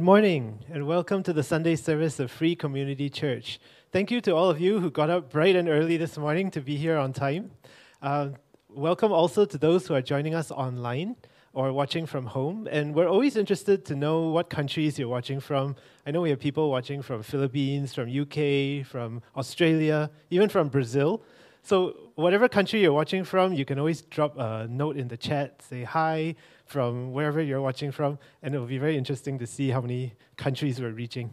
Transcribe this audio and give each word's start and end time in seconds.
Good 0.00 0.06
morning, 0.06 0.64
and 0.72 0.86
welcome 0.86 1.22
to 1.24 1.32
the 1.34 1.42
Sunday 1.42 1.76
service 1.76 2.18
of 2.20 2.30
Free 2.30 2.56
Community 2.56 3.10
Church. 3.10 3.60
Thank 3.92 4.10
you 4.10 4.22
to 4.22 4.34
all 4.34 4.48
of 4.48 4.58
you 4.58 4.80
who 4.80 4.90
got 4.90 5.10
up 5.10 5.28
bright 5.28 5.54
and 5.54 5.68
early 5.68 5.98
this 5.98 6.16
morning 6.16 6.50
to 6.52 6.62
be 6.62 6.76
here 6.78 6.96
on 6.96 7.12
time. 7.12 7.50
Uh, 8.00 8.30
welcome 8.70 9.12
also 9.12 9.44
to 9.44 9.58
those 9.58 9.86
who 9.86 9.92
are 9.92 10.00
joining 10.00 10.34
us 10.34 10.50
online 10.50 11.16
or 11.52 11.70
watching 11.74 12.06
from 12.06 12.24
home. 12.24 12.66
And 12.70 12.94
we're 12.94 13.10
always 13.10 13.36
interested 13.36 13.84
to 13.84 13.94
know 13.94 14.30
what 14.30 14.48
countries 14.48 14.98
you're 14.98 15.06
watching 15.06 15.38
from. 15.38 15.76
I 16.06 16.12
know 16.12 16.22
we 16.22 16.30
have 16.30 16.40
people 16.40 16.70
watching 16.70 17.02
from 17.02 17.22
Philippines, 17.22 17.92
from 17.92 18.08
UK, 18.08 18.86
from 18.86 19.20
Australia, 19.36 20.10
even 20.30 20.48
from 20.48 20.68
Brazil. 20.68 21.22
So 21.62 22.10
whatever 22.14 22.48
country 22.48 22.80
you're 22.80 22.94
watching 22.94 23.22
from, 23.22 23.52
you 23.52 23.66
can 23.66 23.78
always 23.78 24.00
drop 24.00 24.38
a 24.38 24.66
note 24.66 24.96
in 24.96 25.08
the 25.08 25.18
chat, 25.18 25.60
say 25.60 25.84
hi, 25.84 26.36
from 26.70 27.12
wherever 27.12 27.42
you're 27.42 27.60
watching 27.60 27.90
from, 27.90 28.16
and 28.42 28.54
it 28.54 28.58
will 28.60 28.66
be 28.66 28.78
very 28.78 28.96
interesting 28.96 29.40
to 29.40 29.46
see 29.46 29.70
how 29.70 29.80
many 29.80 30.14
countries 30.36 30.80
we're 30.80 30.92
reaching. 30.92 31.28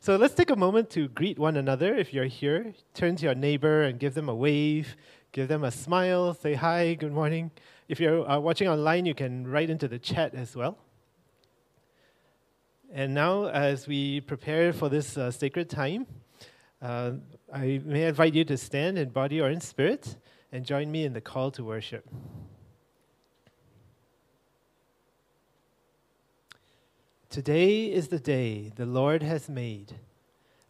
So 0.00 0.16
let's 0.16 0.32
take 0.32 0.48
a 0.48 0.56
moment 0.56 0.88
to 0.90 1.08
greet 1.08 1.38
one 1.38 1.58
another. 1.58 1.94
If 1.94 2.14
you're 2.14 2.24
here, 2.24 2.72
turn 2.94 3.14
to 3.16 3.26
your 3.26 3.34
neighbor 3.34 3.82
and 3.82 4.00
give 4.00 4.14
them 4.14 4.30
a 4.30 4.34
wave, 4.34 4.96
give 5.32 5.46
them 5.48 5.62
a 5.62 5.70
smile, 5.70 6.32
say 6.32 6.54
hi, 6.54 6.94
good 6.94 7.12
morning. 7.12 7.50
If 7.86 8.00
you're 8.00 8.28
uh, 8.28 8.38
watching 8.38 8.66
online, 8.66 9.04
you 9.04 9.14
can 9.14 9.46
write 9.46 9.68
into 9.68 9.88
the 9.88 9.98
chat 9.98 10.34
as 10.34 10.56
well. 10.56 10.78
And 12.90 13.12
now, 13.12 13.48
as 13.48 13.86
we 13.86 14.22
prepare 14.22 14.72
for 14.72 14.88
this 14.88 15.18
uh, 15.18 15.30
sacred 15.30 15.68
time, 15.68 16.06
uh, 16.80 17.12
I 17.52 17.82
may 17.84 18.04
invite 18.04 18.32
you 18.32 18.44
to 18.46 18.56
stand 18.56 18.96
in 18.96 19.10
body 19.10 19.38
or 19.38 19.50
in 19.50 19.60
spirit 19.60 20.16
and 20.50 20.64
join 20.64 20.90
me 20.90 21.04
in 21.04 21.12
the 21.12 21.20
call 21.20 21.50
to 21.50 21.62
worship. 21.62 22.08
Today 27.30 27.92
is 27.92 28.08
the 28.08 28.18
day 28.18 28.72
the 28.76 28.86
Lord 28.86 29.22
has 29.22 29.50
made. 29.50 29.96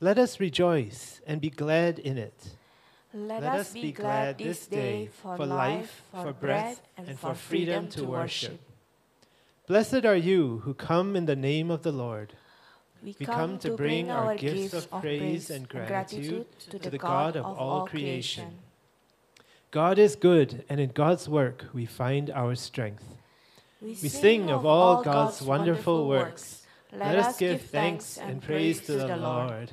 Let 0.00 0.18
us 0.18 0.40
rejoice 0.40 1.20
and 1.24 1.40
be 1.40 1.50
glad 1.50 2.00
in 2.00 2.18
it. 2.18 2.56
Let, 3.14 3.42
Let 3.42 3.60
us 3.60 3.72
be 3.72 3.92
glad 3.92 4.38
this 4.38 4.66
day 4.66 5.08
for 5.22 5.46
life, 5.46 6.02
for 6.12 6.32
breath, 6.32 6.82
and 6.96 7.16
for 7.16 7.34
freedom 7.34 7.86
to 7.90 8.04
worship. 8.04 8.60
Blessed 9.68 10.04
are 10.04 10.16
you 10.16 10.62
who 10.64 10.74
come 10.74 11.14
in 11.14 11.26
the 11.26 11.36
name 11.36 11.70
of 11.70 11.84
the 11.84 11.92
Lord. 11.92 12.32
We 13.04 13.14
come 13.14 13.58
to 13.60 13.76
bring 13.76 14.10
our 14.10 14.34
gifts 14.34 14.74
of 14.74 14.90
praise 14.90 15.50
and 15.50 15.68
gratitude 15.68 16.46
to 16.70 16.90
the 16.90 16.98
God 16.98 17.36
of 17.36 17.44
all 17.44 17.86
creation. 17.86 18.58
God 19.70 19.96
is 19.96 20.16
good, 20.16 20.64
and 20.68 20.80
in 20.80 20.90
God's 20.90 21.28
work 21.28 21.66
we 21.72 21.86
find 21.86 22.30
our 22.30 22.56
strength. 22.56 23.17
We, 23.80 23.90
we 23.90 24.08
sing 24.08 24.50
of 24.50 24.66
all 24.66 25.02
God's 25.04 25.40
wonderful 25.40 26.08
works. 26.08 26.66
Let 26.92 27.14
us 27.14 27.38
give 27.38 27.62
thanks 27.62 28.18
and 28.18 28.42
praise 28.42 28.80
to 28.86 28.92
the 28.92 29.16
Lord. 29.16 29.70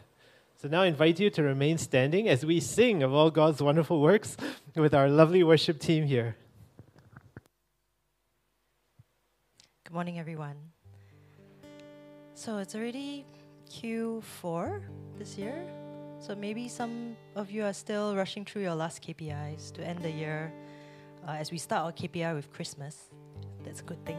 So 0.62 0.68
now 0.68 0.84
I 0.84 0.88
invite 0.88 1.20
you 1.20 1.32
to 1.32 1.44
remain 1.44 1.80
standing 1.80 2.30
as 2.30 2.46
we 2.46 2.60
sing 2.60 3.02
of 3.02 3.14
all 3.14 3.32
God's 3.32 3.64
wonderful 3.64 4.00
works 4.02 4.38
with 4.76 4.94
our 4.94 5.10
lovely 5.10 5.44
worship 5.44 5.80
team 5.80 6.06
here. 6.06 6.36
Good 9.86 9.94
morning, 9.94 10.20
everyone. 10.20 10.56
So 12.36 12.58
it's 12.58 12.76
already 12.76 13.26
Q4 13.72 14.82
this 15.18 15.36
year. 15.36 15.66
So 16.20 16.36
maybe 16.36 16.68
some 16.68 17.16
of 17.36 17.50
you 17.50 17.64
are 17.64 17.74
still 17.74 18.16
rushing 18.16 18.46
through 18.46 18.64
your 18.64 18.76
last 18.76 19.02
KPIs 19.02 19.74
to 19.74 19.84
end 19.84 20.00
the 20.04 20.12
year 20.12 20.54
uh, 21.28 21.32
as 21.32 21.52
we 21.52 21.58
start 21.58 21.86
our 21.86 21.92
KPI 21.92 22.36
with 22.36 22.52
Christmas 22.54 23.10
that's 23.66 23.82
a 23.82 23.84
good 23.84 24.04
thing. 24.06 24.18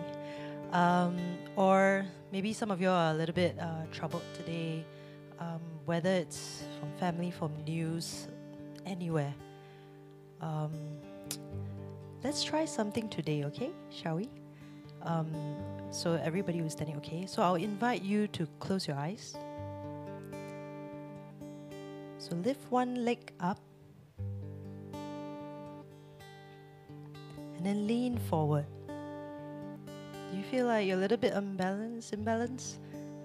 Um, 0.73 1.17
or 1.55 2.05
maybe 2.33 2.53
some 2.53 2.71
of 2.71 2.81
you 2.81 2.91
are 2.91 3.12
a 3.12 3.15
little 3.15 3.34
bit 3.34 3.57
uh, 3.59 3.87
troubled 3.93 4.25
today, 4.34 4.84
um, 5.39 5.61
whether 5.84 6.11
it's 6.11 6.65
from 6.78 6.91
family, 6.98 7.31
from 7.31 7.53
news, 7.65 8.28
anywhere. 8.84 9.34
Um, 10.41 10.72
let's 12.22 12.43
try 12.43 12.65
something 12.65 13.09
today, 13.09 13.45
okay? 13.45 13.71
Shall 13.91 14.16
we? 14.16 14.28
Um, 15.03 15.31
so 15.91 16.15
everybody 16.15 16.59
who's 16.59 16.72
standing, 16.72 16.97
okay? 16.97 17.27
So 17.27 17.42
I'll 17.42 17.54
invite 17.54 18.03
you 18.03 18.27
to 18.28 18.47
close 18.59 18.87
your 18.89 18.97
eyes. 18.97 19.37
So 22.19 22.34
lift 22.37 22.71
one 22.71 23.04
leg 23.04 23.33
up. 23.39 23.60
And 27.57 27.65
then 27.65 27.87
lean 27.87 28.19
forward. 28.19 28.66
Do 30.31 30.37
you 30.37 30.43
feel 30.45 30.67
like 30.67 30.87
you're 30.87 30.97
a 30.97 31.01
little 31.01 31.17
bit 31.17 31.33
unbalanced, 31.33 32.13
imbalanced? 32.13 32.77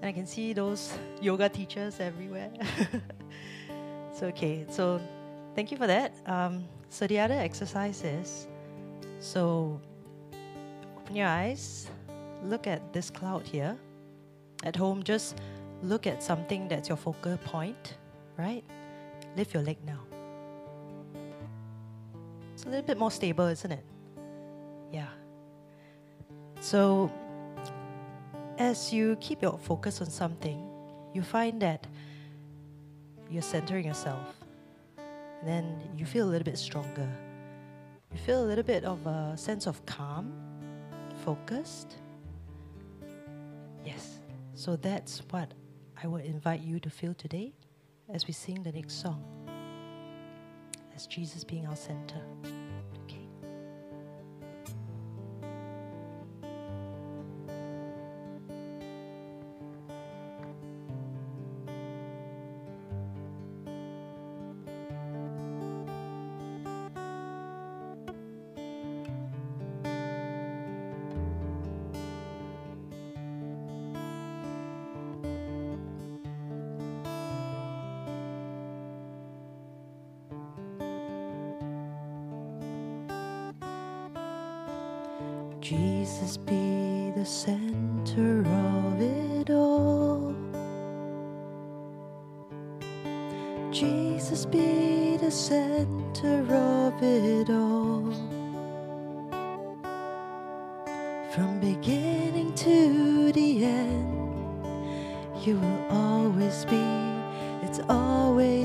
And 0.01 0.06
I 0.06 0.12
can 0.12 0.25
see 0.25 0.53
those 0.53 0.94
yoga 1.21 1.50
teachers 1.50 2.00
everywhere. 2.00 2.51
it's 4.12 4.24
okay, 4.24 4.65
so 4.69 5.01
thank 5.56 5.71
you 5.71 5.77
for 5.77 5.88
that. 5.88 6.13
Um, 6.25 6.65
so, 6.89 7.07
the 7.07 7.19
other 7.19 7.36
exercise 7.36 8.03
is 8.03 8.48
so 9.19 9.80
open 10.98 11.15
your 11.15 11.27
eyes, 11.27 11.89
look 12.44 12.68
at 12.68 12.94
this 12.94 13.09
cloud 13.09 13.48
here. 13.48 13.77
At 14.63 14.75
home, 14.75 15.01
just 15.03 15.39
look 15.81 16.06
at 16.06 16.21
something 16.21 16.68
that's 16.68 16.89
your 16.89 16.98
focal 16.98 17.38
point, 17.38 17.98
right? 18.38 18.63
Lift 19.36 19.53
your 19.53 19.63
leg 19.63 19.77
now. 19.86 20.00
It's 22.53 22.65
a 22.65 22.69
little 22.69 22.86
bit 22.86 22.98
more 22.98 23.09
stable, 23.09 23.48
isn't 23.48 23.71
it? 23.71 23.83
Yeah. 24.92 25.07
So, 26.61 27.11
as 28.59 28.93
you 28.93 29.17
keep 29.19 29.41
your 29.41 29.57
focus 29.57 29.99
on 29.99 30.11
something, 30.11 30.63
you 31.11 31.23
find 31.23 31.59
that 31.63 31.87
you're 33.31 33.41
centering 33.41 33.87
yourself. 33.87 34.37
And 34.95 35.49
then 35.49 35.81
you 35.97 36.05
feel 36.05 36.27
a 36.27 36.29
little 36.29 36.45
bit 36.45 36.59
stronger. 36.59 37.09
You 38.13 38.19
feel 38.19 38.43
a 38.43 38.45
little 38.45 38.63
bit 38.63 38.83
of 38.83 39.03
a 39.07 39.35
sense 39.35 39.65
of 39.65 39.83
calm, 39.87 40.31
focused. 41.25 41.95
Yes. 43.83 44.19
So 44.53 44.75
that's 44.75 45.23
what 45.31 45.55
I 46.03 46.05
would 46.05 46.25
invite 46.25 46.61
you 46.61 46.79
to 46.81 46.91
feel 46.91 47.15
today 47.15 47.53
as 48.13 48.27
we 48.27 48.33
sing 48.33 48.61
the 48.61 48.71
next 48.71 49.01
song. 49.01 49.23
As 50.95 51.07
Jesus 51.07 51.43
being 51.43 51.65
our 51.65 51.75
center. 51.75 52.21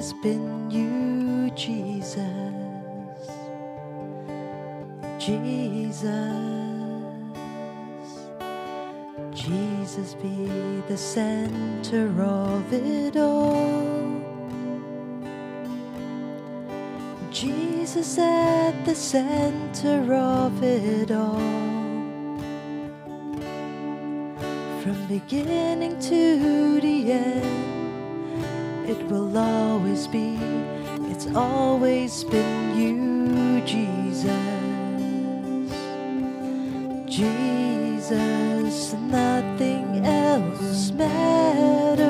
Always 0.06 0.22
been 0.22 0.70
you, 0.70 1.50
Jesus. 1.50 2.20
Jesus. 5.18 6.06
Jesus 9.32 10.14
be 10.14 10.82
the 10.88 10.96
center 10.96 12.08
of 12.22 12.72
it 12.72 13.16
all. 13.16 13.66
Jesus 17.30 18.18
at 18.18 18.84
the 18.84 18.94
center 18.94 20.14
of 20.14 20.62
it 20.62 21.10
all. 21.10 21.40
From 24.82 25.06
beginning 25.08 25.98
to 26.00 26.80
the 26.80 27.12
end, 27.12 27.75
it 28.88 29.02
will 29.08 29.36
always 29.36 30.06
be. 30.06 30.38
It's 31.10 31.26
always 31.34 32.22
been 32.24 32.76
you, 32.78 33.60
Jesus. 33.66 34.30
Jesus, 37.06 38.94
nothing 38.94 40.06
else 40.06 40.90
matters. 40.92 42.06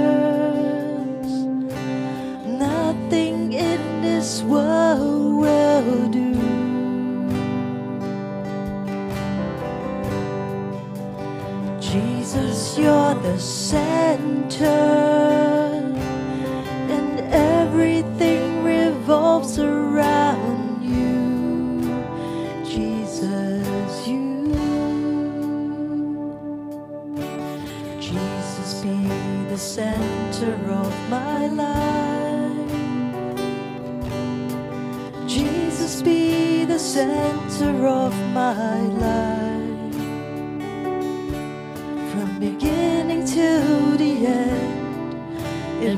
Nothing 2.44 3.52
in 3.54 4.02
this 4.02 4.42
world 4.42 5.40
will 5.40 6.08
do. 6.10 6.34
Jesus, 11.80 12.76
you're 12.78 13.14
the 13.14 13.38
center. 13.38 15.15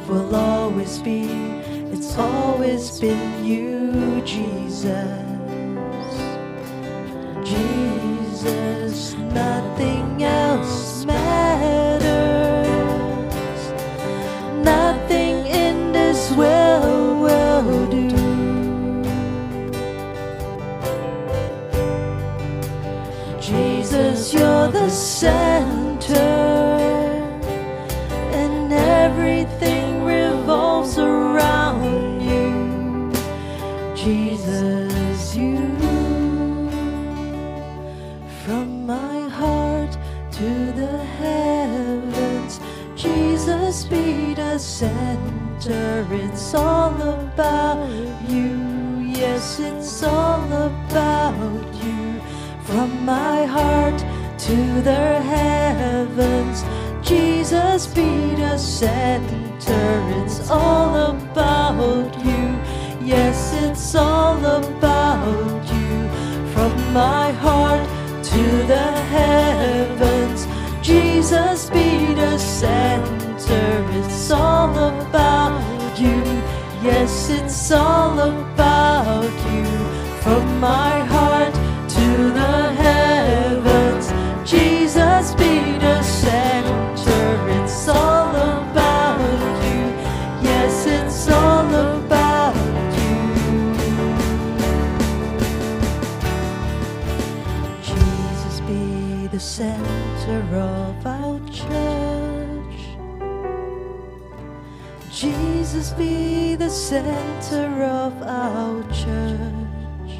Will 0.08 0.34
always 0.34 0.98
be, 1.00 1.24
it's 1.92 2.16
always 2.16 2.98
been 2.98 3.44
you, 3.44 4.22
Jesus. 4.24 5.17
Heavens. 54.92 56.64
Jesus 57.06 57.86
be 57.86 58.34
the 58.34 58.58
center. 58.58 60.24
It's 60.24 60.50
all 60.50 60.94
about 61.12 62.14
you. 62.24 62.58
Yes, 63.04 63.54
it's 63.54 63.94
all 63.94 64.44
about 64.44 65.64
you. 65.72 66.08
From 66.52 66.72
my 66.92 67.32
heart 67.32 67.88
to 68.24 68.42
the 68.66 68.90
heavens. 69.14 70.46
Jesus 70.82 71.70
be 71.70 72.14
the 72.14 72.38
center. 72.38 73.86
It's 73.98 74.30
all 74.30 74.76
about 74.76 75.98
you. 75.98 76.22
Yes, 76.82 77.30
it's 77.30 77.70
all 77.72 78.18
about 78.18 79.32
you. 79.52 79.66
From 80.22 80.60
my 80.60 81.00
heart 81.00 81.27
Jesus 105.70 105.90
be 105.92 106.54
the 106.54 106.70
center 106.70 107.84
of 107.84 108.22
our 108.22 108.82
church. 108.84 110.12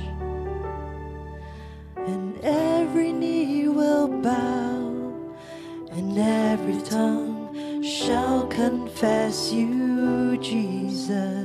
And 1.96 2.38
every 2.42 3.14
knee 3.14 3.66
will 3.66 4.08
bow, 4.08 5.40
and 5.90 6.18
every 6.18 6.82
tongue 6.82 7.82
shall 7.82 8.46
confess 8.48 9.50
you, 9.50 10.36
Jesus. 10.36 11.37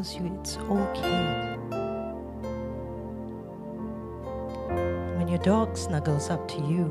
Tells 0.00 0.16
you 0.16 0.40
it's 0.40 0.56
okay. 0.56 1.56
When 5.18 5.28
your 5.28 5.38
dog 5.40 5.76
snuggles 5.76 6.30
up 6.30 6.48
to 6.48 6.56
you 6.56 6.84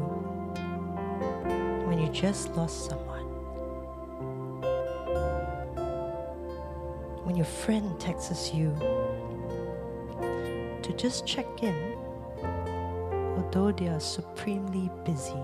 when 1.87 1.99
you 1.99 2.07
just 2.09 2.55
lost 2.55 2.85
someone. 2.85 3.25
When 7.23 7.35
your 7.35 7.47
friend 7.47 7.99
texts 7.99 8.53
you 8.53 8.75
to 10.83 10.93
just 10.95 11.25
check 11.25 11.63
in, 11.63 11.95
although 13.37 13.71
they 13.71 13.87
are 13.87 13.99
supremely 13.99 14.91
busy. 15.03 15.41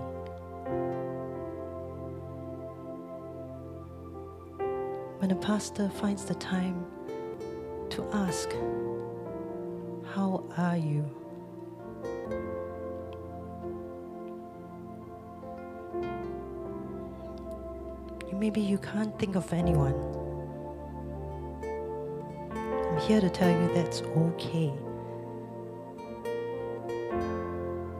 When 5.18 5.32
a 5.32 5.36
pastor 5.36 5.88
finds 5.88 6.26
the 6.26 6.34
time 6.36 6.86
to 7.96 8.04
ask, 8.12 8.50
How 10.14 10.44
are 10.58 10.76
you? 10.76 11.02
Maybe 18.34 18.60
you 18.60 18.76
can't 18.76 19.18
think 19.18 19.34
of 19.34 19.50
anyone. 19.50 19.94
I'm 22.52 22.98
here 22.98 23.22
to 23.22 23.30
tell 23.30 23.48
you 23.48 23.72
that's 23.72 24.02
okay. 24.02 24.74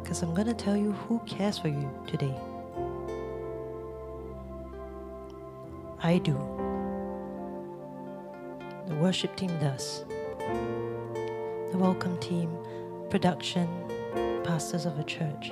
Because 0.02 0.22
I'm 0.22 0.34
going 0.34 0.46
to 0.46 0.54
tell 0.54 0.76
you 0.76 0.92
who 0.92 1.20
cares 1.20 1.58
for 1.58 1.68
you 1.68 1.90
today. 2.06 2.36
I 6.02 6.18
do. 6.18 6.55
The 8.86 8.94
worship 8.94 9.34
team 9.34 9.50
does. 9.58 10.04
The 10.38 11.76
welcome 11.76 12.16
team, 12.18 12.56
production, 13.10 13.68
pastors 14.44 14.86
of 14.86 14.96
a 15.00 15.02
church. 15.02 15.50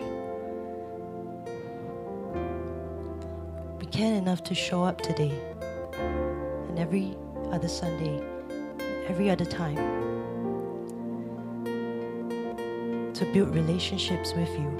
We 3.81 3.87
care 3.87 4.15
enough 4.15 4.45
to 4.45 4.55
show 4.55 4.85
up 4.85 5.01
today 5.01 5.33
and 6.69 6.79
every 6.79 7.17
other 7.51 7.67
Sunday, 7.67 8.23
every 9.09 9.29
other 9.31 9.45
time 9.45 9.77
to 13.15 13.25
build 13.33 13.53
relationships 13.53 14.33
with 14.35 14.51
you. 14.51 14.71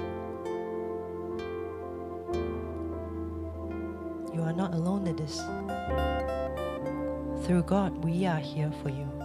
You 4.33 4.41
are 4.43 4.53
not 4.53 4.73
alone 4.73 5.07
in 5.07 5.17
this. 5.17 5.41
Through 7.45 7.61
God, 7.61 8.03
we 8.03 8.25
are 8.25 8.39
here 8.39 8.71
for 8.81 8.89
you. 8.89 9.24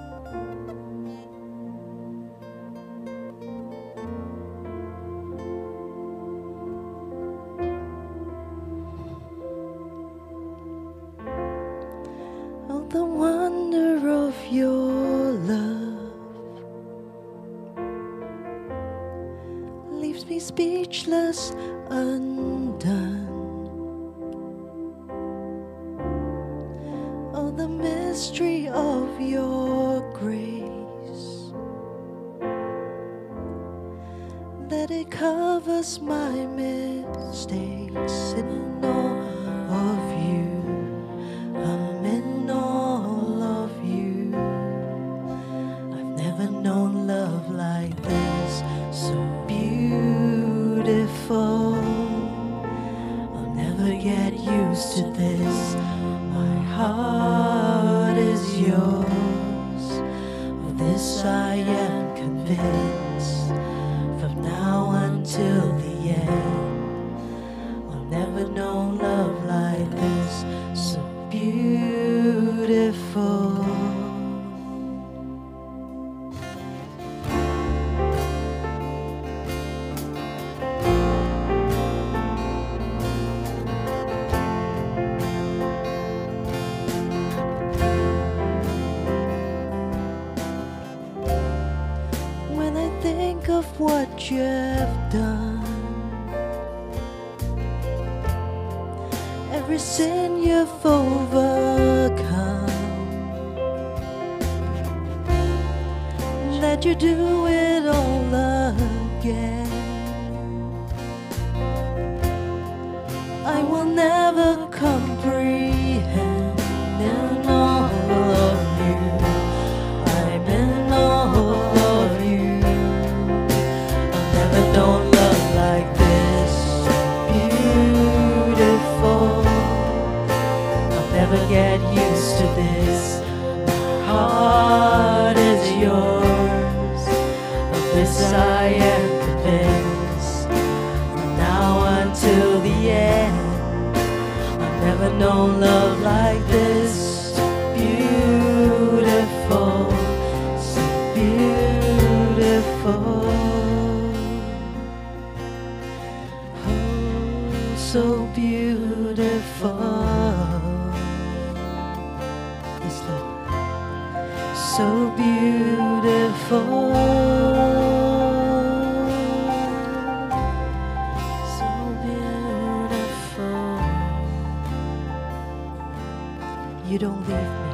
Don't 177.01 177.27
leave 177.27 177.31
me. 177.31 177.71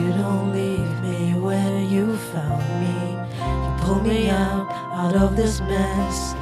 You 0.00 0.12
don't 0.16 0.50
leave 0.50 1.00
me 1.02 1.38
where 1.38 1.82
you 1.82 2.16
found 2.16 2.64
me. 2.80 2.96
You 3.38 3.76
pull 3.84 4.00
me 4.00 4.30
out 4.30 4.66
out 4.94 5.14
of 5.14 5.36
this 5.36 5.60
mess. 5.60 6.34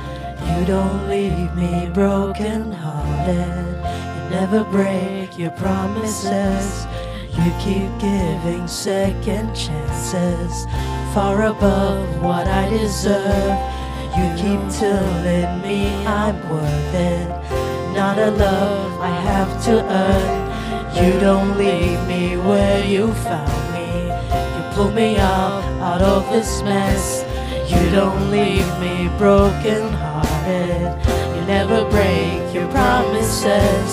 You 0.46 0.64
don't 0.64 1.08
leave 1.08 1.52
me 1.56 1.90
broken 1.92 2.70
hearted. 2.70 3.74
You 4.14 4.30
never 4.30 4.62
break 4.62 5.36
your 5.36 5.50
promises. 5.50 6.86
You 7.32 7.50
keep 7.58 7.90
giving 7.98 8.68
second 8.68 9.56
chances, 9.56 10.66
far 11.12 11.46
above 11.46 12.22
what 12.22 12.46
I 12.46 12.70
deserve. 12.70 13.58
You 14.16 14.30
keep 14.36 14.60
telling 14.78 15.60
me 15.62 16.06
I'm 16.06 16.36
worth 16.48 16.94
it, 16.94 17.43
not 17.94 18.18
a 18.18 18.30
love 18.32 19.00
I 19.00 19.14
have 19.30 19.64
to 19.66 19.74
earn. 20.02 20.44
You 20.96 21.20
don't 21.20 21.56
leave 21.56 22.00
me 22.08 22.36
where 22.36 22.84
you 22.84 23.12
found 23.14 23.72
me. 23.72 24.08
You 24.54 24.62
pull 24.74 24.90
me 24.90 25.16
out 25.16 25.62
out 25.80 26.02
of 26.02 26.28
this 26.32 26.62
mess. 26.62 27.24
You 27.70 27.90
don't 27.90 28.30
leave 28.32 28.68
me 28.80 29.08
broken 29.16 29.92
hearted. 29.92 30.90
You 31.34 31.42
never 31.46 31.88
break 31.88 32.52
your 32.52 32.68
promises. 32.72 33.88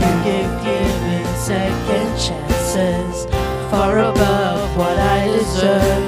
You 0.00 0.10
give 0.24 0.52
giving 0.62 1.26
second 1.34 2.10
chances, 2.18 3.26
far 3.70 3.98
above 3.98 4.76
what 4.76 4.96
I 4.96 5.26
deserve. 5.26 6.04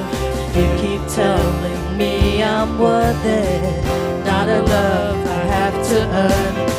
You 0.57 0.67
keep 0.81 1.03
telling 1.09 1.99
me 1.99 2.43
I'm 2.43 2.79
worth 2.79 3.25
it, 3.25 3.85
not 4.25 4.49
a 4.49 4.63
love 4.63 5.27
I 5.27 5.43
have 5.57 5.89
to 5.89 5.99
earn. 6.25 6.72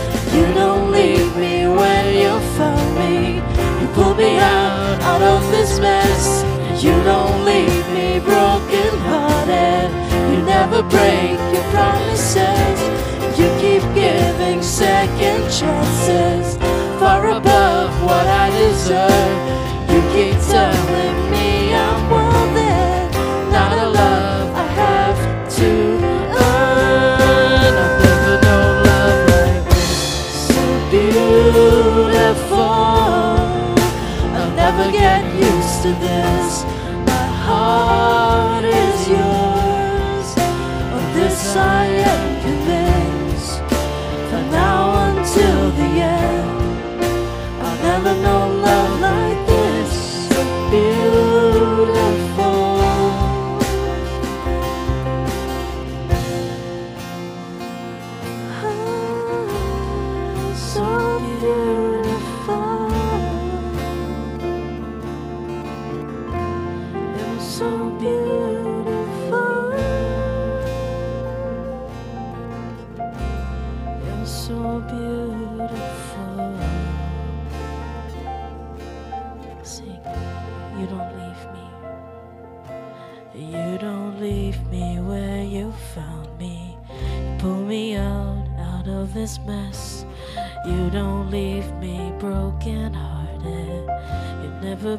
Don't 0.54 0.92
leave 0.92 1.36
me 1.36 1.68
when 1.68 2.06
you 2.16 2.40
found 2.58 2.90
me. 3.00 3.38
You 3.82 3.88
pull 3.94 4.14
me 4.14 4.38
out 4.38 5.02
out 5.02 5.22
of 5.22 5.42
this 5.52 5.80
mess. 5.80 6.44
You 6.84 6.92
don't 7.04 7.44
leave 7.44 7.88
me 7.90 8.20
broken 8.20 8.92
hearted. 9.10 9.90
You 10.32 10.42
never 10.44 10.84
break 10.84 11.40
your 11.54 11.64
promises. 11.72 12.80
You 13.38 13.50
keep 13.60 13.84
giving 13.96 14.62
second 14.62 15.42
chances, 15.50 16.58
far 17.00 17.26
above 17.32 17.92
what 18.04 18.28
I 18.28 18.50
deserve. 18.52 19.90
You 19.90 20.02
keep 20.14 20.40
telling 20.52 20.86
me 20.94 21.23
to 35.84 35.90
this. 36.00 36.13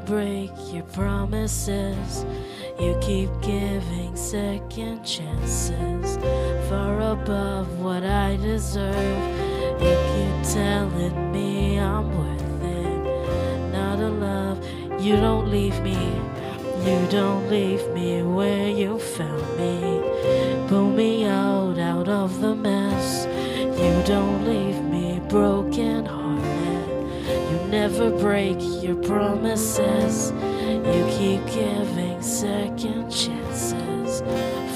Break 0.07 0.51
your 0.73 0.83
promises. 0.85 2.27
You 2.79 2.99
keep 3.01 3.31
giving 3.40 4.17
second 4.17 5.05
chances, 5.05 6.17
far 6.69 7.01
above 7.01 7.79
what 7.79 8.05
I 8.05 8.37
deserve. 8.37 8.95
You 9.81 9.97
keep 10.12 10.53
telling 10.53 11.33
me 11.33 11.79
I'm 11.79 12.07
worth 12.19 12.64
it, 12.64 13.73
not 13.73 13.99
a 13.99 14.09
love. 14.09 14.59
You 15.01 15.17
don't 15.17 15.51
leave 15.51 15.81
me. 15.81 15.99
You 16.85 17.07
don't 17.11 17.49
leave 17.49 17.88
me 17.90 18.23
where 18.23 18.69
you 18.69 18.99
found 18.99 19.57
me. 19.57 20.03
Pull 20.69 20.90
me 20.90 21.25
out, 21.25 21.79
out 21.79 22.09
of 22.09 22.40
the 22.40 22.55
mess. 22.55 23.27
You 23.81 24.03
don't 24.05 24.34
never 27.88 28.09
break 28.18 28.57
your 28.83 28.97
promises. 28.97 30.33
You 30.33 31.07
keep 31.18 31.44
giving 31.53 32.23
second 32.23 33.11
chances, 33.11 34.23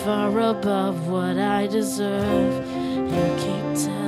far 0.05 0.39
above 0.39 1.09
what 1.09 1.39
I 1.39 1.67
deserve. 1.69 2.67
You 3.15 3.27
keep 3.43 3.67
telling 3.83 4.08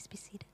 Please 0.00 0.06
be 0.06 0.16
seated. 0.16 0.46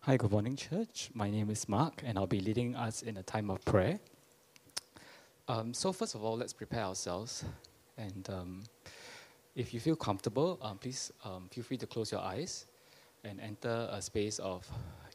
Hi, 0.00 0.16
good 0.16 0.32
morning, 0.32 0.56
church. 0.56 1.10
My 1.14 1.30
name 1.30 1.48
is 1.48 1.68
Mark, 1.68 2.02
and 2.04 2.18
I'll 2.18 2.26
be 2.26 2.40
leading 2.40 2.74
us 2.74 3.02
in 3.02 3.18
a 3.18 3.22
time 3.22 3.50
of 3.50 3.64
prayer. 3.64 4.00
Um, 5.46 5.72
so, 5.72 5.92
first 5.92 6.16
of 6.16 6.24
all, 6.24 6.36
let's 6.36 6.52
prepare 6.52 6.82
ourselves 6.82 7.44
and 7.96 8.28
um, 8.30 8.64
if 9.58 9.74
you 9.74 9.80
feel 9.80 9.96
comfortable, 9.96 10.56
um, 10.62 10.78
please 10.78 11.12
um, 11.24 11.48
feel 11.50 11.64
free 11.64 11.78
to 11.78 11.86
close 11.88 12.12
your 12.12 12.20
eyes 12.20 12.66
and 13.24 13.40
enter 13.40 13.88
a 13.90 14.00
space 14.00 14.38
of 14.38 14.64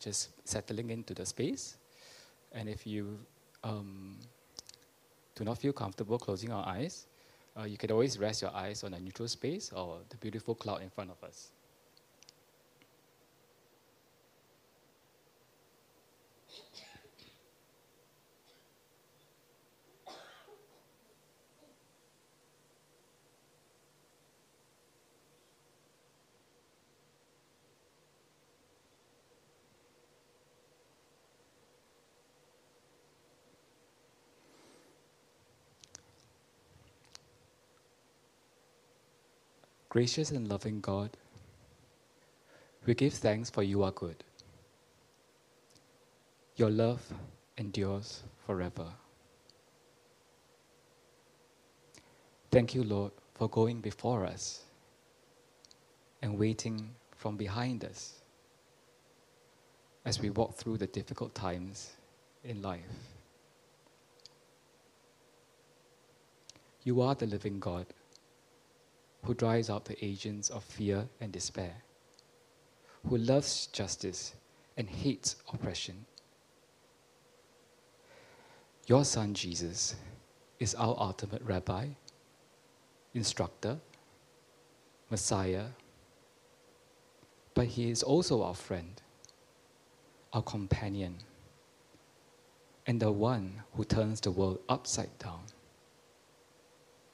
just 0.01 0.32
settling 0.45 0.89
into 0.89 1.13
the 1.13 1.25
space. 1.25 1.77
And 2.51 2.67
if 2.67 2.86
you 2.86 3.19
um, 3.63 4.17
do 5.34 5.45
not 5.45 5.60
feel 5.60 5.71
comfortable 5.71 6.19
closing 6.19 6.51
our 6.51 6.67
eyes, 6.67 7.08
uh, 7.58 7.63
you 7.63 7.77
can 7.77 7.89
always 7.89 8.19
rest 8.19 8.41
your 8.41 8.53
eyes 8.53 8.84
on 8.84 8.93
a 8.93 8.99
neutral 8.99 9.29
space 9.29 9.71
or 9.71 9.99
the 10.10 10.17
beautiful 10.17 10.56
cloud 10.56 10.82
in 10.82 10.89
front 10.89 11.10
of 11.10 11.23
us. 11.23 11.51
Gracious 39.93 40.32
and 40.32 40.47
loving 40.47 40.82
God, 40.82 41.12
we 42.84 42.95
give 42.95 43.13
thanks 43.13 43.51
for 43.51 43.62
you 43.62 43.84
are 43.84 43.91
good. 43.91 44.23
Your 46.56 46.71
love 46.71 47.13
endures 47.60 48.23
forever. 48.43 48.88
Thank 52.49 52.73
you, 52.73 52.84
Lord, 52.84 53.12
for 53.36 53.47
going 53.47 53.82
before 53.82 54.25
us 54.25 54.62
and 56.23 56.39
waiting 56.39 56.89
from 57.15 57.38
behind 57.38 57.86
us 57.86 58.15
as 60.06 60.19
we 60.19 60.32
walk 60.32 60.56
through 60.56 60.77
the 60.79 60.88
difficult 60.88 61.36
times 61.36 61.91
in 62.43 62.63
life. 62.63 62.97
You 66.84 66.99
are 67.01 67.13
the 67.13 67.27
living 67.27 67.60
God 67.60 67.86
who 69.23 69.33
drives 69.33 69.69
out 69.69 69.86
the 69.86 70.05
agents 70.05 70.49
of 70.49 70.63
fear 70.63 71.07
and 71.21 71.31
despair, 71.31 71.73
who 73.07 73.17
loves 73.17 73.67
justice 73.67 74.33
and 74.77 74.89
hates 74.89 75.38
oppression. 75.51 76.05
Your 78.86 79.05
Son 79.05 79.33
Jesus 79.33 79.95
is 80.59 80.75
our 80.75 80.95
ultimate 80.99 81.41
rabbi, 81.41 81.88
instructor, 83.13 83.77
Messiah, 85.09 85.67
but 87.53 87.67
he 87.67 87.89
is 87.89 88.03
also 88.03 88.43
our 88.43 88.55
friend, 88.55 89.01
our 90.33 90.41
companion, 90.41 91.15
and 92.86 92.99
the 92.99 93.12
one 93.12 93.62
who 93.75 93.86
turns 93.86 94.19
the 94.19 94.31
world 94.31 94.59
upside 94.67 95.17
down, 95.17 95.43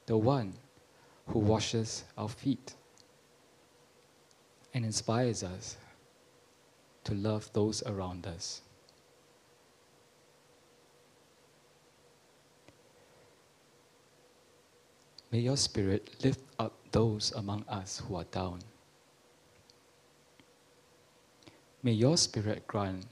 the 0.07 0.17
one 0.17 0.53
who 1.29 1.39
washes 1.39 2.03
our 2.17 2.29
feet 2.29 2.73
and 4.73 4.83
inspires 4.83 5.43
us 5.43 5.77
to 7.03 7.13
love 7.13 7.49
those 7.53 7.83
around 7.83 8.25
us. 8.27 8.61
May 15.31 15.39
your 15.39 15.57
spirit 15.57 16.15
lift 16.23 16.41
up 16.57 16.73
those 16.91 17.31
among 17.33 17.63
us 17.69 18.01
who 18.07 18.15
are 18.15 18.23
down. 18.25 18.59
May 21.83 21.91
your 21.91 22.17
spirit 22.17 22.65
grant 22.67 23.05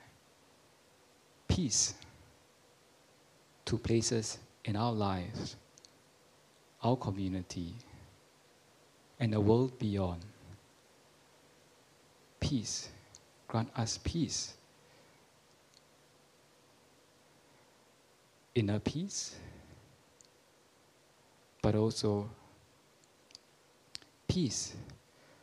peace 1.48 1.94
to 3.66 3.78
places 3.78 4.40
in 4.66 4.76
our 4.76 4.92
lives, 4.92 5.56
our 6.84 6.96
community, 6.96 7.76
and 9.20 9.34
the 9.34 9.42
world 9.42 9.78
beyond. 9.80 10.22
Peace. 12.40 12.90
Grant 13.48 13.70
us 13.78 14.00
peace. 14.04 14.54
Inner 18.56 18.80
peace 18.80 19.36
but 21.68 21.76
also 21.76 22.30
peace 24.26 24.74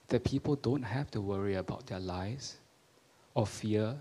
that 0.09 0.25
people 0.25 0.57
don't 0.57 0.83
have 0.83 1.11
to 1.11 1.21
worry 1.21 1.57
about 1.57 1.87
their 1.87 2.01
lives 2.01 2.57
or 3.35 3.47
fear, 3.47 3.95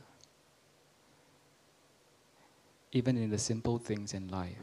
even 2.94 3.18
in 3.18 3.30
the 3.30 3.38
simple 3.38 3.78
things 3.78 4.14
in 4.14 4.30
life. 4.30 4.56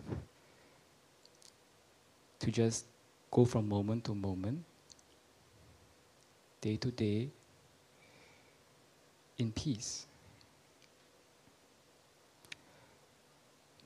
To 2.38 2.50
just 2.50 2.86
go 3.30 3.44
from 3.44 3.68
moment 3.68 4.04
to 4.04 4.14
moment, 4.14 4.64
day 6.60 6.76
to 6.76 6.90
day, 6.90 7.28
in 9.38 9.50
peace. 9.52 10.06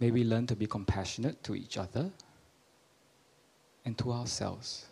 May 0.01 0.11
we 0.11 0.25
learn 0.25 0.47
to 0.49 0.57
be 0.57 0.67
compassionate 0.67 1.43
to 1.45 1.55
each 1.55 1.79
other 1.79 2.11
and 3.85 3.97
to 3.99 4.13
ourselves. 4.13 4.87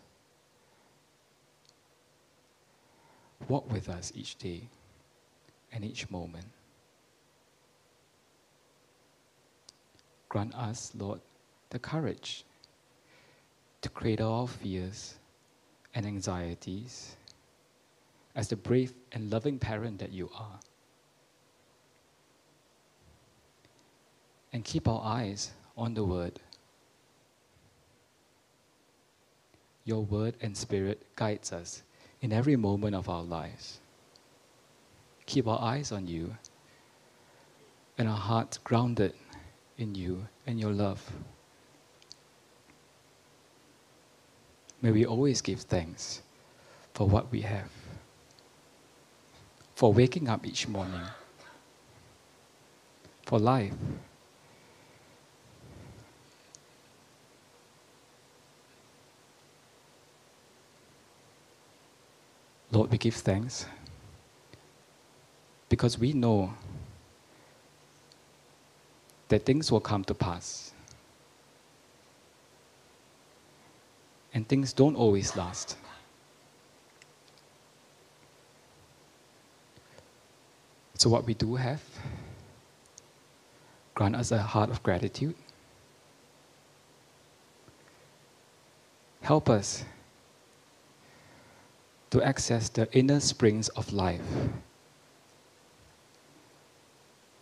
Walk 3.49 3.69
with 3.71 3.89
us 3.89 4.13
each 4.15 4.37
day 4.37 4.61
and 5.73 5.83
each 5.83 6.09
moment. 6.09 6.45
Grant 10.29 10.55
us, 10.55 10.93
Lord, 10.97 11.19
the 11.69 11.79
courage 11.79 12.45
to 13.81 13.89
cradle 13.89 14.31
our 14.31 14.47
fears 14.47 15.15
and 15.93 16.05
anxieties 16.05 17.17
as 18.35 18.47
the 18.47 18.55
brave 18.55 18.93
and 19.11 19.31
loving 19.31 19.59
parent 19.59 19.99
that 19.99 20.11
you 20.11 20.29
are. 20.35 20.59
And 24.51 24.63
keep 24.63 24.87
our 24.87 25.01
eyes 25.03 25.51
on 25.77 25.93
the 25.93 26.03
Word 26.03 26.39
your 29.85 30.03
word 30.03 30.35
and 30.41 30.55
spirit 30.55 31.01
guides 31.15 31.51
us 31.51 31.83
in 32.21 32.31
every 32.31 32.55
moment 32.55 32.95
of 32.95 33.09
our 33.09 33.23
lives. 33.23 33.79
Keep 35.25 35.47
our 35.47 35.59
eyes 35.61 35.91
on 35.91 36.07
you 36.07 36.35
and 37.97 38.07
our 38.07 38.17
hearts 38.17 38.57
grounded 38.57 39.13
in 39.77 39.93
you 39.95 40.27
and 40.47 40.59
your 40.59 40.71
love. 40.71 41.11
May 44.81 44.91
we 44.91 45.05
always 45.05 45.41
give 45.41 45.61
thanks 45.61 46.21
for 46.93 47.07
what 47.07 47.31
we 47.31 47.41
have, 47.41 47.71
for 49.83 49.91
waking 49.91 50.29
up 50.29 50.45
each 50.47 50.65
morning, 50.65 51.01
for 53.25 53.37
life 53.37 53.73
Lord, 62.71 62.91
we 62.91 62.97
give 62.97 63.13
thanks 63.15 63.65
because 65.67 65.99
we 65.99 66.13
know 66.13 66.53
that 69.27 69.45
things 69.45 69.69
will 69.69 69.81
come 69.81 70.05
to 70.05 70.13
pass. 70.13 70.71
And 74.33 74.47
things 74.47 74.71
don't 74.71 74.95
always 74.95 75.35
last. 75.35 75.75
So, 81.03 81.09
what 81.09 81.25
we 81.25 81.33
do 81.33 81.55
have, 81.55 81.81
grant 83.93 84.15
us 84.15 84.31
a 84.31 84.41
heart 84.41 84.69
of 84.69 84.81
gratitude. 84.83 85.35
Help 89.19 89.49
us 89.49 89.83
to 92.09 92.23
access 92.23 92.69
the 92.69 92.89
inner 92.97 93.19
springs 93.19 93.67
of 93.75 93.91
life. 93.91 94.21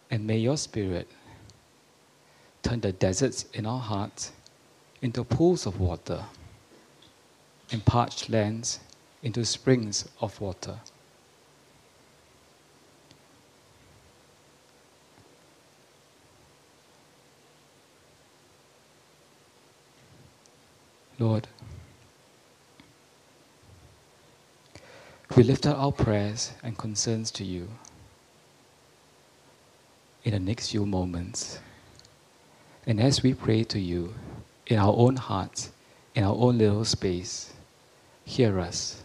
And 0.10 0.26
may 0.26 0.40
your 0.40 0.58
spirit 0.58 1.08
turn 2.64 2.80
the 2.82 2.94
deserts 2.94 3.46
in 3.54 3.68
our 3.68 3.80
hearts 3.80 4.32
into 5.04 5.24
pools 5.24 5.68
of 5.68 5.80
water 5.80 6.26
and 7.72 7.86
parched 7.86 8.28
lands 8.28 8.80
into 9.22 9.46
springs 9.46 10.10
of 10.20 10.42
water. 10.42 10.80
Lord, 21.22 21.48
We 25.38 25.44
lift 25.44 25.68
up 25.68 25.78
our 25.78 25.92
prayers 25.92 26.52
and 26.64 26.76
concerns 26.76 27.30
to 27.32 27.46
you 27.46 27.70
in 30.24 30.32
the 30.32 30.40
next 30.40 30.72
few 30.72 30.86
moments. 30.86 31.60
And 32.88 33.00
as 33.00 33.22
we 33.22 33.36
pray 33.36 33.64
to 33.66 33.80
you 33.80 34.16
in 34.66 34.80
our 34.80 34.94
own 34.98 35.16
hearts, 35.16 35.72
in 36.16 36.24
our 36.24 36.36
own 36.36 36.58
little 36.58 36.84
space, 36.86 37.54
hear 38.26 38.60
us. 38.60 39.04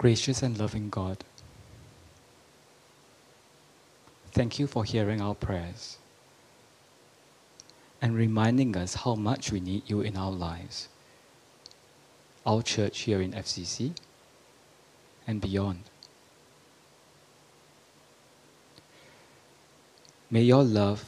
Gracious 0.00 0.42
and 0.42 0.58
loving 0.58 0.88
God, 0.88 1.18
thank 4.32 4.58
you 4.58 4.66
for 4.66 4.82
hearing 4.82 5.20
our 5.20 5.34
prayers 5.34 5.98
and 8.00 8.16
reminding 8.16 8.74
us 8.78 8.94
how 8.94 9.14
much 9.14 9.52
we 9.52 9.60
need 9.60 9.82
you 9.90 10.00
in 10.00 10.16
our 10.16 10.30
lives, 10.30 10.88
our 12.46 12.62
church 12.62 13.00
here 13.00 13.20
in 13.20 13.32
FCC, 13.32 13.94
and 15.26 15.42
beyond. 15.42 15.82
May 20.30 20.44
your 20.44 20.64
love 20.64 21.04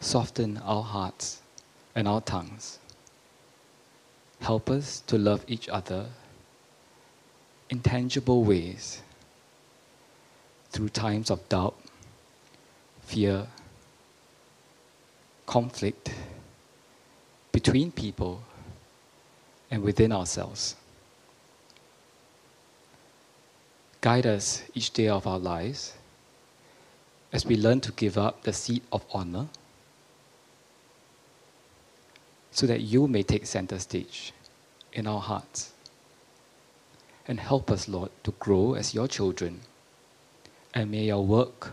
soften 0.00 0.58
our 0.58 0.82
hearts 0.82 1.40
and 1.94 2.06
our 2.06 2.20
tongues. 2.20 2.78
Help 4.40 4.68
us 4.68 5.00
to 5.06 5.16
love 5.16 5.46
each 5.48 5.66
other 5.70 6.10
in 7.70 7.80
tangible 7.80 8.44
ways 8.44 9.02
through 10.70 10.88
times 10.88 11.30
of 11.30 11.48
doubt, 11.48 11.74
fear, 13.02 13.46
conflict 15.46 16.12
between 17.52 17.90
people 17.90 18.42
and 19.70 19.82
within 19.82 20.12
ourselves. 20.12 20.76
Guide 24.00 24.26
us 24.26 24.62
each 24.74 24.92
day 24.92 25.08
of 25.08 25.26
our 25.26 25.38
lives 25.38 25.94
as 27.32 27.44
we 27.44 27.56
learn 27.56 27.80
to 27.80 27.92
give 27.92 28.16
up 28.18 28.42
the 28.42 28.52
seat 28.52 28.82
of 28.92 29.04
honor 29.12 29.48
so 32.50 32.66
that 32.66 32.80
you 32.80 33.08
may 33.08 33.22
take 33.22 33.46
center 33.46 33.78
stage 33.78 34.32
in 34.92 35.06
our 35.06 35.20
hearts. 35.20 35.72
And 37.28 37.40
help 37.40 37.70
us, 37.70 37.88
Lord, 37.88 38.10
to 38.24 38.32
grow 38.38 38.74
as 38.74 38.94
your 38.94 39.08
children. 39.08 39.60
And 40.74 40.90
may 40.90 41.04
your 41.04 41.24
work 41.24 41.72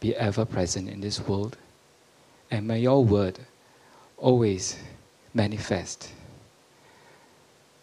be 0.00 0.14
ever 0.16 0.44
present 0.44 0.88
in 0.88 1.00
this 1.00 1.20
world. 1.20 1.56
And 2.50 2.66
may 2.66 2.80
your 2.80 3.04
word 3.04 3.38
always 4.16 4.78
manifest 5.34 6.12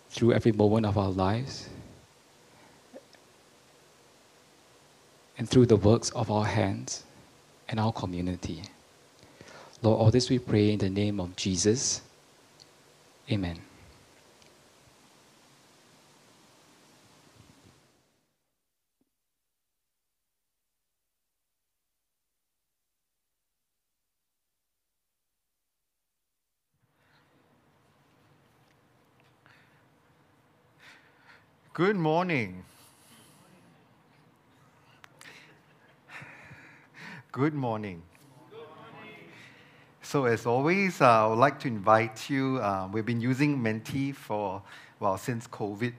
through 0.10 0.34
every 0.34 0.52
moment 0.52 0.86
of 0.86 0.98
our 0.98 1.10
lives 1.10 1.70
and 5.38 5.50
through 5.50 5.66
the 5.66 5.76
works 5.76 6.10
of 6.12 6.30
our 6.30 6.46
hands 6.46 7.04
and 7.70 7.80
our 7.80 7.92
community. 7.92 8.62
Lord, 9.82 10.00
all 10.00 10.12
this 10.12 10.30
we 10.30 10.40
pray 10.40 10.72
in 10.72 10.80
the 10.80 10.90
name 10.90 11.20
of 11.20 11.36
Jesus. 11.36 12.02
Amen. 13.32 13.60
Good 31.74 31.96
morning. 31.96 32.64
Good 37.32 37.56
morning. 37.56 38.04
So, 40.04 40.26
as 40.26 40.46
always, 40.46 41.02
uh, 41.02 41.26
I 41.26 41.28
would 41.30 41.40
like 41.40 41.60
to 41.62 41.68
invite 41.68 42.30
you. 42.30 42.60
Uh, 42.60 42.88
we've 42.94 43.08
been 43.08 43.20
using 43.20 43.60
Menti 43.60 44.12
for, 44.12 44.62
well, 45.00 45.18
since 45.18 45.48
COVID. 45.48 45.94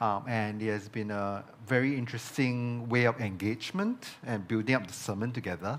Um, 0.00 0.24
and 0.26 0.60
it 0.60 0.72
has 0.72 0.88
been 0.88 1.12
a 1.12 1.44
very 1.64 1.96
interesting 1.96 2.88
way 2.88 3.04
of 3.04 3.20
engagement 3.20 4.16
and 4.26 4.48
building 4.48 4.74
up 4.74 4.88
the 4.88 4.92
sermon 4.92 5.30
together. 5.30 5.78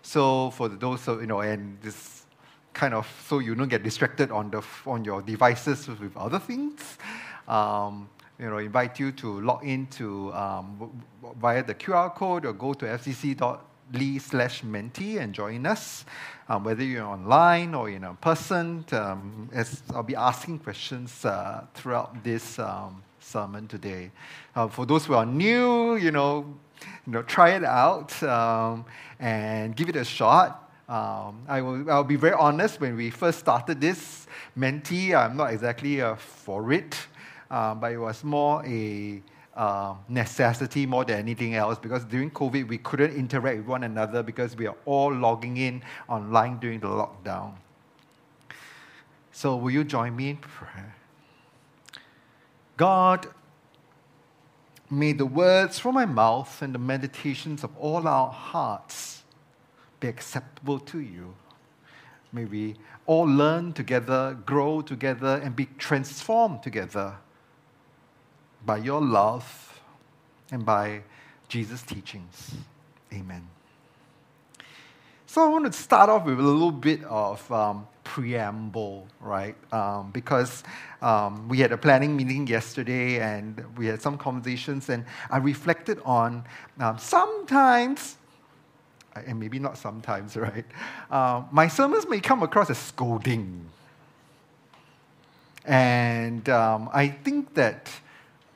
So, 0.00 0.52
for 0.52 0.70
those, 0.70 1.06
you 1.06 1.26
know, 1.26 1.40
and 1.40 1.76
this 1.82 2.24
kind 2.72 2.94
of, 2.94 3.06
so 3.28 3.40
you 3.40 3.54
don't 3.54 3.68
get 3.68 3.82
distracted 3.82 4.30
on, 4.30 4.50
the, 4.50 4.62
on 4.86 5.04
your 5.04 5.20
devices 5.20 5.86
with 5.86 6.16
other 6.16 6.38
things. 6.38 6.96
Um, 7.46 8.08
you 8.40 8.48
know, 8.48 8.56
invite 8.56 8.98
you 8.98 9.12
to 9.12 9.40
log 9.42 9.64
into 9.64 10.32
um, 10.32 11.02
via 11.38 11.62
the 11.62 11.74
QR 11.74 12.14
code 12.14 12.46
or 12.46 12.54
go 12.54 12.72
to 12.72 12.86
fcc.ly 12.86 14.18
slash 14.18 14.64
menti 14.64 15.18
and 15.18 15.34
join 15.34 15.66
us. 15.66 16.06
Um, 16.48 16.64
whether 16.64 16.82
you're 16.82 17.04
online 17.04 17.74
or 17.74 17.90
in 17.90 18.02
person, 18.20 18.84
um, 18.92 19.50
as 19.52 19.82
I'll 19.94 20.02
be 20.02 20.16
asking 20.16 20.60
questions 20.60 21.24
uh, 21.24 21.66
throughout 21.74 22.24
this 22.24 22.58
um, 22.58 23.02
sermon 23.20 23.68
today. 23.68 24.10
Uh, 24.56 24.68
for 24.68 24.86
those 24.86 25.04
who 25.04 25.14
are 25.14 25.26
new, 25.26 25.96
you 25.96 26.10
know, 26.10 26.46
you 27.06 27.12
know, 27.12 27.22
try 27.22 27.50
it 27.50 27.64
out 27.64 28.20
um, 28.22 28.86
and 29.18 29.76
give 29.76 29.90
it 29.90 29.96
a 29.96 30.04
shot. 30.04 30.72
Um, 30.88 31.42
I 31.46 31.60
will, 31.60 31.88
I'll 31.90 32.04
be 32.04 32.16
very 32.16 32.34
honest, 32.34 32.80
when 32.80 32.96
we 32.96 33.10
first 33.10 33.38
started 33.38 33.80
this 33.80 34.26
Menti, 34.56 35.14
I'm 35.14 35.36
not 35.36 35.52
exactly 35.52 36.00
uh, 36.00 36.16
for 36.16 36.72
it 36.72 36.96
um, 37.50 37.80
but 37.80 37.92
it 37.92 37.98
was 37.98 38.22
more 38.22 38.64
a 38.64 39.22
uh, 39.56 39.94
necessity 40.08 40.86
more 40.86 41.04
than 41.04 41.18
anything 41.18 41.54
else 41.54 41.78
because 41.78 42.04
during 42.04 42.30
COVID 42.30 42.68
we 42.68 42.78
couldn't 42.78 43.14
interact 43.14 43.58
with 43.58 43.66
one 43.66 43.84
another 43.84 44.22
because 44.22 44.56
we 44.56 44.66
are 44.66 44.76
all 44.84 45.12
logging 45.12 45.56
in 45.56 45.82
online 46.08 46.58
during 46.58 46.80
the 46.80 46.86
lockdown. 46.86 47.54
So, 49.32 49.56
will 49.56 49.70
you 49.70 49.84
join 49.84 50.14
me 50.14 50.30
in 50.30 50.36
prayer? 50.36 50.94
God, 52.76 53.26
may 54.88 55.12
the 55.12 55.26
words 55.26 55.78
from 55.78 55.94
my 55.94 56.06
mouth 56.06 56.62
and 56.62 56.74
the 56.74 56.78
meditations 56.78 57.64
of 57.64 57.76
all 57.76 58.06
our 58.06 58.30
hearts 58.30 59.22
be 59.98 60.08
acceptable 60.08 60.78
to 60.78 61.00
you. 61.00 61.34
May 62.32 62.44
we 62.44 62.76
all 63.06 63.24
learn 63.24 63.72
together, 63.72 64.38
grow 64.46 64.82
together, 64.82 65.40
and 65.42 65.54
be 65.56 65.66
transformed 65.78 66.62
together 66.62 67.16
by 68.64 68.78
your 68.78 69.00
love 69.00 69.80
and 70.50 70.64
by 70.64 71.02
Jesus' 71.48 71.82
teachings. 71.82 72.54
Amen. 73.12 73.46
So 75.26 75.44
I 75.44 75.48
want 75.48 75.64
to 75.66 75.72
start 75.72 76.10
off 76.10 76.24
with 76.24 76.40
a 76.40 76.42
little 76.42 76.72
bit 76.72 77.04
of 77.04 77.50
um, 77.52 77.86
preamble, 78.02 79.06
right? 79.20 79.54
Um, 79.72 80.10
because 80.10 80.64
um, 81.00 81.48
we 81.48 81.58
had 81.58 81.70
a 81.70 81.78
planning 81.78 82.16
meeting 82.16 82.48
yesterday 82.48 83.20
and 83.20 83.64
we 83.78 83.86
had 83.86 84.02
some 84.02 84.18
conversations, 84.18 84.88
and 84.88 85.04
I 85.30 85.38
reflected 85.38 86.00
on 86.04 86.44
um, 86.80 86.98
sometimes, 86.98 88.16
and 89.14 89.38
maybe 89.38 89.60
not 89.60 89.78
sometimes, 89.78 90.36
right? 90.48 90.64
Uh, 91.10 91.44
my 91.52 91.68
sermons 91.68 92.08
may 92.08 92.18
come 92.18 92.42
across 92.42 92.68
as 92.68 92.78
scolding. 92.78 93.66
And 95.64 96.48
um, 96.48 96.90
I 96.92 97.06
think 97.06 97.54
that 97.54 97.88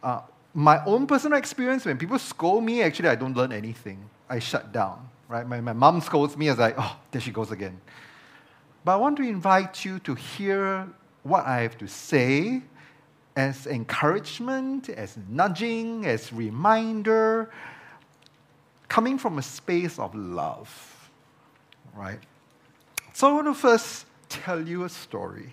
uh, 0.04 0.20
my 0.52 0.84
own 0.84 1.06
personal 1.06 1.36
experience, 1.38 1.84
when 1.84 1.98
people 1.98 2.18
scold 2.18 2.62
me, 2.62 2.82
actually, 2.82 3.08
I 3.08 3.16
don't 3.16 3.36
learn 3.36 3.52
anything. 3.52 3.98
I 4.28 4.38
shut 4.38 4.72
down, 4.72 5.08
right? 5.28 5.46
My, 5.48 5.60
my 5.60 5.72
mom 5.72 6.00
scolds 6.00 6.36
me, 6.36 6.48
as 6.48 6.60
I 6.60 6.66
like, 6.66 6.74
oh, 6.78 6.96
there 7.10 7.20
she 7.20 7.32
goes 7.32 7.50
again. 7.50 7.80
But 8.84 8.92
I 8.92 8.96
want 8.96 9.16
to 9.16 9.22
invite 9.22 9.84
you 9.84 9.98
to 10.00 10.14
hear 10.14 10.86
what 11.22 11.46
I 11.46 11.62
have 11.62 11.78
to 11.78 11.88
say 11.88 12.62
as 13.34 13.66
encouragement, 13.66 14.90
as 14.90 15.16
nudging, 15.28 16.06
as 16.06 16.32
reminder, 16.32 17.50
coming 18.86 19.18
from 19.18 19.38
a 19.38 19.42
space 19.42 19.98
of 19.98 20.14
love, 20.14 21.10
right? 21.94 22.20
So 23.14 23.28
I 23.28 23.32
want 23.32 23.46
to 23.46 23.54
first 23.54 24.06
tell 24.28 24.60
you 24.60 24.84
a 24.84 24.88
story. 24.88 25.52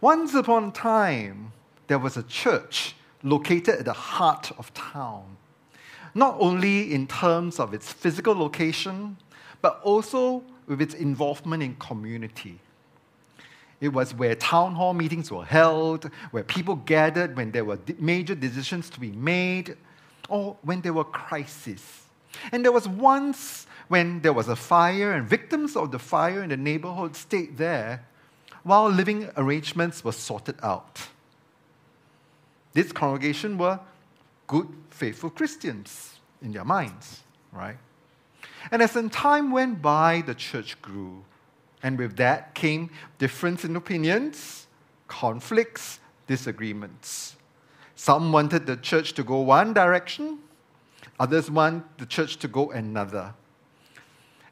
Once 0.00 0.34
upon 0.34 0.64
a 0.64 0.70
time, 0.72 1.52
there 1.86 1.98
was 1.98 2.16
a 2.16 2.22
church 2.24 2.94
located 3.22 3.76
at 3.78 3.84
the 3.86 3.92
heart 3.92 4.52
of 4.58 4.72
town, 4.74 5.36
not 6.14 6.36
only 6.38 6.92
in 6.92 7.06
terms 7.06 7.58
of 7.58 7.72
its 7.72 7.92
physical 7.92 8.34
location, 8.34 9.16
but 9.62 9.80
also 9.82 10.42
with 10.66 10.82
its 10.82 10.94
involvement 10.94 11.62
in 11.62 11.74
community. 11.76 12.58
It 13.80 13.88
was 13.88 14.14
where 14.14 14.34
town 14.34 14.74
hall 14.74 14.92
meetings 14.92 15.30
were 15.30 15.44
held, 15.44 16.10
where 16.30 16.42
people 16.42 16.76
gathered 16.76 17.36
when 17.36 17.50
there 17.50 17.64
were 17.64 17.78
major 17.98 18.34
decisions 18.34 18.90
to 18.90 19.00
be 19.00 19.12
made, 19.12 19.76
or 20.28 20.56
when 20.62 20.82
there 20.82 20.92
were 20.92 21.04
crises. 21.04 22.02
And 22.52 22.64
there 22.64 22.72
was 22.72 22.86
once 22.86 23.66
when 23.88 24.20
there 24.20 24.32
was 24.32 24.48
a 24.48 24.56
fire, 24.56 25.12
and 25.12 25.26
victims 25.26 25.74
of 25.74 25.90
the 25.90 25.98
fire 25.98 26.42
in 26.42 26.50
the 26.50 26.56
neighborhood 26.56 27.16
stayed 27.16 27.56
there 27.56 28.04
while 28.66 28.88
living 28.90 29.30
arrangements 29.36 30.02
were 30.02 30.10
sorted 30.10 30.56
out. 30.60 31.06
This 32.72 32.90
congregation 32.90 33.58
were 33.58 33.78
good, 34.48 34.66
faithful 34.90 35.30
Christians 35.30 36.18
in 36.42 36.50
their 36.50 36.64
minds, 36.64 37.22
right? 37.52 37.76
And 38.72 38.82
as 38.82 38.98
time 39.12 39.52
went 39.52 39.80
by, 39.80 40.24
the 40.26 40.34
church 40.34 40.82
grew. 40.82 41.24
And 41.80 41.96
with 41.96 42.16
that 42.16 42.56
came 42.56 42.90
difference 43.18 43.64
in 43.64 43.76
opinions, 43.76 44.66
conflicts, 45.06 46.00
disagreements. 46.26 47.36
Some 47.94 48.32
wanted 48.32 48.66
the 48.66 48.76
church 48.76 49.12
to 49.12 49.22
go 49.22 49.42
one 49.42 49.74
direction, 49.74 50.40
others 51.20 51.48
want 51.52 51.98
the 51.98 52.06
church 52.06 52.36
to 52.38 52.48
go 52.48 52.72
another. 52.72 53.32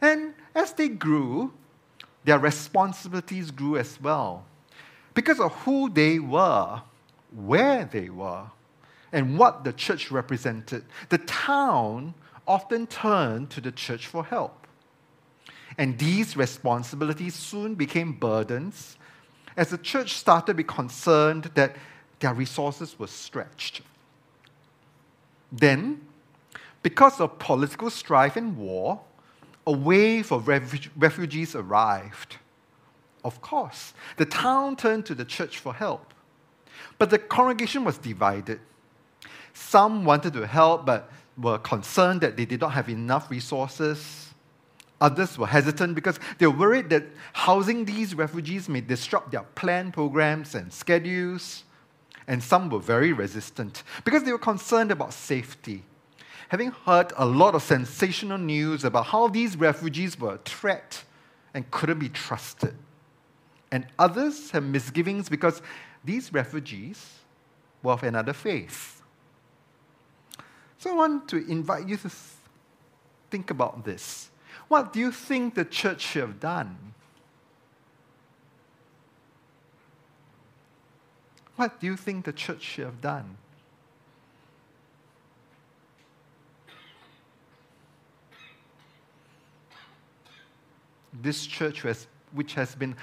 And 0.00 0.34
as 0.54 0.72
they 0.72 0.86
grew, 0.88 1.52
their 2.24 2.38
responsibilities 2.38 3.50
grew 3.50 3.76
as 3.76 4.00
well 4.00 4.44
because 5.14 5.38
of 5.38 5.52
who 5.62 5.88
they 5.88 6.18
were, 6.18 6.82
where 7.30 7.84
they 7.84 8.08
were, 8.08 8.44
and 9.12 9.38
what 9.38 9.62
the 9.62 9.72
church 9.72 10.10
represented. 10.10 10.84
The 11.08 11.18
town 11.18 12.14
often 12.46 12.86
turned 12.86 13.50
to 13.50 13.60
the 13.60 13.70
church 13.72 14.06
for 14.06 14.24
help. 14.24 14.66
And 15.78 15.98
these 15.98 16.36
responsibilities 16.36 17.34
soon 17.34 17.74
became 17.74 18.12
burdens 18.12 18.96
as 19.56 19.70
the 19.70 19.78
church 19.78 20.14
started 20.14 20.46
to 20.46 20.54
be 20.54 20.64
concerned 20.64 21.50
that 21.54 21.76
their 22.20 22.34
resources 22.34 22.98
were 22.98 23.06
stretched. 23.06 23.82
Then, 25.52 26.00
because 26.82 27.20
of 27.20 27.38
political 27.38 27.90
strife 27.90 28.36
and 28.36 28.56
war, 28.56 29.00
a 29.66 29.72
wave 29.72 30.30
of 30.32 30.48
refugees 30.48 31.54
arrived. 31.54 32.36
Of 33.24 33.40
course, 33.40 33.94
the 34.16 34.26
town 34.26 34.76
turned 34.76 35.06
to 35.06 35.14
the 35.14 35.24
church 35.24 35.58
for 35.58 35.72
help. 35.72 36.12
But 36.98 37.10
the 37.10 37.18
congregation 37.18 37.84
was 37.84 37.98
divided. 37.98 38.60
Some 39.54 40.04
wanted 40.04 40.34
to 40.34 40.46
help 40.46 40.84
but 40.84 41.10
were 41.36 41.58
concerned 41.58 42.20
that 42.20 42.36
they 42.36 42.44
did 42.44 42.60
not 42.60 42.72
have 42.72 42.88
enough 42.88 43.30
resources. 43.30 44.28
Others 45.00 45.38
were 45.38 45.46
hesitant 45.46 45.94
because 45.94 46.20
they 46.38 46.46
were 46.46 46.56
worried 46.56 46.90
that 46.90 47.04
housing 47.32 47.84
these 47.84 48.14
refugees 48.14 48.68
may 48.68 48.80
disrupt 48.80 49.32
their 49.32 49.42
planned 49.54 49.94
programs 49.94 50.54
and 50.54 50.72
schedules. 50.72 51.64
And 52.26 52.42
some 52.42 52.70
were 52.70 52.78
very 52.78 53.12
resistant 53.12 53.82
because 54.04 54.22
they 54.22 54.32
were 54.32 54.38
concerned 54.38 54.90
about 54.90 55.12
safety. 55.12 55.82
Having 56.54 56.70
heard 56.86 57.12
a 57.16 57.26
lot 57.26 57.56
of 57.56 57.64
sensational 57.64 58.38
news 58.38 58.84
about 58.84 59.06
how 59.06 59.26
these 59.26 59.56
refugees 59.56 60.16
were 60.16 60.34
a 60.34 60.38
threat 60.38 61.02
and 61.52 61.68
couldn't 61.72 61.98
be 61.98 62.08
trusted. 62.08 62.76
And 63.72 63.88
others 63.98 64.52
have 64.52 64.62
misgivings 64.62 65.28
because 65.28 65.60
these 66.04 66.32
refugees 66.32 67.18
were 67.82 67.94
of 67.94 68.04
another 68.04 68.32
faith. 68.32 69.02
So 70.78 70.92
I 70.92 70.94
want 70.94 71.28
to 71.30 71.38
invite 71.50 71.88
you 71.88 71.96
to 71.96 72.10
think 73.32 73.50
about 73.50 73.84
this. 73.84 74.30
What 74.68 74.92
do 74.92 75.00
you 75.00 75.10
think 75.10 75.56
the 75.56 75.64
church 75.64 76.02
should 76.02 76.22
have 76.22 76.38
done? 76.38 76.94
What 81.56 81.80
do 81.80 81.86
you 81.88 81.96
think 81.96 82.26
the 82.26 82.32
church 82.32 82.62
should 82.62 82.84
have 82.84 83.00
done? 83.00 83.38
This 91.22 91.46
church, 91.46 91.82
has, 91.82 92.06
which 92.32 92.54
has 92.54 92.74
been 92.74 92.96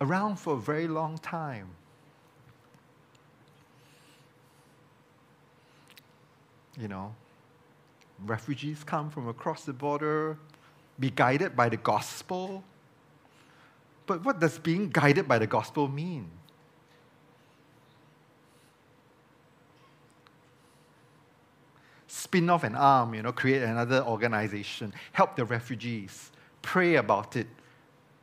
around 0.00 0.36
for 0.36 0.54
a 0.54 0.60
very 0.60 0.88
long 0.88 1.18
time, 1.18 1.68
you 6.80 6.88
know, 6.88 7.14
refugees 8.24 8.82
come 8.82 9.10
from 9.10 9.28
across 9.28 9.64
the 9.64 9.72
border, 9.72 10.38
be 10.98 11.10
guided 11.10 11.54
by 11.54 11.68
the 11.68 11.76
gospel. 11.76 12.64
But 14.06 14.24
what 14.24 14.40
does 14.40 14.58
being 14.58 14.90
guided 14.90 15.26
by 15.28 15.38
the 15.38 15.46
gospel 15.46 15.88
mean? 15.88 16.30
Spin 22.06 22.48
off 22.50 22.64
an 22.64 22.74
arm, 22.74 23.14
you 23.14 23.22
know, 23.22 23.32
create 23.32 23.62
another 23.62 24.02
organization, 24.02 24.92
help 25.12 25.36
the 25.36 25.44
refugees, 25.44 26.30
pray 26.64 26.96
about 26.96 27.36
it, 27.36 27.46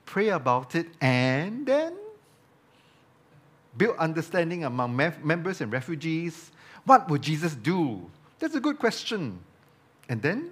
pray 0.06 0.30
about 0.30 0.76
it, 0.76 0.88
and 1.00 1.66
then 1.66 1.94
build 3.78 3.96
understanding 3.98 4.66
among 4.66 4.96
members 5.24 5.62
and 5.62 5.72
refugees. 5.72 6.52
What 6.84 7.10
would 7.10 7.22
Jesus 7.22 7.56
do? 7.56 8.10
That's 8.40 8.56
a 8.56 8.60
good 8.60 8.80
question. 8.80 9.40
And 10.10 10.22
then, 10.22 10.50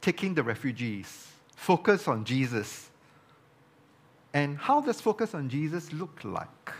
taking 0.00 0.34
the 0.34 0.42
refugees, 0.42 1.28
focus 1.56 2.08
on 2.08 2.24
Jesus. 2.24 2.90
And 4.34 4.58
how 4.58 4.80
does 4.80 5.00
focus 5.00 5.34
on 5.34 5.48
Jesus 5.48 5.92
look 5.92 6.24
like? 6.24 6.72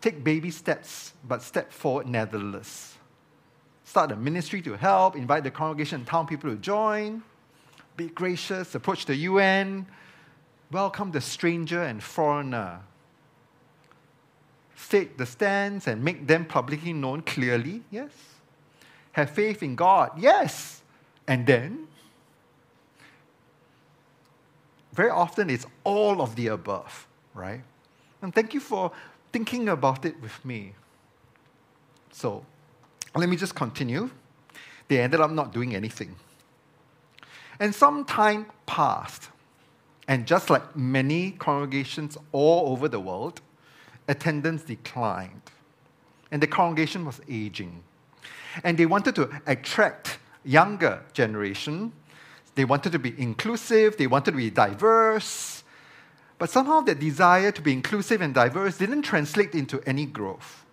Take 0.00 0.22
baby 0.24 0.50
steps, 0.50 1.12
but 1.26 1.42
step 1.42 1.72
forward 1.72 2.06
nevertheless. 2.06 2.96
Start 3.84 4.12
a 4.12 4.16
ministry 4.16 4.62
to 4.62 4.76
help, 4.76 5.16
invite 5.16 5.42
the 5.42 5.50
congregation 5.50 5.96
and 6.00 6.06
town 6.06 6.26
people 6.26 6.48
to 6.48 6.56
join, 6.56 7.22
be 8.00 8.08
gracious, 8.14 8.74
approach 8.74 9.04
the 9.04 9.14
UN, 9.14 9.86
welcome 10.70 11.10
the 11.10 11.20
stranger 11.20 11.82
and 11.82 12.02
foreigner, 12.02 12.80
state 14.74 15.18
the 15.18 15.26
stands 15.26 15.86
and 15.86 16.02
make 16.02 16.26
them 16.26 16.46
publicly 16.46 16.94
known 16.94 17.20
clearly? 17.20 17.82
Yes. 17.90 18.12
Have 19.12 19.30
faith 19.30 19.62
in 19.62 19.76
God? 19.76 20.12
Yes. 20.16 20.80
And 21.26 21.46
then, 21.46 21.88
very 24.94 25.10
often 25.10 25.50
it's 25.50 25.66
all 25.84 26.22
of 26.22 26.34
the 26.36 26.46
above, 26.46 27.06
right? 27.34 27.60
And 28.22 28.34
thank 28.34 28.54
you 28.54 28.60
for 28.60 28.92
thinking 29.30 29.68
about 29.68 30.06
it 30.06 30.20
with 30.22 30.42
me. 30.42 30.72
So, 32.12 32.46
let 33.14 33.28
me 33.28 33.36
just 33.36 33.54
continue. 33.54 34.08
They 34.88 35.00
ended 35.00 35.20
up 35.20 35.30
not 35.30 35.52
doing 35.52 35.74
anything. 35.74 36.16
And 37.60 37.74
some 37.74 38.06
time 38.06 38.46
passed, 38.64 39.28
and 40.08 40.26
just 40.26 40.48
like 40.48 40.74
many 40.74 41.32
congregations 41.32 42.16
all 42.32 42.72
over 42.72 42.88
the 42.88 42.98
world, 42.98 43.42
attendance 44.08 44.62
declined. 44.62 45.42
And 46.32 46.42
the 46.42 46.46
congregation 46.46 47.04
was 47.04 47.20
aging. 47.28 47.82
And 48.64 48.78
they 48.78 48.86
wanted 48.86 49.14
to 49.16 49.30
attract 49.46 50.18
younger 50.44 51.02
generation. 51.12 51.92
They 52.54 52.64
wanted 52.64 52.92
to 52.92 52.98
be 52.98 53.14
inclusive, 53.20 53.96
they 53.96 54.06
wanted 54.06 54.32
to 54.32 54.36
be 54.38 54.50
diverse. 54.50 55.62
But 56.38 56.48
somehow 56.48 56.80
that 56.80 56.98
desire 56.98 57.52
to 57.52 57.60
be 57.60 57.72
inclusive 57.72 58.22
and 58.22 58.32
diverse 58.32 58.78
didn't 58.78 59.02
translate 59.02 59.54
into 59.54 59.82
any 59.86 60.06
growth. 60.06 60.64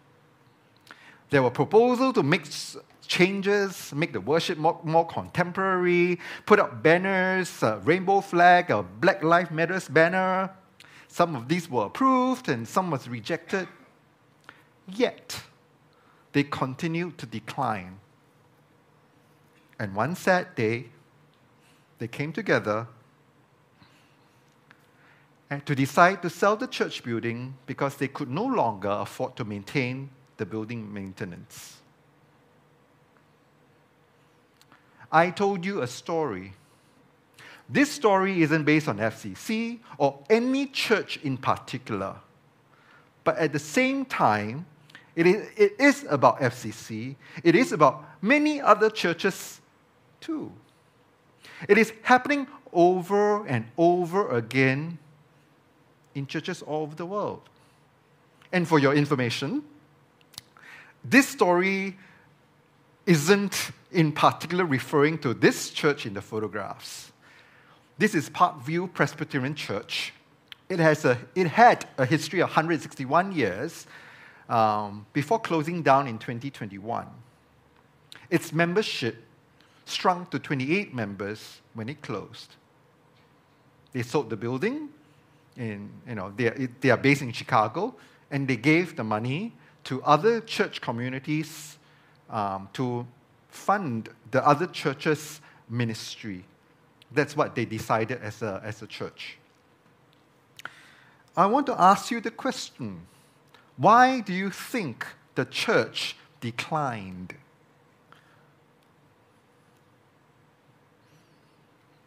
There 1.30 1.44
were 1.44 1.52
proposals 1.52 2.14
to 2.16 2.24
make 2.24 2.46
changes, 3.08 3.94
make 3.94 4.14
the 4.14 4.22
worship 4.22 4.58
more, 4.58 4.80
more 4.84 5.06
contemporary, 5.08 6.20
put 6.46 6.60
up 6.60 6.84
banners, 6.84 7.64
a 7.64 7.78
rainbow 7.84 8.22
flag, 8.22 8.70
a 8.70 8.84
Black 8.84 9.24
Lives 9.24 9.52
Matters 9.52 9.88
banner, 9.88 10.52
some 11.08 11.36
of 11.36 11.48
these 11.48 11.70
were 11.70 11.86
approved 11.86 12.50
and 12.50 12.68
some 12.68 12.92
was 12.92 13.08
rejected. 13.08 13.68
Yet, 14.88 15.42
they 16.34 16.44
continued 16.44 17.18
to 17.18 17.26
decline. 17.26 18.00
And 19.80 19.96
one 19.96 20.16
sad 20.16 20.54
day, 20.56 20.90
they 22.00 22.08
came 22.08 22.32
together 22.32 22.88
and 25.50 25.66
to 25.66 25.74
decide 25.74 26.22
to 26.22 26.30
sell 26.30 26.56
the 26.56 26.68
church 26.68 27.04
building 27.04 27.56
because 27.66 27.96
they 27.96 28.08
could 28.08 28.30
no 28.30 28.46
longer 28.46 28.90
afford 28.90 29.36
to 29.38 29.46
maintain 29.46 30.10
the 30.38 30.46
building 30.46 30.94
maintenance. 30.94 31.78
I 35.12 35.30
told 35.30 35.66
you 35.66 35.82
a 35.82 35.88
story 35.88 36.54
this 37.70 37.92
story 37.92 38.42
isn't 38.44 38.64
based 38.64 38.88
on 38.88 38.98
FCC 38.98 39.80
or 39.98 40.20
any 40.30 40.68
church 40.68 41.18
in 41.24 41.38
particular. 41.38 42.16
But 43.24 43.38
at 43.38 43.52
the 43.52 43.60
same 43.60 44.06
time, 44.06 44.66
it 45.16 45.28
is, 45.28 45.50
it 45.58 45.76
is 45.80 46.06
about 46.10 46.40
FCC, 46.40 47.16
it 47.44 47.56
is 47.56 47.72
about 47.72 48.06
many 48.22 48.62
other 48.62 48.90
churches 48.90 49.60
too. 50.22 50.52
It 51.68 51.78
is 51.78 51.92
happening 52.04 52.48
over 52.72 53.46
and 53.48 53.66
over 53.78 54.30
again 54.30 54.98
in 56.16 56.28
churches 56.28 56.62
all 56.62 56.84
over 56.84 56.96
the 56.96 57.06
world. 57.06 57.42
And 58.54 58.66
for 58.68 58.80
your 58.80 58.94
information, 58.94 59.64
this 61.04 61.28
story 61.28 61.98
isn't 63.08 63.72
in 63.94 64.12
particular 64.12 64.66
referring 64.66 65.18
to 65.18 65.34
this 65.34 65.70
church 65.70 66.06
in 66.06 66.14
the 66.14 66.22
photographs. 66.22 67.14
This 67.98 68.14
is 68.14 68.30
Parkview 68.30 68.94
Presbyterian 68.94 69.56
Church. 69.56 70.14
It, 70.70 70.80
has 70.80 71.06
a, 71.06 71.18
it 71.34 71.48
had 71.48 71.88
a 71.98 72.06
history 72.06 72.42
of 72.42 72.50
161 72.50 73.32
years 73.32 73.88
um, 74.50 75.06
before 75.14 75.40
closing 75.40 75.82
down 75.82 76.08
in 76.08 76.20
2021. 76.20 77.08
Its 78.30 78.52
membership 78.52 79.24
shrunk 79.86 80.30
to 80.32 80.38
28 80.38 80.94
members 80.94 81.62
when 81.74 81.88
it 81.88 82.02
closed. 82.02 82.56
They 83.94 84.04
sold 84.04 84.30
the 84.30 84.36
building 84.36 84.90
in, 85.56 85.90
you 86.06 86.16
know, 86.16 86.34
they 86.36 86.48
are, 86.48 86.70
they 86.82 86.90
are 86.90 86.98
based 86.98 87.22
in 87.22 87.32
Chicago, 87.32 87.96
and 88.30 88.50
they 88.50 88.58
gave 88.58 88.98
the 88.98 89.06
money 89.06 89.54
to 89.86 90.04
other 90.04 90.42
church 90.42 90.82
communities 90.82 91.77
um, 92.30 92.70
to 92.74 93.06
fund 93.50 94.10
the 94.32 94.46
other 94.46 94.68
churches' 94.68 95.42
ministry. 95.70 96.44
That's 97.12 97.36
what 97.36 97.56
they 97.56 97.66
decided 97.66 98.22
as 98.22 98.42
a, 98.42 98.62
as 98.64 98.82
a 98.82 98.88
church. 98.88 99.38
I 101.36 101.46
want 101.46 101.68
to 101.68 101.80
ask 101.80 102.12
you 102.12 102.20
the 102.20 102.32
question 102.32 103.02
why 103.78 104.22
do 104.22 104.34
you 104.34 104.50
think 104.50 105.06
the 105.36 105.46
church 105.46 106.16
declined? 106.42 107.36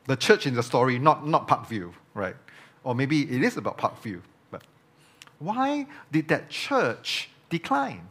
The 0.06 0.16
church 0.16 0.46
in 0.46 0.54
the 0.54 0.64
story, 0.64 0.98
not, 0.98 1.26
not 1.26 1.46
Parkview, 1.46 1.92
right? 2.14 2.34
Or 2.82 2.96
maybe 2.96 3.22
it 3.22 3.44
is 3.44 3.56
about 3.56 3.78
Parkview, 3.78 4.20
but 4.50 4.62
why 5.38 5.86
did 6.10 6.26
that 6.28 6.50
church 6.50 7.30
decline? 7.48 8.10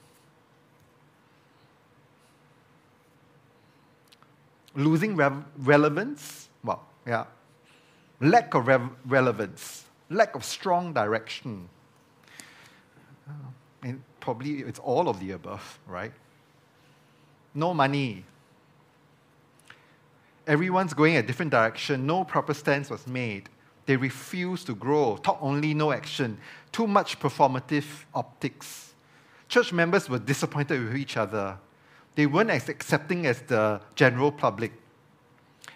Losing 4.80 5.18
re- 5.18 5.44
relevance? 5.58 6.48
Well, 6.64 6.82
yeah. 7.06 7.26
Lack 8.22 8.54
of 8.54 8.68
re- 8.68 8.80
relevance, 9.06 9.84
lack 10.10 10.36
of 10.36 10.46
strong 10.46 10.94
direction. 10.94 11.68
Uh, 13.28 13.34
and 13.84 14.02
probably 14.22 14.60
it's 14.60 14.80
all 14.80 15.10
of 15.10 15.20
the 15.20 15.32
above, 15.32 15.80
right? 15.86 16.14
No 17.54 17.74
money. 17.74 18.24
Everyone's 20.48 20.94
going 20.94 21.18
a 21.18 21.24
different 21.24 21.52
direction. 21.52 22.06
No 22.06 22.24
proper 22.24 22.54
stance 22.54 22.90
was 22.90 23.06
made. 23.06 23.50
They 23.86 23.98
refuse 23.98 24.64
to 24.64 24.76
grow. 24.76 25.18
Talk 25.18 25.40
only, 25.42 25.74
no 25.74 25.92
action. 25.92 26.38
Too 26.72 26.88
much 26.88 27.20
performative 27.20 28.06
optics. 28.16 28.94
Church 29.50 29.74
members 29.74 30.10
were 30.10 30.20
disappointed 30.20 30.82
with 30.82 30.96
each 30.96 31.18
other. 31.18 31.58
They 32.16 32.26
weren't 32.26 32.50
as 32.50 32.70
accepting 32.70 33.26
as 33.26 33.42
the 33.42 33.82
general 33.96 34.32
public. 34.32 34.74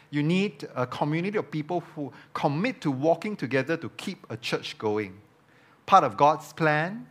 You 0.09 0.23
need 0.23 0.67
a 0.75 0.85
community 0.85 1.37
of 1.37 1.49
people 1.49 1.81
who 1.95 2.11
commit 2.33 2.81
to 2.81 2.91
walking 2.91 3.35
together 3.35 3.77
to 3.77 3.89
keep 3.89 4.25
a 4.29 4.37
church 4.37 4.77
going. 4.77 5.19
Part 5.85 6.03
of 6.03 6.17
God's 6.17 6.53
plan. 6.53 7.07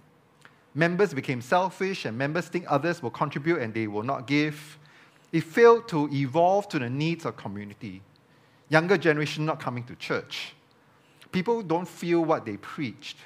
Members 0.75 1.13
became 1.13 1.43
selfish, 1.43 2.07
and 2.07 2.17
members 2.17 2.49
think 2.49 2.65
others 2.69 3.03
will 3.03 3.11
contribute 3.11 3.61
and 3.61 3.75
they 3.75 3.87
will 3.87 4.03
not 4.03 4.27
give. 4.27 4.79
It 5.33 5.45
failed 5.45 5.89
to 5.89 6.09
evolve 6.13 6.69
to 6.71 6.79
the 6.79 6.89
needs 6.89 7.25
of 7.25 7.37
community. 7.37 8.03
Younger 8.69 8.97
generation 8.97 9.45
not 9.45 9.61
coming 9.61 9.85
to 9.85 9.97
church 9.97 10.55
people 11.33 11.63
don't 11.63 11.89
feel 11.89 12.25
what 12.25 12.45
they 12.45 12.59
preached. 12.59 13.17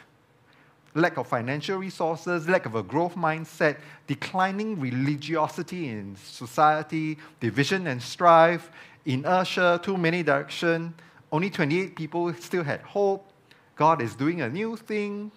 Lack 0.96 1.18
of 1.18 1.26
financial 1.26 1.76
resources, 1.76 2.48
lack 2.48 2.64
of 2.64 2.74
a 2.74 2.82
growth 2.82 3.14
mindset, 3.14 3.76
declining 4.06 4.80
religiosity 4.80 5.90
in 5.90 6.16
society, 6.16 7.18
division 7.38 7.86
and 7.86 8.02
strife, 8.02 8.70
inertia, 9.04 9.78
too 9.82 9.98
many 9.98 10.22
direction. 10.22 10.94
Only 11.30 11.50
28 11.50 11.94
people 11.94 12.32
still 12.34 12.64
had 12.64 12.80
hope. 12.80 13.30
God 13.76 14.00
is 14.00 14.14
doing 14.14 14.40
a 14.40 14.48
new 14.48 14.74
thing. 14.76 15.30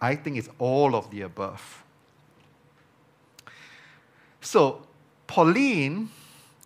I 0.00 0.16
think 0.16 0.36
it's 0.36 0.48
all 0.58 0.96
of 0.96 1.10
the 1.10 1.22
above. 1.22 1.84
So, 4.40 4.82
Pauline 5.26 6.08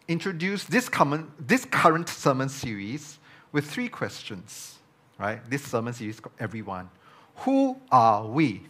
introduced 0.09 0.71
this, 0.71 0.89
common, 0.89 1.31
this 1.39 1.65
current 1.65 2.09
sermon 2.09 2.49
series 2.49 3.19
with 3.53 3.71
three 3.71 3.89
questions, 3.89 4.79
right? 5.19 5.39
This 5.49 5.63
sermon 5.63 5.93
series, 5.93 6.21
everyone. 6.39 6.89
Who 7.37 7.77
are 7.91 8.27
we? 8.27 8.63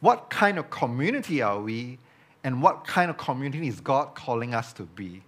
What 0.00 0.30
kind 0.30 0.58
of 0.58 0.70
community 0.70 1.42
are 1.42 1.60
we? 1.60 1.98
And 2.42 2.62
what 2.62 2.86
kind 2.86 3.10
of 3.10 3.18
community 3.18 3.68
is 3.68 3.80
God 3.80 4.14
calling 4.14 4.54
us 4.54 4.72
to 4.74 4.84
be? 4.84 5.22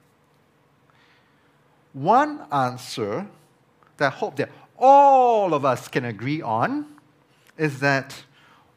One 1.93 2.41
answer 2.51 3.27
that 3.99 4.13
I 4.13 4.17
hope 4.17 4.37
that 4.37 4.51
all 4.79 5.53
of 5.53 5.65
us 5.65 5.89
can 5.89 6.07
agree 6.07 6.41
on 6.41 6.87
is 7.59 7.81
that 7.81 8.25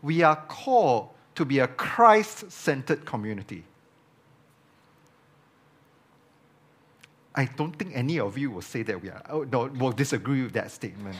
we 0.01 0.21
are 0.21 0.35
called 0.35 1.09
to 1.35 1.45
be 1.45 1.59
a 1.59 1.67
Christ 1.67 2.51
centered 2.51 3.05
community. 3.05 3.63
I 7.35 7.45
don't 7.45 7.73
think 7.77 7.91
any 7.93 8.19
of 8.19 8.37
you 8.37 8.49
will 8.49 8.61
say 8.61 8.81
that 8.83 9.01
we 9.01 9.09
are, 9.09 9.21
oh, 9.29 9.43
no, 9.43 9.65
will 9.65 9.91
disagree 9.91 10.41
with 10.43 10.53
that 10.53 10.71
statement. 10.71 11.17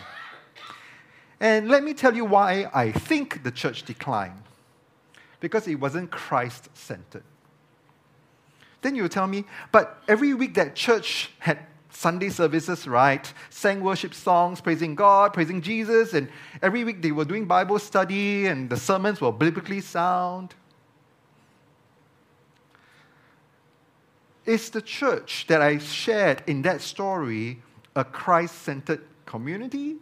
And 1.40 1.68
let 1.68 1.84
me 1.84 1.94
tell 1.94 2.16
you 2.16 2.24
why 2.24 2.70
I 2.74 2.92
think 2.92 3.44
the 3.44 3.52
church 3.52 3.84
declined. 3.84 4.42
Because 5.42 5.68
it 5.68 5.76
wasn't 5.76 6.10
Christ 6.12 6.70
centered. 6.74 7.24
Then 8.82 8.96
you 8.96 9.08
tell 9.10 9.28
me, 9.28 9.44
but 9.72 10.02
every 10.08 10.34
week 10.34 10.54
that 10.56 10.76
church 10.76 11.32
had 11.40 11.60
Sunday 11.90 12.30
services, 12.30 12.88
right? 12.88 13.32
Sang 13.50 13.82
worship 13.82 14.14
songs, 14.14 14.62
praising 14.62 14.96
God, 14.96 15.34
praising 15.34 15.62
Jesus, 15.62 16.14
and 16.14 16.30
every 16.62 16.84
week 16.84 17.02
they 17.02 17.12
were 17.12 17.26
doing 17.26 17.46
Bible 17.46 17.80
study 17.80 18.48
and 18.48 18.70
the 18.70 18.78
sermons 18.78 19.22
were 19.22 19.32
biblically 19.32 19.82
sound. 19.82 20.54
Is 24.46 24.70
the 24.70 24.82
church 24.82 25.46
that 25.48 25.62
I 25.62 25.80
shared 25.80 26.44
in 26.46 26.62
that 26.64 26.82
story 26.82 27.62
a 27.96 28.04
Christ 28.04 28.62
centered 28.62 29.02
community? 29.26 29.96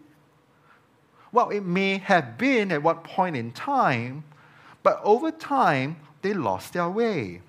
Well, 1.32 1.50
it 1.50 1.62
may 1.62 1.98
have 1.98 2.38
been 2.38 2.72
at 2.72 2.84
one 2.84 2.98
point 2.98 3.36
in 3.36 3.52
time, 3.52 4.24
but 4.84 5.00
over 5.04 5.32
time, 5.32 5.98
they 6.22 6.34
lost 6.34 6.74
their 6.74 6.90
way. 6.90 7.42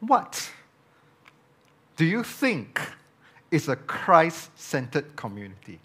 What 0.00 0.50
do 1.96 2.04
you 2.04 2.22
think 2.22 2.80
is 3.50 3.68
a 3.68 3.76
Christ 3.76 4.56
centered 4.58 5.16
community? 5.16 5.80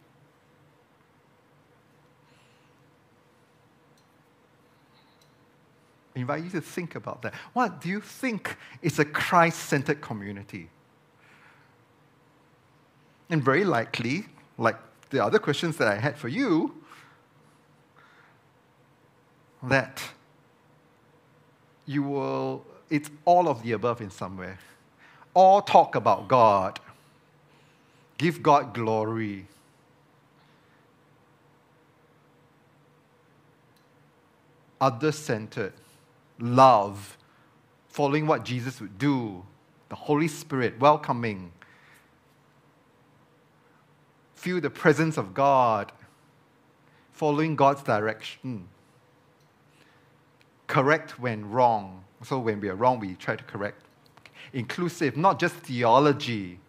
Invite 6.15 6.43
you 6.43 6.49
to 6.51 6.61
think 6.61 6.95
about 6.95 7.21
that. 7.23 7.33
What 7.53 7.81
do 7.81 7.89
you 7.89 7.99
think 7.99 8.55
is 8.81 8.99
a 8.99 9.05
Christ 9.05 9.59
centered 9.59 10.01
community? 10.01 10.69
And 13.29 13.43
very 13.43 13.63
likely, 13.63 14.25
like 14.57 14.77
the 15.09 15.23
other 15.23 15.39
questions 15.39 15.77
that 15.77 15.87
I 15.87 15.95
had 15.95 16.17
for 16.17 16.27
you, 16.27 16.75
that 19.63 20.03
you 21.85 22.03
will, 22.03 22.65
it's 22.89 23.09
all 23.25 23.47
of 23.47 23.63
the 23.63 23.71
above 23.71 24.01
in 24.01 24.11
some 24.11 24.37
way. 24.37 24.55
All 25.33 25.61
talk 25.61 25.95
about 25.95 26.27
God, 26.27 26.79
give 28.17 28.43
God 28.43 28.73
glory. 28.73 29.47
Other 34.79 35.11
centered 35.11 35.73
love, 36.43 37.17
following 37.87 38.27
what 38.27 38.43
Jesus 38.43 38.81
would 38.81 38.97
do, 38.97 39.43
the 39.89 39.95
Holy 39.95 40.27
Spirit 40.27 40.79
welcoming, 40.79 41.51
feel 44.35 44.59
the 44.59 44.69
presence 44.69 45.17
of 45.17 45.33
God, 45.33 45.91
following 47.13 47.55
God's 47.55 47.81
direction, 47.81 48.67
correct 50.67 51.17
when 51.19 51.49
wrong. 51.49 52.03
So 52.23 52.39
when 52.39 52.59
we 52.59 52.67
are 52.69 52.75
wrong, 52.75 52.99
we 52.99 53.15
try 53.15 53.35
to 53.35 53.43
correct. 53.43 53.81
Inclusive, 54.51 55.15
not 55.15 55.39
just 55.39 55.55
theology, 55.55 56.59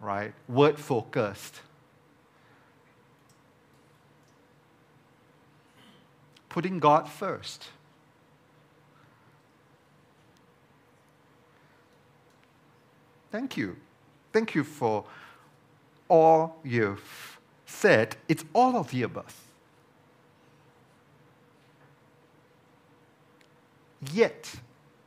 right? 0.00 0.32
Word 0.48 0.78
focused. 0.78 1.60
Putting 6.48 6.78
God 6.78 7.08
first. 7.08 7.68
Thank 13.30 13.56
you. 13.56 13.76
Thank 14.32 14.54
you 14.54 14.64
for 14.64 15.04
all 16.08 16.58
you've 16.62 17.38
said. 17.66 18.16
It's 18.28 18.44
all 18.52 18.76
of 18.76 18.90
the 18.90 19.02
above. 19.02 19.34
Yet, 24.12 24.54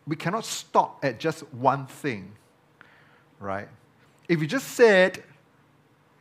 we 0.08 0.16
cannot 0.16 0.46
stop 0.46 1.04
at 1.04 1.20
just 1.20 1.42
one 1.54 1.86
thing, 1.86 2.32
right? 3.40 3.68
If 4.28 4.40
we 4.40 4.48
just 4.48 4.70
said, 4.70 5.24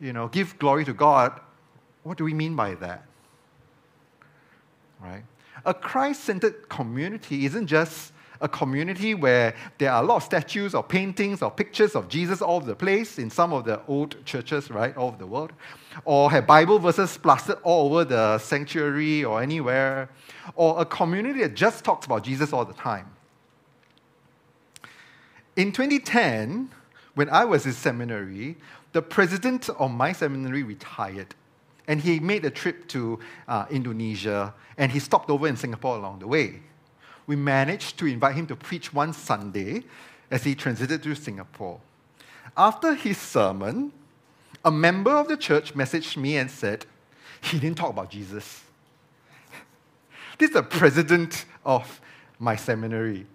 you 0.00 0.12
know, 0.12 0.28
give 0.28 0.58
glory 0.58 0.84
to 0.84 0.92
God, 0.92 1.40
what 2.02 2.18
do 2.18 2.24
we 2.24 2.34
mean 2.34 2.54
by 2.54 2.74
that? 2.76 3.04
Right? 5.00 5.24
A 5.64 5.74
Christ 5.74 6.24
centered 6.24 6.68
community 6.68 7.46
isn't 7.46 7.66
just 7.66 8.12
a 8.40 8.48
community 8.48 9.14
where 9.14 9.54
there 9.78 9.90
are 9.92 10.02
a 10.02 10.06
lot 10.06 10.16
of 10.16 10.22
statues 10.22 10.74
or 10.74 10.82
paintings 10.82 11.42
or 11.42 11.50
pictures 11.50 11.94
of 11.94 12.08
Jesus 12.08 12.40
all 12.40 12.56
over 12.56 12.66
the 12.66 12.76
place 12.76 13.18
in 13.18 13.30
some 13.30 13.52
of 13.52 13.64
the 13.64 13.80
old 13.86 14.24
churches, 14.24 14.70
right, 14.70 14.96
all 14.96 15.08
over 15.08 15.16
the 15.16 15.26
world, 15.26 15.52
or 16.04 16.30
have 16.30 16.46
Bible 16.46 16.78
verses 16.78 17.16
plastered 17.18 17.58
all 17.62 17.86
over 17.86 18.04
the 18.04 18.38
sanctuary 18.38 19.24
or 19.24 19.42
anywhere, 19.42 20.08
or 20.54 20.80
a 20.80 20.84
community 20.84 21.40
that 21.40 21.54
just 21.54 21.84
talks 21.84 22.06
about 22.06 22.24
Jesus 22.24 22.52
all 22.52 22.64
the 22.64 22.74
time. 22.74 23.06
In 25.56 25.72
2010, 25.72 26.70
when 27.14 27.28
I 27.30 27.44
was 27.44 27.66
in 27.66 27.72
seminary, 27.72 28.56
the 28.92 29.02
president 29.02 29.68
of 29.68 29.90
my 29.90 30.12
seminary 30.12 30.62
retired. 30.62 31.34
And 31.88 32.00
he 32.00 32.20
made 32.20 32.44
a 32.44 32.50
trip 32.50 32.86
to 32.88 33.18
uh, 33.48 33.66
Indonesia, 33.70 34.54
and 34.76 34.92
he 34.92 35.00
stopped 35.00 35.30
over 35.30 35.48
in 35.48 35.56
Singapore 35.56 35.96
along 35.96 36.20
the 36.20 36.28
way. 36.28 36.60
We 37.28 37.36
managed 37.36 37.96
to 37.98 38.06
invite 38.06 38.34
him 38.34 38.48
to 38.48 38.56
preach 38.56 38.92
one 38.92 39.12
Sunday 39.12 39.84
as 40.32 40.42
he 40.42 40.56
transited 40.56 41.04
to 41.04 41.14
Singapore. 41.14 41.78
After 42.56 42.94
his 42.94 43.18
sermon, 43.18 43.92
a 44.64 44.72
member 44.72 45.12
of 45.12 45.28
the 45.28 45.36
church 45.36 45.74
messaged 45.74 46.16
me 46.16 46.36
and 46.38 46.50
said, 46.50 46.86
He 47.40 47.60
didn't 47.60 47.78
talk 47.78 47.90
about 47.90 48.10
Jesus. 48.10 48.64
this 50.38 50.48
is 50.48 50.54
the 50.54 50.64
president 50.64 51.44
of 51.64 52.00
my 52.40 52.56
seminary. 52.56 53.26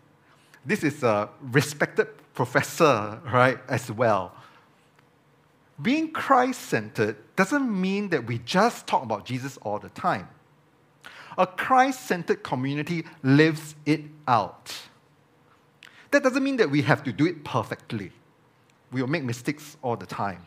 This 0.65 0.83
is 0.83 1.01
a 1.03 1.29
respected 1.41 2.07
professor, 2.33 3.21
right, 3.31 3.59
as 3.69 3.89
well 3.89 4.33
being 5.81 6.11
Christ 6.11 6.61
centered 6.61 7.17
doesn't 7.35 7.81
mean 7.81 8.09
that 8.09 8.25
we 8.25 8.39
just 8.39 8.85
talk 8.85 9.03
about 9.03 9.25
Jesus 9.25 9.57
all 9.57 9.79
the 9.79 9.89
time. 9.89 10.27
A 11.37 11.47
Christ 11.47 12.05
centered 12.05 12.43
community 12.43 13.05
lives 13.23 13.75
it 13.85 14.01
out. 14.27 14.73
That 16.11 16.23
doesn't 16.23 16.43
mean 16.43 16.57
that 16.57 16.69
we 16.69 16.81
have 16.83 17.03
to 17.03 17.11
do 17.11 17.25
it 17.25 17.43
perfectly. 17.43 18.11
We 18.91 19.01
will 19.01 19.09
make 19.09 19.23
mistakes 19.23 19.77
all 19.81 19.95
the 19.95 20.05
time. 20.05 20.45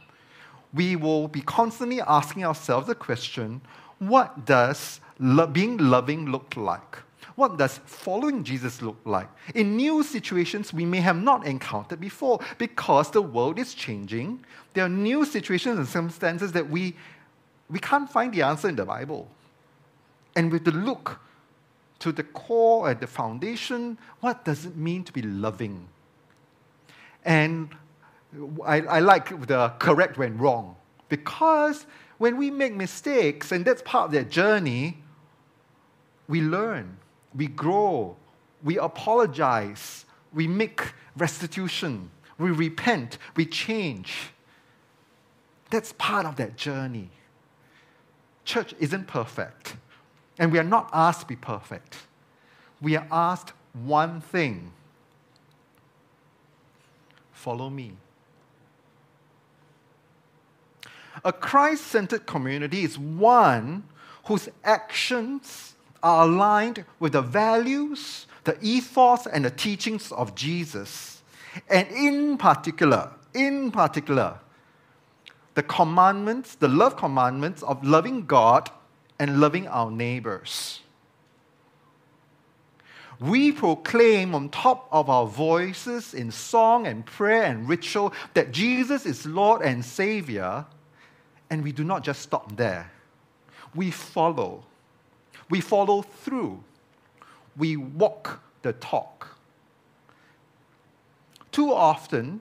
We 0.72 0.94
will 0.94 1.26
be 1.26 1.40
constantly 1.40 2.00
asking 2.00 2.44
ourselves 2.44 2.86
the 2.86 2.94
question 2.94 3.60
what 3.98 4.44
does 4.44 5.00
lo- 5.18 5.46
being 5.46 5.78
loving 5.78 6.26
look 6.30 6.56
like? 6.56 6.98
What 7.34 7.58
does 7.58 7.78
following 7.84 8.44
Jesus 8.44 8.80
look 8.80 8.98
like? 9.04 9.28
In 9.54 9.76
new 9.76 10.02
situations 10.02 10.72
we 10.72 10.84
may 10.84 11.00
have 11.00 11.16
not 11.16 11.46
encountered 11.46 12.00
before 12.00 12.40
because 12.58 13.10
the 13.10 13.22
world 13.22 13.58
is 13.58 13.74
changing. 13.74 14.44
There 14.74 14.84
are 14.84 14.88
new 14.88 15.24
situations 15.24 15.78
and 15.78 15.86
circumstances 15.86 16.52
that 16.52 16.68
we, 16.68 16.94
we 17.68 17.78
can't 17.78 18.10
find 18.10 18.32
the 18.32 18.42
answer 18.42 18.68
in 18.68 18.76
the 18.76 18.84
Bible. 18.84 19.28
And 20.36 20.52
have 20.52 20.64
to 20.64 20.70
look 20.70 21.18
to 21.98 22.12
the 22.12 22.22
core 22.22 22.90
and 22.90 23.00
the 23.00 23.06
foundation 23.06 23.98
what 24.20 24.44
does 24.44 24.66
it 24.66 24.76
mean 24.76 25.02
to 25.04 25.12
be 25.12 25.22
loving? 25.22 25.88
And 27.24 27.70
I, 28.64 28.82
I 28.82 28.98
like 29.00 29.46
the 29.46 29.70
correct 29.78 30.18
when 30.18 30.38
wrong 30.38 30.76
because 31.08 31.86
when 32.18 32.36
we 32.36 32.50
make 32.50 32.74
mistakes, 32.74 33.50
and 33.50 33.64
that's 33.64 33.82
part 33.82 34.06
of 34.06 34.12
that 34.12 34.30
journey, 34.30 34.98
we 36.28 36.40
learn 36.40 36.98
we 37.36 37.46
grow, 37.46 38.16
we 38.62 38.78
apologize, 38.78 40.06
we 40.32 40.46
make 40.46 40.92
restitution, 41.16 42.10
we 42.38 42.50
repent, 42.50 43.18
we 43.36 43.44
change. 43.46 44.30
That's 45.70 45.92
part 45.92 46.26
of 46.26 46.36
that 46.36 46.56
journey. 46.56 47.10
Church 48.44 48.74
isn't 48.78 49.06
perfect, 49.06 49.76
and 50.38 50.52
we 50.52 50.58
are 50.58 50.64
not 50.64 50.90
asked 50.92 51.20
to 51.20 51.26
be 51.26 51.36
perfect. 51.36 51.96
We 52.80 52.96
are 52.96 53.06
asked 53.10 53.52
one 53.72 54.20
thing 54.20 54.72
follow 57.32 57.70
me. 57.70 57.92
A 61.24 61.32
Christ 61.32 61.86
centered 61.86 62.26
community 62.26 62.82
is 62.82 62.98
one 62.98 63.84
whose 64.24 64.48
actions 64.64 65.74
are 66.02 66.24
aligned 66.24 66.84
with 66.98 67.12
the 67.12 67.22
values, 67.22 68.26
the 68.44 68.58
ethos, 68.60 69.26
and 69.26 69.44
the 69.44 69.50
teachings 69.50 70.10
of 70.12 70.34
Jesus. 70.34 71.22
And 71.70 71.88
in 71.90 72.36
particular, 72.36 73.12
in 73.32 73.70
particular, 73.70 74.38
the 75.54 75.62
commandments, 75.62 76.56
the 76.56 76.68
love 76.68 76.96
commandments 76.96 77.62
of 77.62 77.84
loving 77.84 78.26
God 78.26 78.70
and 79.18 79.40
loving 79.40 79.66
our 79.68 79.90
neighbors. 79.90 80.80
We 83.18 83.50
proclaim 83.50 84.34
on 84.34 84.50
top 84.50 84.88
of 84.92 85.08
our 85.08 85.26
voices 85.26 86.12
in 86.12 86.30
song 86.30 86.86
and 86.86 87.04
prayer 87.06 87.44
and 87.44 87.66
ritual 87.66 88.12
that 88.34 88.52
Jesus 88.52 89.06
is 89.06 89.24
Lord 89.24 89.62
and 89.62 89.82
Savior, 89.82 90.66
and 91.48 91.64
we 91.64 91.72
do 91.72 91.82
not 91.82 92.04
just 92.04 92.20
stop 92.20 92.54
there. 92.56 92.92
We 93.74 93.90
follow 93.90 94.64
we 95.48 95.60
follow 95.60 96.02
through. 96.02 96.62
We 97.56 97.76
walk 97.76 98.40
the 98.62 98.72
talk. 98.74 99.36
Too 101.52 101.72
often, 101.72 102.40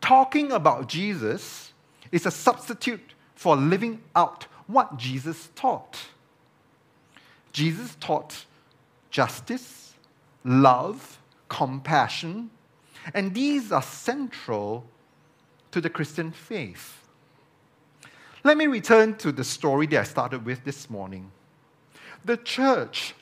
talking 0.00 0.52
about 0.52 0.88
Jesus 0.88 1.72
is 2.12 2.24
a 2.24 2.30
substitute 2.30 3.14
for 3.34 3.56
living 3.56 4.02
out 4.16 4.46
what 4.68 4.96
Jesus 4.96 5.48
taught. 5.56 5.98
Jesus 7.52 7.96
taught 7.98 8.44
justice, 9.10 9.94
love, 10.44 11.18
compassion, 11.48 12.50
and 13.14 13.34
these 13.34 13.72
are 13.72 13.82
central 13.82 14.84
to 15.72 15.80
the 15.80 15.90
Christian 15.90 16.30
faith. 16.30 17.02
Let 18.44 18.56
me 18.56 18.66
return 18.66 19.16
to 19.16 19.32
the 19.32 19.42
story 19.42 19.86
that 19.88 20.00
I 20.00 20.04
started 20.04 20.44
with 20.44 20.64
this 20.64 20.88
morning. 20.88 21.32
The 22.24 22.36
church 22.36 23.14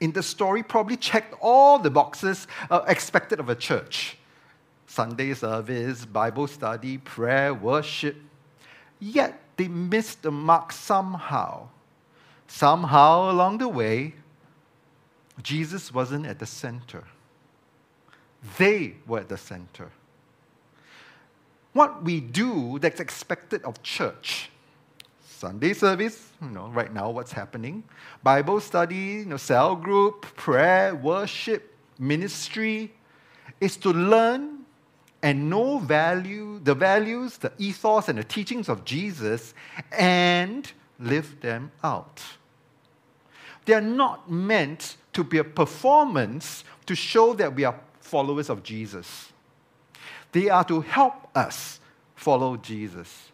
in 0.00 0.12
the 0.12 0.22
story 0.22 0.62
probably 0.62 0.96
checked 0.96 1.34
all 1.40 1.78
the 1.78 1.90
boxes 1.90 2.46
uh, 2.70 2.82
expected 2.86 3.40
of 3.40 3.48
a 3.48 3.54
church 3.54 4.16
Sunday 4.86 5.34
service, 5.34 6.04
Bible 6.04 6.46
study, 6.46 6.98
prayer, 6.98 7.52
worship. 7.52 8.16
Yet 9.00 9.40
they 9.58 9.68
missed 9.68 10.22
the 10.22 10.30
mark 10.30 10.72
somehow. 10.72 11.68
Somehow 12.46 13.30
along 13.30 13.58
the 13.58 13.68
way, 13.68 14.14
Jesus 15.42 15.92
wasn't 15.92 16.24
at 16.24 16.38
the 16.38 16.46
center. 16.46 17.04
They 18.56 18.94
were 19.06 19.18
at 19.18 19.28
the 19.28 19.36
center. 19.36 19.90
What 21.74 22.02
we 22.02 22.20
do 22.20 22.78
that's 22.78 23.00
expected 23.00 23.62
of 23.64 23.82
church 23.82 24.50
Sunday 25.26 25.72
service, 25.72 26.32
you 26.42 26.50
know, 26.50 26.66
right 26.68 26.92
now 26.92 27.10
what's 27.10 27.30
happening, 27.30 27.84
Bible 28.24 28.58
study, 28.60 29.22
you 29.22 29.26
know, 29.26 29.36
cell 29.36 29.76
group, 29.76 30.22
prayer, 30.34 30.96
worship, 30.96 31.76
ministry, 31.98 32.92
is 33.60 33.76
to 33.76 33.90
learn 33.90 34.57
and 35.22 35.50
know 35.50 35.78
value, 35.78 36.60
the 36.60 36.74
values, 36.74 37.38
the 37.38 37.52
ethos, 37.58 38.08
and 38.08 38.18
the 38.18 38.24
teachings 38.24 38.68
of 38.68 38.84
Jesus 38.84 39.54
and 39.90 40.70
live 40.98 41.40
them 41.40 41.70
out. 41.82 42.22
They 43.64 43.74
are 43.74 43.80
not 43.80 44.30
meant 44.30 44.96
to 45.12 45.24
be 45.24 45.38
a 45.38 45.44
performance 45.44 46.64
to 46.86 46.94
show 46.94 47.34
that 47.34 47.54
we 47.54 47.64
are 47.64 47.78
followers 48.00 48.48
of 48.48 48.62
Jesus. 48.62 49.32
They 50.32 50.48
are 50.48 50.64
to 50.64 50.80
help 50.80 51.28
us 51.36 51.80
follow 52.14 52.56
Jesus. 52.56 53.30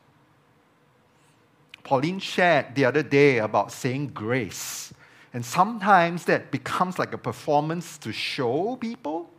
Pauline 1.82 2.18
shared 2.18 2.74
the 2.74 2.86
other 2.86 3.02
day 3.02 3.38
about 3.38 3.70
saying 3.70 4.08
grace. 4.08 4.92
And 5.32 5.44
sometimes 5.44 6.24
that 6.24 6.50
becomes 6.50 6.98
like 6.98 7.12
a 7.12 7.18
performance 7.18 7.98
to 7.98 8.12
show 8.12 8.76
people. 8.76 9.30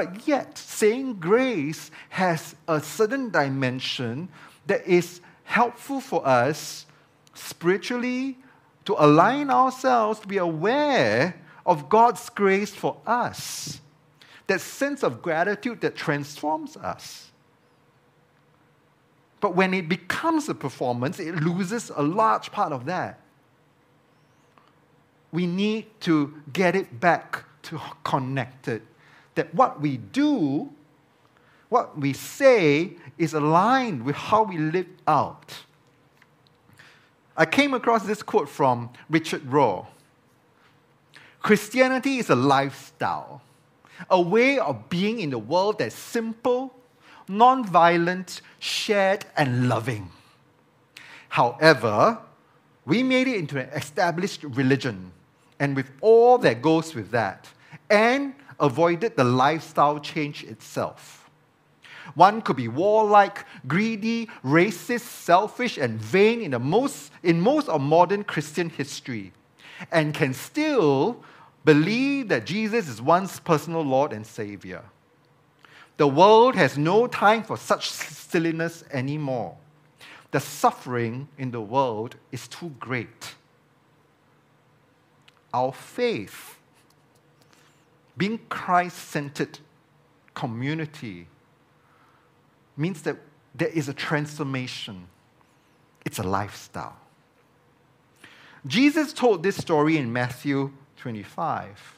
But 0.00 0.26
yet, 0.26 0.56
saying 0.56 1.16
grace 1.20 1.90
has 2.08 2.56
a 2.66 2.80
certain 2.80 3.28
dimension 3.28 4.30
that 4.66 4.86
is 4.86 5.20
helpful 5.44 6.00
for 6.00 6.26
us 6.26 6.86
spiritually 7.34 8.38
to 8.86 8.96
align 8.98 9.50
ourselves 9.50 10.20
to 10.20 10.26
be 10.26 10.38
aware 10.38 11.38
of 11.66 11.90
God's 11.90 12.30
grace 12.30 12.70
for 12.70 12.96
us. 13.06 13.78
That 14.46 14.62
sense 14.62 15.02
of 15.02 15.20
gratitude 15.20 15.82
that 15.82 15.96
transforms 15.96 16.78
us. 16.78 17.30
But 19.38 19.54
when 19.54 19.74
it 19.74 19.86
becomes 19.86 20.48
a 20.48 20.54
performance, 20.54 21.20
it 21.20 21.34
loses 21.34 21.90
a 21.94 22.02
large 22.02 22.50
part 22.50 22.72
of 22.72 22.86
that. 22.86 23.20
We 25.30 25.46
need 25.46 25.88
to 26.00 26.40
get 26.54 26.74
it 26.74 27.00
back 27.00 27.44
to 27.64 27.78
connected. 28.02 28.80
That 29.40 29.54
what 29.54 29.80
we 29.80 29.96
do, 29.96 30.68
what 31.70 31.98
we 31.98 32.12
say, 32.12 32.92
is 33.16 33.32
aligned 33.32 34.04
with 34.04 34.14
how 34.14 34.42
we 34.42 34.58
live 34.58 34.88
out. 35.08 35.62
I 37.34 37.46
came 37.46 37.72
across 37.72 38.04
this 38.04 38.22
quote 38.22 38.50
from 38.50 38.90
Richard 39.08 39.44
Rohr 39.44 39.86
Christianity 41.40 42.18
is 42.18 42.28
a 42.28 42.34
lifestyle, 42.34 43.40
a 44.10 44.20
way 44.20 44.58
of 44.58 44.90
being 44.90 45.20
in 45.20 45.30
the 45.30 45.38
world 45.38 45.78
that's 45.78 45.94
simple, 45.94 46.76
non-violent, 47.26 48.42
shared, 48.58 49.24
and 49.38 49.70
loving. 49.70 50.10
However, 51.30 52.18
we 52.84 53.02
made 53.02 53.26
it 53.26 53.36
into 53.36 53.58
an 53.58 53.70
established 53.70 54.42
religion, 54.44 55.12
and 55.58 55.74
with 55.74 55.90
all 56.02 56.36
that 56.36 56.60
goes 56.60 56.94
with 56.94 57.10
that, 57.12 57.48
and 57.88 58.34
avoided 58.60 59.16
the 59.16 59.24
lifestyle 59.24 59.98
change 59.98 60.44
itself. 60.44 61.30
One 62.14 62.42
could 62.42 62.56
be 62.56 62.68
warlike, 62.68 63.44
greedy, 63.66 64.28
racist, 64.44 65.00
selfish, 65.00 65.78
and 65.78 66.00
vain 66.00 66.40
in, 66.40 66.52
the 66.52 66.58
most, 66.58 67.12
in 67.22 67.40
most 67.40 67.68
of 67.68 67.80
modern 67.80 68.24
Christian 68.24 68.68
history, 68.68 69.32
and 69.92 70.12
can 70.12 70.34
still 70.34 71.22
believe 71.64 72.28
that 72.28 72.46
Jesus 72.46 72.88
is 72.88 73.00
one's 73.00 73.38
personal 73.40 73.82
Lord 73.82 74.12
and 74.12 74.26
Savior. 74.26 74.82
The 75.98 76.06
world 76.06 76.56
has 76.56 76.78
no 76.78 77.06
time 77.06 77.42
for 77.42 77.56
such 77.56 77.90
silliness 77.90 78.84
anymore. 78.90 79.56
The 80.30 80.40
suffering 80.40 81.28
in 81.36 81.50
the 81.50 81.60
world 81.60 82.16
is 82.32 82.48
too 82.48 82.74
great. 82.80 83.34
Our 85.52 85.72
faith, 85.72 86.56
being 88.20 88.38
Christ 88.50 88.98
centered 89.08 89.60
community, 90.34 91.26
means 92.76 93.00
that 93.00 93.16
there 93.54 93.68
is 93.68 93.88
a 93.88 93.94
transformation, 93.94 95.06
it's 96.04 96.18
a 96.18 96.22
lifestyle. 96.22 96.98
Jesus 98.66 99.14
told 99.14 99.42
this 99.42 99.56
story 99.56 99.96
in 99.96 100.12
Matthew 100.12 100.70
25. 100.98 101.96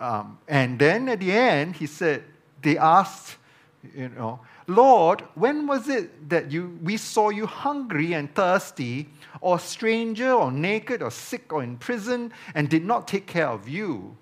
Um, 0.00 0.38
and 0.48 0.78
then 0.78 1.10
at 1.10 1.20
the 1.20 1.30
end, 1.30 1.76
he 1.76 1.86
said, 1.86 2.24
they 2.62 2.78
asked, 2.78 3.36
you 3.94 4.08
know, 4.08 4.40
Lord, 4.66 5.22
when 5.34 5.66
was 5.66 5.88
it 5.88 6.28
that 6.28 6.50
you, 6.50 6.78
we 6.82 6.96
saw 6.96 7.30
you 7.30 7.46
hungry 7.46 8.12
and 8.12 8.32
thirsty, 8.34 9.08
or 9.40 9.58
stranger, 9.58 10.30
or 10.30 10.52
naked, 10.52 11.02
or 11.02 11.10
sick, 11.10 11.52
or 11.52 11.62
in 11.62 11.76
prison, 11.76 12.32
and 12.54 12.68
did 12.68 12.84
not 12.84 13.08
take 13.08 13.26
care 13.26 13.48
of 13.48 13.68
you? 13.68 14.16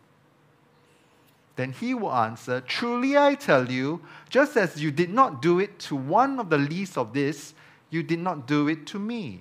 Then 1.56 1.72
he 1.72 1.92
will 1.92 2.12
answer, 2.12 2.62
Truly 2.62 3.18
I 3.18 3.34
tell 3.34 3.70
you, 3.70 4.00
just 4.30 4.56
as 4.56 4.82
you 4.82 4.90
did 4.90 5.10
not 5.10 5.42
do 5.42 5.58
it 5.58 5.78
to 5.80 5.96
one 5.96 6.40
of 6.40 6.48
the 6.48 6.58
least 6.58 6.96
of 6.96 7.12
this, 7.12 7.52
you 7.90 8.02
did 8.02 8.20
not 8.20 8.46
do 8.46 8.68
it 8.68 8.86
to 8.88 8.98
me. 8.98 9.40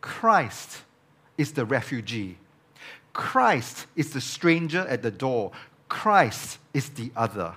Christ 0.00 0.82
is 1.36 1.52
the 1.52 1.64
refugee. 1.64 2.38
Christ 3.12 3.86
is 3.96 4.12
the 4.12 4.20
stranger 4.20 4.86
at 4.88 5.02
the 5.02 5.10
door. 5.10 5.52
Christ 5.88 6.58
is 6.72 6.90
the 6.90 7.10
other. 7.16 7.56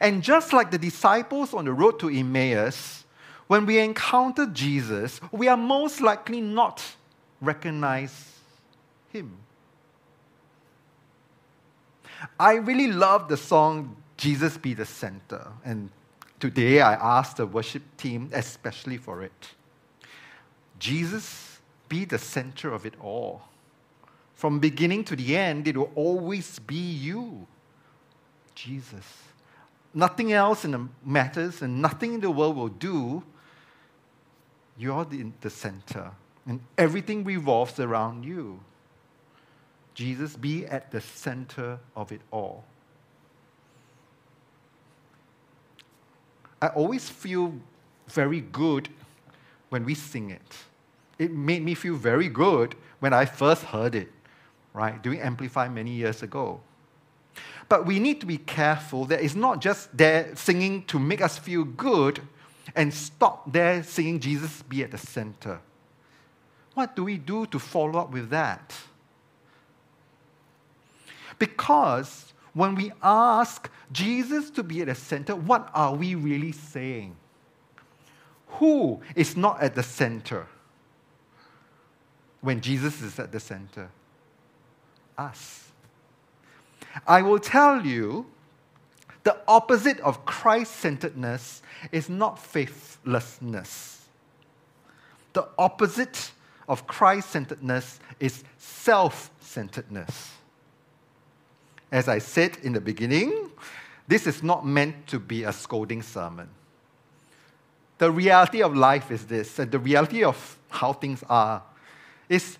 And 0.00 0.22
just 0.22 0.52
like 0.52 0.70
the 0.70 0.78
disciples 0.78 1.54
on 1.54 1.64
the 1.64 1.72
road 1.72 1.98
to 2.00 2.08
Emmaus, 2.08 3.04
when 3.46 3.66
we 3.66 3.78
encounter 3.78 4.46
Jesus, 4.46 5.20
we 5.32 5.48
are 5.48 5.56
most 5.56 6.00
likely 6.00 6.40
not 6.40 6.84
recognize 7.40 8.38
him. 9.12 9.36
I 12.38 12.54
really 12.54 12.92
love 12.92 13.28
the 13.28 13.36
song 13.36 13.96
Jesus 14.16 14.56
Be 14.56 14.74
the 14.74 14.84
Center. 14.84 15.48
And 15.64 15.90
today 16.38 16.80
I 16.80 16.94
asked 16.94 17.38
the 17.38 17.46
worship 17.46 17.82
team 17.96 18.30
especially 18.32 18.98
for 18.98 19.22
it. 19.22 19.48
Jesus 20.78 21.58
be 21.88 22.04
the 22.04 22.18
center 22.18 22.72
of 22.72 22.86
it 22.86 22.94
all. 23.00 23.42
From 24.34 24.58
beginning 24.58 25.04
to 25.04 25.16
the 25.16 25.36
end, 25.36 25.68
it 25.68 25.76
will 25.76 25.90
always 25.94 26.58
be 26.60 26.76
you, 26.76 27.46
Jesus. 28.54 29.04
Nothing 29.92 30.32
else 30.32 30.64
in 30.64 30.70
the 30.70 30.88
matters 31.04 31.62
and 31.62 31.82
nothing 31.82 32.14
in 32.14 32.20
the 32.20 32.30
world 32.30 32.56
will 32.56 32.68
do. 32.68 33.22
You're 34.78 35.04
the, 35.04 35.30
the 35.40 35.50
center, 35.50 36.10
and 36.46 36.60
everything 36.78 37.24
revolves 37.24 37.78
around 37.80 38.24
you. 38.24 38.60
Jesus, 39.94 40.36
be 40.36 40.64
at 40.66 40.90
the 40.90 41.00
center 41.00 41.78
of 41.94 42.12
it 42.12 42.20
all. 42.30 42.64
I 46.62 46.68
always 46.68 47.08
feel 47.08 47.54
very 48.08 48.40
good 48.40 48.88
when 49.68 49.84
we 49.84 49.94
sing 49.94 50.30
it 50.30 50.56
it 51.20 51.30
made 51.30 51.62
me 51.62 51.74
feel 51.74 51.96
very 51.96 52.30
good 52.30 52.74
when 53.00 53.12
I 53.12 53.26
first 53.26 53.62
heard 53.62 53.94
it, 53.94 54.08
right, 54.72 55.00
doing 55.02 55.20
Amplify 55.20 55.68
many 55.68 55.90
years 55.90 56.22
ago. 56.22 56.62
But 57.70 57.86
we 57.86 57.98
need 57.98 58.20
to 58.20 58.26
be 58.26 58.36
careful 58.36 59.06
that 59.06 59.22
it's 59.22 59.34
not 59.34 59.62
just 59.62 59.96
there 59.96 60.36
singing 60.36 60.84
to 60.86 60.98
make 60.98 61.22
us 61.22 61.38
feel 61.38 61.64
good 61.64 62.20
and 62.76 62.92
stop 62.92 63.50
there 63.50 63.82
singing 63.82 64.20
Jesus 64.20 64.60
be 64.62 64.82
at 64.82 64.90
the 64.90 64.98
center. 64.98 65.58
What 66.74 66.94
do 66.94 67.04
we 67.04 67.16
do 67.16 67.46
to 67.46 67.58
follow 67.58 67.98
up 67.98 68.10
with 68.10 68.28
that? 68.28 68.74
Because 71.38 72.34
when 72.52 72.74
we 72.74 72.92
ask 73.02 73.70
Jesus 73.90 74.50
to 74.50 74.62
be 74.62 74.82
at 74.82 74.88
the 74.88 74.94
center, 74.94 75.34
what 75.34 75.70
are 75.72 75.94
we 75.94 76.14
really 76.14 76.52
saying? 76.52 77.16
Who 78.58 79.00
is 79.16 79.34
not 79.34 79.62
at 79.62 79.74
the 79.74 79.82
center? 79.82 80.46
when 82.40 82.60
Jesus 82.60 83.00
is 83.02 83.18
at 83.18 83.32
the 83.32 83.40
center? 83.40 83.90
Us. 85.16 85.69
I 87.06 87.22
will 87.22 87.38
tell 87.38 87.84
you 87.86 88.26
the 89.22 89.36
opposite 89.46 90.00
of 90.00 90.24
Christ 90.24 90.76
centeredness 90.76 91.62
is 91.92 92.08
not 92.08 92.38
faithlessness. 92.38 94.06
The 95.32 95.48
opposite 95.58 96.32
of 96.68 96.86
Christ 96.86 97.30
centeredness 97.30 98.00
is 98.18 98.44
self 98.58 99.30
centeredness. 99.40 100.32
As 101.92 102.08
I 102.08 102.18
said 102.18 102.56
in 102.62 102.72
the 102.72 102.80
beginning, 102.80 103.50
this 104.06 104.26
is 104.26 104.42
not 104.42 104.66
meant 104.66 105.06
to 105.08 105.18
be 105.18 105.44
a 105.44 105.52
scolding 105.52 106.02
sermon. 106.02 106.48
The 107.98 108.10
reality 108.10 108.62
of 108.62 108.74
life 108.74 109.10
is 109.10 109.26
this, 109.26 109.58
and 109.58 109.70
the 109.70 109.78
reality 109.78 110.24
of 110.24 110.56
how 110.70 110.92
things 110.92 111.22
are 111.28 111.62
is 112.28 112.58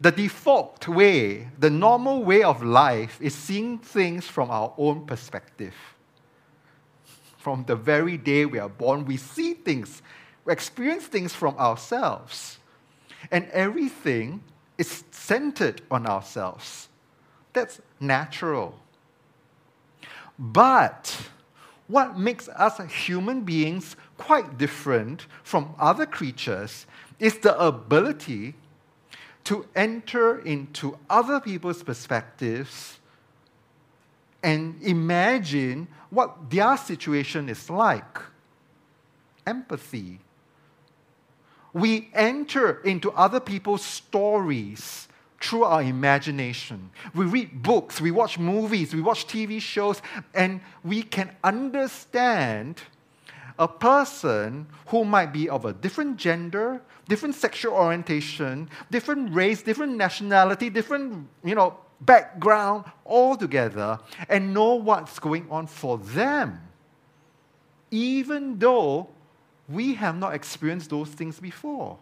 the 0.00 0.12
default 0.12 0.86
way, 0.86 1.48
the 1.58 1.70
normal 1.70 2.22
way 2.22 2.42
of 2.42 2.62
life 2.62 3.18
is 3.20 3.34
seeing 3.34 3.78
things 3.78 4.26
from 4.26 4.50
our 4.50 4.72
own 4.78 5.06
perspective. 5.06 5.74
From 7.38 7.64
the 7.64 7.74
very 7.74 8.16
day 8.16 8.44
we 8.46 8.58
are 8.58 8.68
born, 8.68 9.04
we 9.04 9.16
see 9.16 9.54
things, 9.54 10.02
we 10.44 10.52
experience 10.52 11.06
things 11.06 11.34
from 11.34 11.56
ourselves. 11.56 12.58
And 13.32 13.48
everything 13.50 14.42
is 14.76 15.02
centered 15.10 15.82
on 15.90 16.06
ourselves. 16.06 16.88
That's 17.52 17.80
natural. 17.98 18.78
But 20.38 21.16
what 21.88 22.16
makes 22.16 22.48
us 22.48 22.78
human 22.92 23.40
beings 23.40 23.96
quite 24.16 24.58
different 24.58 25.26
from 25.42 25.74
other 25.78 26.06
creatures 26.06 26.86
is 27.18 27.38
the 27.38 27.58
ability 27.58 28.54
to 29.48 29.64
enter 29.74 30.40
into 30.40 30.98
other 31.08 31.40
people's 31.40 31.82
perspectives 31.82 32.98
and 34.42 34.78
imagine 34.82 35.88
what 36.10 36.50
their 36.50 36.76
situation 36.76 37.48
is 37.48 37.70
like. 37.70 38.18
Empathy. 39.46 40.20
We 41.72 42.10
enter 42.12 42.82
into 42.82 43.10
other 43.12 43.40
people's 43.40 43.82
stories 43.82 45.08
through 45.40 45.64
our 45.64 45.82
imagination. 45.82 46.90
We 47.14 47.24
read 47.24 47.62
books, 47.62 48.02
we 48.02 48.10
watch 48.10 48.38
movies, 48.38 48.94
we 48.94 49.00
watch 49.00 49.26
TV 49.26 49.62
shows, 49.62 50.02
and 50.34 50.60
we 50.84 51.02
can 51.02 51.34
understand 51.42 52.82
a 53.58 53.66
person 53.66 54.66
who 54.88 55.06
might 55.06 55.32
be 55.32 55.48
of 55.48 55.64
a 55.64 55.72
different 55.72 56.18
gender, 56.18 56.82
different 57.08 57.34
sexual 57.34 57.72
orientation, 57.72 58.68
different 58.90 59.34
race, 59.34 59.62
different 59.62 59.96
nationality, 59.96 60.70
different, 60.70 61.26
you 61.42 61.54
know, 61.54 61.76
background 62.00 62.84
all 63.04 63.36
together 63.36 63.98
and 64.28 64.54
know 64.54 64.74
what's 64.74 65.18
going 65.18 65.46
on 65.50 65.66
for 65.66 65.98
them. 65.98 66.60
Even 67.90 68.58
though 68.58 69.08
we 69.68 69.94
have 69.94 70.16
not 70.16 70.34
experienced 70.34 70.90
those 70.90 71.08
things 71.08 71.38
before. 71.38 71.98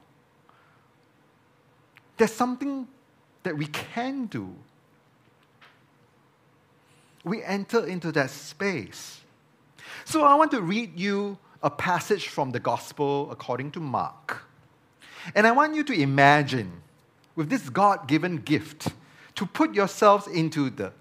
There's 2.17 2.33
something 2.33 2.87
that 3.43 3.57
we 3.57 3.67
can 3.67 4.27
do. 4.27 4.55
We 7.25 7.43
enter 7.43 7.85
into 7.87 8.13
that 8.13 8.31
space. 8.31 9.21
So 10.05 10.25
I 10.25 10.35
want 10.37 10.53
to 10.53 10.63
read 10.63 10.99
you 10.99 11.39
a 11.63 11.71
passage 11.71 12.29
from 12.29 12.53
the 12.53 12.61
Gospel 12.61 13.29
according 13.31 13.73
to 13.73 13.81
Mark. 13.81 14.45
And 15.35 15.47
I 15.47 15.53
want 15.53 15.75
you 15.75 15.85
to 15.85 15.93
imagine, 15.93 16.83
with 17.35 17.49
this 17.49 17.69
God 17.69 18.09
given 18.09 18.39
gift, 18.39 18.89
to 19.35 19.47
put 19.47 19.75
yourselves 19.75 20.27
into 20.27 20.71
the 20.71 20.93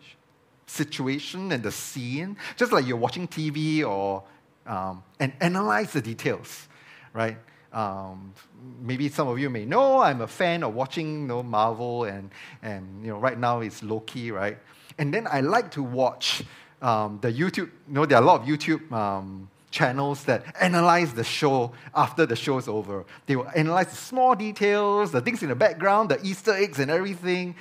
situation 0.68 1.52
and 1.52 1.64
the 1.64 1.72
scene, 1.72 2.38
just 2.58 2.72
like 2.72 2.86
you're 2.86 2.98
watching 2.98 3.28
TV 3.28 3.86
or 3.86 4.24
um, 4.66 5.04
and 5.20 5.34
analyze 5.40 5.94
the 5.94 6.02
details, 6.02 6.68
right? 7.14 7.38
Um, 7.72 8.34
maybe 8.82 9.10
some 9.10 9.28
of 9.28 9.38
you 9.38 9.50
may 9.50 9.66
know 9.66 10.00
I'm 10.00 10.22
a 10.22 10.28
fan 10.28 10.64
of 10.64 10.74
watching 10.74 11.22
you 11.22 11.28
know, 11.28 11.44
Marvel 11.44 12.06
and, 12.06 12.32
and 12.64 13.06
you 13.06 13.12
know, 13.12 13.20
right 13.20 13.38
now 13.38 13.60
it's 13.60 13.84
Loki, 13.84 14.32
right? 14.32 14.58
And 14.98 15.14
then 15.14 15.28
I 15.30 15.42
like 15.42 15.72
to 15.72 15.84
watch 15.84 16.44
um, 16.82 17.20
the 17.22 17.32
YouTube, 17.32 17.58
you 17.58 17.72
know, 17.88 18.06
there 18.06 18.18
are 18.18 18.24
a 18.24 18.26
lot 18.26 18.42
of 18.42 18.48
YouTube 18.48 18.92
um, 18.92 19.50
channels 19.76 20.24
that 20.24 20.42
analyze 20.62 21.14
the 21.14 21.24
show 21.24 21.74
after 21.94 22.26
the 22.26 22.36
show's 22.36 22.68
over. 22.70 23.06
They 23.26 23.36
will 23.36 23.52
analyze 23.54 23.88
the 23.88 23.98
small 23.98 24.34
details, 24.34 25.12
the 25.12 25.20
things 25.20 25.44
in 25.44 25.50
the 25.50 25.56
background, 25.56 26.10
the 26.10 26.20
Easter 26.26 26.54
eggs 26.54 26.80
and 26.80 26.90
everything. 26.90 27.56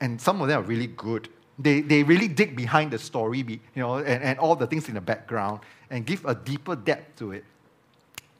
And 0.00 0.20
some 0.20 0.40
of 0.40 0.46
them 0.48 0.60
are 0.60 0.66
really 0.66 0.86
good. 0.86 1.28
They, 1.58 1.80
they 1.80 2.04
really 2.04 2.28
dig 2.28 2.54
behind 2.54 2.92
the 2.92 2.98
story, 2.98 3.38
you 3.38 3.58
know, 3.74 3.96
and, 3.96 4.22
and 4.22 4.38
all 4.38 4.54
the 4.54 4.68
things 4.68 4.88
in 4.88 4.94
the 4.94 5.00
background 5.00 5.60
and 5.90 6.06
give 6.06 6.24
a 6.24 6.34
deeper 6.34 6.76
depth 6.76 7.18
to 7.18 7.32
it. 7.32 7.44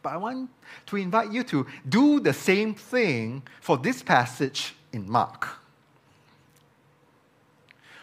But 0.02 0.12
I 0.12 0.16
want 0.18 0.48
to 0.86 0.96
invite 0.96 1.32
you 1.32 1.42
to 1.44 1.66
do 1.88 2.20
the 2.20 2.32
same 2.32 2.74
thing 2.74 3.42
for 3.60 3.76
this 3.76 4.02
passage 4.02 4.76
in 4.92 5.10
Mark. 5.10 5.48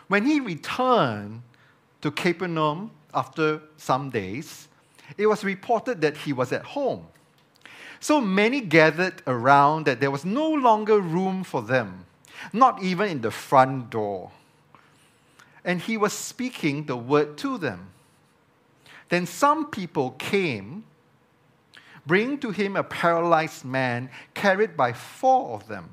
When 0.09 0.25
he 0.25 0.41
returned 0.41 1.43
to 2.01 2.11
Capernaum 2.11 2.91
after 3.13 3.61
some 3.77 4.09
days, 4.09 4.67
it 5.17 5.27
was 5.27 5.43
reported 5.43 6.01
that 6.01 6.17
he 6.17 6.33
was 6.33 6.51
at 6.51 6.63
home. 6.63 7.07
So 7.99 8.19
many 8.19 8.61
gathered 8.61 9.21
around 9.27 9.85
that 9.85 9.99
there 9.99 10.11
was 10.11 10.25
no 10.25 10.49
longer 10.49 10.99
room 10.99 11.43
for 11.43 11.61
them, 11.61 12.05
not 12.51 12.83
even 12.83 13.09
in 13.09 13.21
the 13.21 13.31
front 13.31 13.89
door. 13.89 14.31
And 15.63 15.79
he 15.79 15.95
was 15.95 16.11
speaking 16.11 16.85
the 16.85 16.97
word 16.97 17.37
to 17.37 17.57
them. 17.57 17.91
Then 19.09 19.25
some 19.25 19.67
people 19.67 20.11
came 20.11 20.83
bringing 22.05 22.37
to 22.39 22.51
him 22.51 22.75
a 22.75 22.83
paralyzed 22.83 23.63
man 23.63 24.09
carried 24.33 24.75
by 24.75 24.93
four 24.93 25.55
of 25.55 25.67
them. 25.67 25.89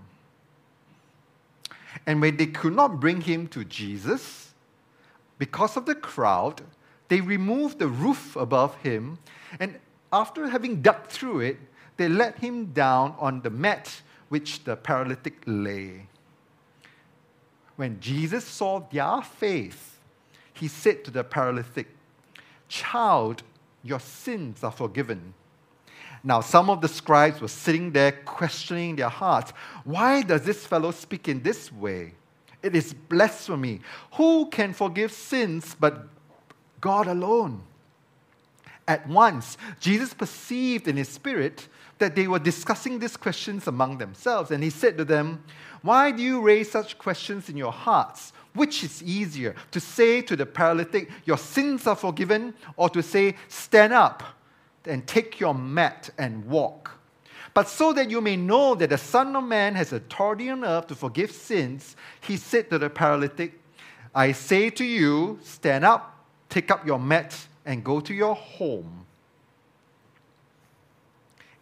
And 2.07 2.21
when 2.21 2.37
they 2.37 2.47
could 2.47 2.75
not 2.75 2.99
bring 3.01 3.21
him 3.21 3.47
to 3.49 3.65
Jesus, 3.65 4.53
because 5.39 5.77
of 5.77 5.87
the 5.87 5.95
crowd, 5.95 6.63
they 7.11 7.21
removed 7.21 7.81
the 7.81 7.89
roof 7.89 8.37
above 8.37 8.77
him, 8.77 9.19
and 9.59 9.81
after 10.13 10.49
having 10.49 10.81
dug 10.81 11.09
through 11.09 11.41
it, 11.41 11.59
they 11.97 12.09
let 12.09 12.39
him 12.39 12.67
down 12.67 13.17
on 13.19 13.43
the 13.43 13.51
mat 13.51 14.01
which 14.29 14.63
the 14.63 14.77
paralytic 14.77 15.43
lay. 15.45 16.07
When 17.75 17.99
Jesus 17.99 18.45
saw 18.45 18.79
their 18.79 19.23
faith, 19.23 19.99
he 20.55 20.69
said 20.69 21.05
to 21.05 21.11
the 21.11 21.25
paralytic, 21.25 21.89
Child, 22.69 23.43
your 23.83 23.99
sins 23.99 24.63
are 24.63 24.71
forgiven. 24.71 25.35
Now, 26.23 26.43
some 26.43 26.71
of 26.71 26.81
the 26.81 26.89
scribes 26.89 27.41
were 27.41 27.49
sitting 27.49 27.91
there 27.91 28.13
questioning 28.13 28.95
their 28.95 29.09
hearts. 29.09 29.53
Why 29.83 30.23
does 30.23 30.43
this 30.43 30.65
fellow 30.65 30.93
speak 30.93 31.27
in 31.27 31.43
this 31.43 31.73
way? 31.73 32.15
It 32.63 32.77
is 32.77 32.95
blasphemy. 32.95 33.81
Who 34.13 34.47
can 34.47 34.75
forgive 34.75 35.11
sins 35.11 35.75
but 35.81 36.07
God 36.81 37.07
alone? 37.07 37.63
At 38.89 39.07
once, 39.09 39.57
Jesus 39.79 40.15
perceived 40.15 40.89
in 40.89 40.97
his 40.97 41.09
spirit 41.09 41.69
that 41.99 42.17
they 42.17 42.27
were 42.27 42.39
discussing 42.39 42.99
these 42.99 43.17
questions 43.17 43.67
among 43.67 43.99
themselves, 43.99 44.51
and 44.51 44.65
he 44.65 44.71
said 44.71 44.97
to 44.99 45.05
them, 45.05 45.45
Why 45.83 46.11
do 46.11 46.23
you 46.23 46.41
raise 46.41 46.71
such 46.71 46.99
questions 46.99 47.49
in 47.49 47.57
your 47.57 47.73
hearts? 47.73 48.33
Which 48.55 48.83
is 48.83 49.03
easier, 49.03 49.55
to 49.71 49.81
say 49.81 50.23
to 50.23 50.35
the 50.35 50.47
paralytic, 50.47 51.11
Your 51.25 51.39
sins 51.39 51.87
are 51.87 51.95
forgiven, 51.95 52.55
or 52.77 52.89
to 52.91 53.03
say, 53.03 53.37
Stand 53.49 53.93
up? 53.93 54.23
and 54.87 55.07
take 55.07 55.41
your 55.41 55.55
mat 55.55 56.11
and 56.19 56.45
walk. 56.47 56.93
But 57.53 57.69
so 57.69 57.93
that 57.93 58.11
you 58.11 58.21
may 58.21 58.37
know 58.37 58.75
that 58.77 58.91
the 58.91 58.99
Son 58.99 59.35
of 59.35 59.45
Man 59.45 59.75
has 59.75 59.93
authority 59.93 60.51
on 60.51 60.65
earth 60.65 60.87
to 60.89 60.95
forgive 60.95 61.33
sins, 61.33 61.97
he 62.21 62.37
said 62.37 62.71
to 62.71 62.79
the 62.79 62.89
paralytic, 62.89 63.61
I 64.15 64.33
say 64.33 64.71
to 64.71 64.85
you, 64.85 65.39
stand 65.43 65.85
up, 65.85 66.10
take 66.51 66.71
up 66.71 66.87
your 66.87 66.99
mat, 66.99 67.35
and 67.65 67.83
go 67.83 68.01
to 68.01 68.13
your 68.13 68.35
home. 68.35 69.07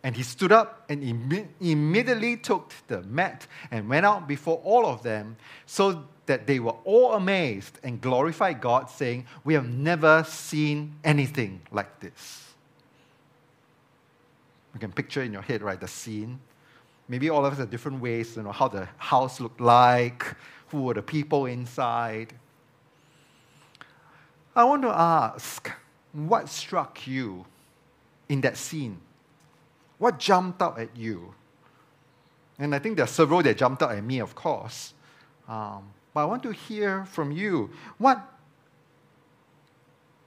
And 0.03 0.17
he 0.17 0.23
stood 0.23 0.53
up 0.53 0.85
and 0.89 1.03
Im- 1.03 1.49
immediately 1.61 2.37
took 2.37 2.73
the 2.87 3.03
mat 3.03 3.47
and 3.71 3.89
went 3.89 4.07
out 4.07 4.27
before 4.27 4.57
all 4.65 4.87
of 4.87 5.03
them, 5.03 5.37
so 5.67 6.05
that 6.27 6.47
they 6.47 6.61
were 6.61 6.77
all 6.85 7.15
amazed 7.15 7.79
and 7.83 8.01
glorified 8.01 8.61
God, 8.61 8.91
saying, 8.91 9.27
We 9.45 9.55
have 9.55 9.69
never 9.69 10.25
seen 10.25 10.95
anything 11.05 11.61
like 11.73 12.01
this. 12.01 12.45
You 14.75 14.81
can 14.81 14.93
picture 14.93 15.23
in 15.23 15.33
your 15.33 15.43
head, 15.43 15.63
right, 15.63 15.81
the 15.81 15.89
scene. 15.89 16.39
Maybe 17.09 17.31
all 17.31 17.45
of 17.45 17.53
us 17.53 17.59
have 17.59 17.71
different 17.71 18.01
ways, 18.01 18.37
you 18.37 18.43
know, 18.43 18.53
how 18.53 18.69
the 18.69 18.87
house 18.99 19.41
looked 19.41 19.61
like, 19.61 20.25
who 20.69 20.83
were 20.83 20.95
the 20.95 21.03
people 21.03 21.47
inside. 21.47 22.35
I 24.59 24.65
want 24.65 24.83
to 24.83 24.91
ask, 24.91 25.71
what 26.13 26.49
struck 26.49 27.07
you 27.07 27.47
in 28.29 28.43
that 28.43 28.57
scene? 28.57 28.99
What 29.97 30.19
jumped 30.19 30.61
out 30.61 30.79
at 30.79 30.95
you? 30.97 31.35
And 32.59 32.75
I 32.75 32.79
think 32.79 32.97
there 32.97 33.05
are 33.05 33.09
several 33.09 33.43
that 33.43 33.57
jumped 33.57 33.83
out 33.83 33.93
at 33.93 34.05
me, 34.05 34.19
of 34.19 34.35
course. 34.35 34.93
Um, 35.49 35.89
but 36.13 36.21
I 36.21 36.25
want 36.27 36.43
to 36.43 36.51
hear 36.51 37.07
from 37.07 37.33
you. 37.33 37.71
What, 37.97 38.21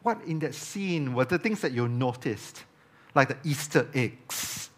what 0.01 0.19
in 0.25 0.39
that 0.39 0.55
scene 0.55 1.13
were 1.13 1.25
the 1.25 1.37
things 1.37 1.61
that 1.61 1.73
you 1.73 1.87
noticed? 1.87 2.63
like 3.15 3.27
the 3.27 3.49
Easter 3.49 3.87
eggs, 3.93 4.69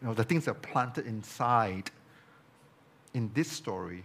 you 0.00 0.08
know, 0.08 0.14
the 0.14 0.24
things 0.24 0.46
that 0.46 0.52
are 0.52 0.54
planted 0.54 1.06
inside 1.06 1.90
in 3.14 3.30
this 3.34 3.50
story. 3.50 4.04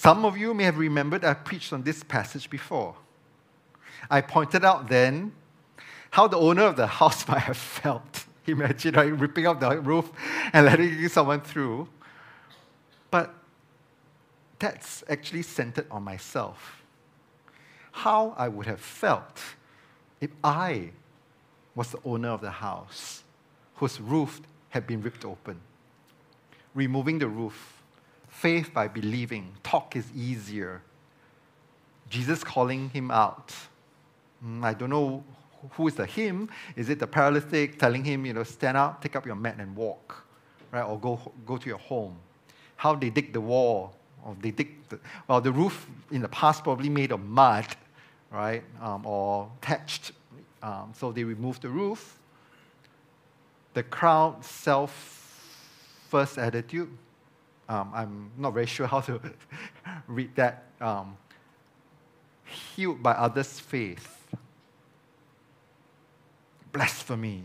Some 0.00 0.24
of 0.24 0.38
you 0.38 0.54
may 0.54 0.64
have 0.64 0.78
remembered 0.78 1.26
I 1.26 1.34
preached 1.34 1.74
on 1.74 1.82
this 1.82 2.02
passage 2.02 2.48
before. 2.48 2.96
I 4.08 4.22
pointed 4.22 4.64
out 4.64 4.88
then 4.88 5.32
how 6.10 6.26
the 6.26 6.38
owner 6.38 6.62
of 6.62 6.76
the 6.76 6.86
house 6.86 7.28
might 7.28 7.40
have 7.40 7.58
felt. 7.58 8.24
Imagine 8.46 8.94
right, 8.94 9.12
ripping 9.12 9.46
up 9.46 9.60
the 9.60 9.78
roof 9.78 10.10
and 10.54 10.64
letting 10.64 11.06
someone 11.10 11.42
through. 11.42 11.86
But 13.10 13.34
that's 14.58 15.04
actually 15.06 15.42
centered 15.42 15.86
on 15.90 16.02
myself 16.02 16.82
how 17.92 18.34
I 18.38 18.48
would 18.48 18.64
have 18.64 18.80
felt 18.80 19.38
if 20.18 20.30
I 20.42 20.92
was 21.74 21.90
the 21.90 21.98
owner 22.06 22.30
of 22.30 22.40
the 22.40 22.50
house 22.50 23.22
whose 23.74 24.00
roof 24.00 24.40
had 24.70 24.86
been 24.86 25.02
ripped 25.02 25.26
open. 25.26 25.60
Removing 26.74 27.18
the 27.18 27.28
roof, 27.28 27.79
faith 28.30 28.72
by 28.72 28.88
believing, 28.88 29.52
talk 29.62 29.96
is 29.96 30.06
easier. 30.16 30.82
Jesus 32.08 32.42
calling 32.42 32.88
him 32.90 33.10
out. 33.10 33.54
Mm, 34.44 34.64
I 34.64 34.72
don't 34.72 34.90
know 34.90 35.22
who 35.72 35.88
is 35.88 35.94
the 35.94 36.06
him. 36.06 36.48
Is 36.74 36.88
it 36.88 36.98
the 36.98 37.06
paralytic 37.06 37.78
telling 37.78 38.04
him, 38.04 38.24
you 38.24 38.32
know, 38.32 38.42
stand 38.42 38.76
up, 38.76 39.02
take 39.02 39.14
up 39.14 39.26
your 39.26 39.34
mat 39.34 39.56
and 39.58 39.76
walk, 39.76 40.24
right? 40.72 40.82
Or 40.82 40.98
go, 40.98 41.20
go 41.44 41.58
to 41.58 41.68
your 41.68 41.78
home. 41.78 42.16
How 42.76 42.94
they 42.94 43.10
dig 43.10 43.32
the 43.32 43.40
wall, 43.40 43.94
or 44.24 44.34
they 44.40 44.50
dig 44.50 44.88
the, 44.88 44.98
well, 45.28 45.40
the 45.40 45.52
roof 45.52 45.86
in 46.10 46.22
the 46.22 46.28
past 46.28 46.64
probably 46.64 46.88
made 46.88 47.12
of 47.12 47.20
mud, 47.20 47.66
right, 48.30 48.62
um, 48.80 49.04
or 49.04 49.50
thatched. 49.60 50.12
Um, 50.62 50.92
so 50.96 51.12
they 51.12 51.24
removed 51.24 51.62
the 51.62 51.68
roof. 51.68 52.18
The 53.74 53.82
crowd 53.82 54.44
self 54.44 54.90
first 56.08 56.38
attitude. 56.38 56.90
Um, 57.70 57.92
I'm 57.94 58.30
not 58.36 58.52
very 58.52 58.66
sure 58.66 58.86
how 58.94 59.00
to 59.02 59.20
read 60.08 60.34
that. 60.34 60.64
Um, 60.80 61.16
healed 62.44 63.00
by 63.02 63.12
others' 63.12 63.60
faith. 63.60 64.26
Blasphemy. 66.72 67.44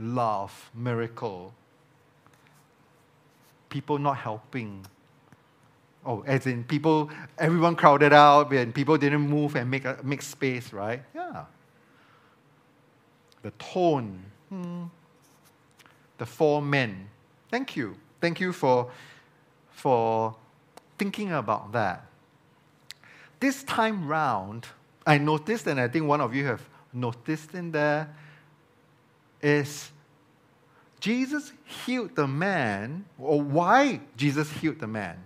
Love, 0.00 0.70
miracle, 0.74 1.52
people 3.68 3.98
not 3.98 4.16
helping. 4.16 4.86
Oh, 6.04 6.24
as 6.26 6.46
in 6.46 6.64
people, 6.64 7.10
everyone 7.38 7.76
crowded 7.76 8.12
out 8.12 8.52
and 8.52 8.74
people 8.74 8.96
didn't 8.96 9.20
move 9.20 9.54
and 9.54 9.70
make, 9.70 9.84
make 10.02 10.22
space, 10.22 10.72
right? 10.72 11.02
Yeah. 11.14 11.44
The 13.42 13.50
tone. 13.52 14.24
Hmm. 14.48 14.84
The 16.22 16.26
four 16.26 16.62
men. 16.62 17.08
Thank 17.50 17.74
you. 17.74 17.96
Thank 18.20 18.38
you 18.38 18.52
for, 18.52 18.92
for 19.72 20.36
thinking 20.96 21.32
about 21.32 21.72
that. 21.72 22.06
This 23.40 23.64
time 23.64 24.06
round, 24.06 24.68
I 25.04 25.18
noticed, 25.18 25.66
and 25.66 25.80
I 25.80 25.88
think 25.88 26.06
one 26.06 26.20
of 26.20 26.32
you 26.32 26.46
have 26.46 26.62
noticed 26.92 27.54
in 27.54 27.72
there, 27.72 28.14
is 29.42 29.90
Jesus 31.00 31.50
healed 31.64 32.14
the 32.14 32.28
man, 32.28 33.04
or 33.18 33.42
why 33.42 33.98
Jesus 34.16 34.48
healed 34.48 34.78
the 34.78 34.86
man. 34.86 35.18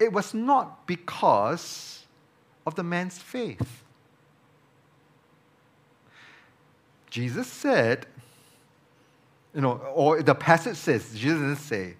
It 0.00 0.12
was 0.12 0.34
not 0.34 0.84
because 0.84 2.06
of 2.66 2.74
the 2.74 2.82
man's 2.82 3.18
faith. 3.18 3.84
Jesus 7.08 7.46
said, 7.46 8.06
you 9.56 9.62
know, 9.62 9.78
or 9.94 10.22
the 10.22 10.34
passage 10.34 10.76
says, 10.76 11.14
Jesus 11.14 11.40
didn't 11.40 11.56
say, 11.56 11.94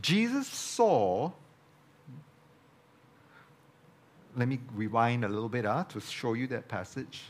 Jesus 0.00 0.46
saw, 0.46 1.32
let 4.36 4.46
me 4.46 4.60
rewind 4.76 5.24
a 5.24 5.28
little 5.28 5.48
bit 5.48 5.66
uh, 5.66 5.82
to 5.88 6.00
show 6.00 6.34
you 6.34 6.46
that 6.46 6.68
passage. 6.68 7.24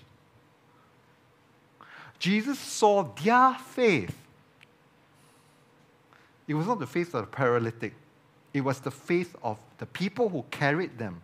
Jesus 2.18 2.58
saw 2.58 3.02
their 3.24 3.54
faith. 3.54 4.14
It 6.46 6.52
was 6.52 6.66
not 6.66 6.78
the 6.78 6.86
faith 6.86 7.14
of 7.14 7.22
the 7.22 7.28
paralytic, 7.28 7.94
it 8.52 8.60
was 8.60 8.80
the 8.80 8.90
faith 8.90 9.34
of 9.42 9.56
the 9.78 9.86
people 9.86 10.28
who 10.28 10.44
carried 10.50 10.98
them, 10.98 11.22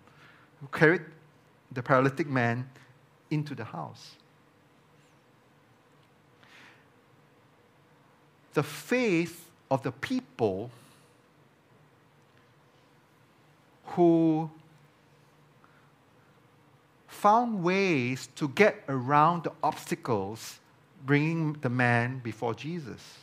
who 0.62 0.68
carried 0.68 1.02
the 1.70 1.82
paralytic 1.82 2.28
man 2.28 2.66
into 3.30 3.54
the 3.54 3.64
house. 3.64 4.16
The 8.54 8.62
faith 8.62 9.50
of 9.70 9.82
the 9.82 9.92
people 9.92 10.70
who 13.86 14.50
found 17.06 17.62
ways 17.62 18.28
to 18.36 18.48
get 18.48 18.82
around 18.88 19.44
the 19.44 19.52
obstacles 19.62 20.58
bringing 21.06 21.54
the 21.60 21.68
man 21.68 22.18
before 22.18 22.54
Jesus. 22.54 23.18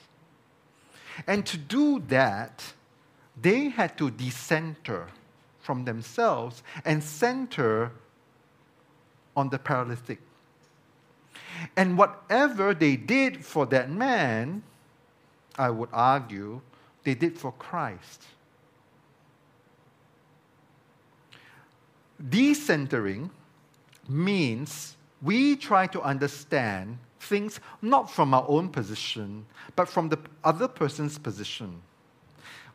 And 1.27 1.45
to 1.45 1.57
do 1.57 1.99
that, 2.07 2.73
they 3.39 3.69
had 3.69 3.97
to 3.97 4.09
decenter 4.11 5.07
from 5.59 5.85
themselves 5.85 6.63
and 6.85 7.03
center 7.03 7.91
on 9.35 9.49
the 9.49 9.59
paralytic. 9.59 10.19
And 11.75 11.97
whatever 11.97 12.73
they 12.73 12.95
did 12.95 13.45
for 13.45 13.65
that 13.67 13.89
man, 13.89 14.63
I 15.57 15.69
would 15.69 15.89
argue, 15.91 16.61
they 17.03 17.15
did 17.15 17.37
for 17.37 17.51
Christ. 17.53 18.23
Decentering 22.29 23.29
means 24.07 24.95
we 25.21 25.55
try 25.55 25.87
to 25.87 26.01
understand 26.01 26.97
things 27.19 27.59
not 27.81 28.09
from 28.11 28.33
our 28.33 28.45
own 28.47 28.69
position, 28.69 29.45
but 29.75 29.87
from 29.87 30.09
the 30.09 30.19
other 30.43 30.67
person's 30.67 31.17
position. 31.17 31.81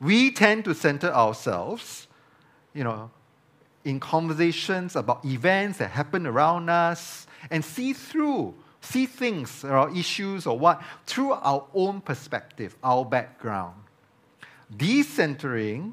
We 0.00 0.30
tend 0.30 0.64
to 0.64 0.74
center 0.74 1.12
ourselves, 1.12 2.06
you 2.74 2.84
know, 2.84 3.10
in 3.84 4.00
conversations 4.00 4.96
about 4.96 5.24
events 5.24 5.78
that 5.78 5.90
happen 5.90 6.26
around 6.26 6.68
us 6.68 7.26
and 7.50 7.64
see 7.64 7.92
through, 7.92 8.54
see 8.86 9.06
things 9.06 9.64
or 9.64 9.90
issues 9.96 10.46
or 10.46 10.58
what 10.58 10.82
through 11.06 11.32
our 11.32 11.64
own 11.74 12.00
perspective, 12.00 12.76
our 12.82 13.04
background. 13.04 13.74
Decentering 14.76 15.92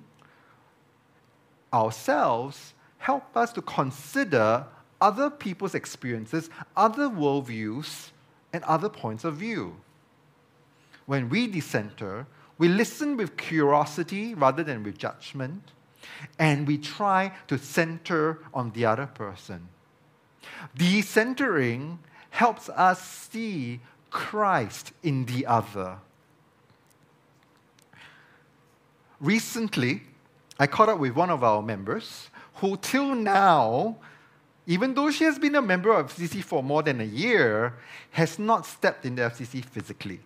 ourselves 1.73 2.73
help 2.97 3.35
us 3.35 3.51
to 3.53 3.61
consider 3.61 4.65
other 5.01 5.29
people's 5.29 5.75
experiences, 5.75 6.49
other 6.77 7.09
worldviews, 7.09 8.11
and 8.53 8.63
other 8.63 8.87
points 8.87 9.23
of 9.25 9.35
view. 9.35 9.75
When 11.05 11.27
we 11.27 11.47
decenter, 11.47 12.25
we 12.57 12.69
listen 12.69 13.17
with 13.17 13.35
curiosity 13.35 14.33
rather 14.33 14.63
than 14.63 14.83
with 14.83 14.97
judgment, 14.97 15.71
and 16.39 16.65
we 16.65 16.77
try 16.77 17.33
to 17.47 17.57
center 17.57 18.39
on 18.53 18.71
the 18.71 18.85
other 18.85 19.07
person. 19.07 19.67
Decentering 20.77 21.97
helps 22.33 22.67
us 22.69 22.99
see 22.99 23.79
Christ 24.09 24.91
in 25.03 25.25
the 25.25 25.45
other. 25.45 25.97
Recently, 29.21 30.01
I 30.57 30.65
caught 30.65 30.89
up 30.89 30.97
with 30.97 31.13
one 31.15 31.29
of 31.29 31.43
our 31.43 31.61
members 31.61 32.31
who, 32.55 32.75
till 32.77 33.13
now, 33.13 33.97
even 34.65 34.95
though 34.95 35.11
she 35.11 35.25
has 35.25 35.37
been 35.37 35.53
a 35.53 35.61
member 35.61 35.93
of 35.93 36.11
FCC 36.11 36.43
for 36.43 36.63
more 36.63 36.81
than 36.81 37.01
a 37.01 37.05
year, 37.05 37.75
has 38.09 38.39
not 38.39 38.65
stepped 38.65 39.05
in 39.05 39.13
the 39.13 39.21
FCC 39.21 39.63
physically. 39.63 40.19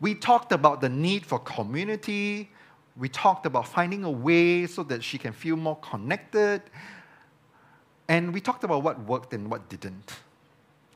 We 0.00 0.14
talked 0.14 0.52
about 0.52 0.80
the 0.80 0.88
need 0.88 1.26
for 1.26 1.38
community. 1.38 2.50
We 2.96 3.10
talked 3.10 3.44
about 3.44 3.68
finding 3.68 4.04
a 4.04 4.10
way 4.10 4.66
so 4.66 4.82
that 4.84 5.04
she 5.04 5.18
can 5.18 5.34
feel 5.34 5.56
more 5.56 5.76
connected. 5.76 6.62
And 8.08 8.32
we 8.32 8.40
talked 8.40 8.64
about 8.64 8.82
what 8.82 9.00
worked 9.00 9.32
and 9.32 9.50
what 9.50 9.68
didn't. 9.68 10.12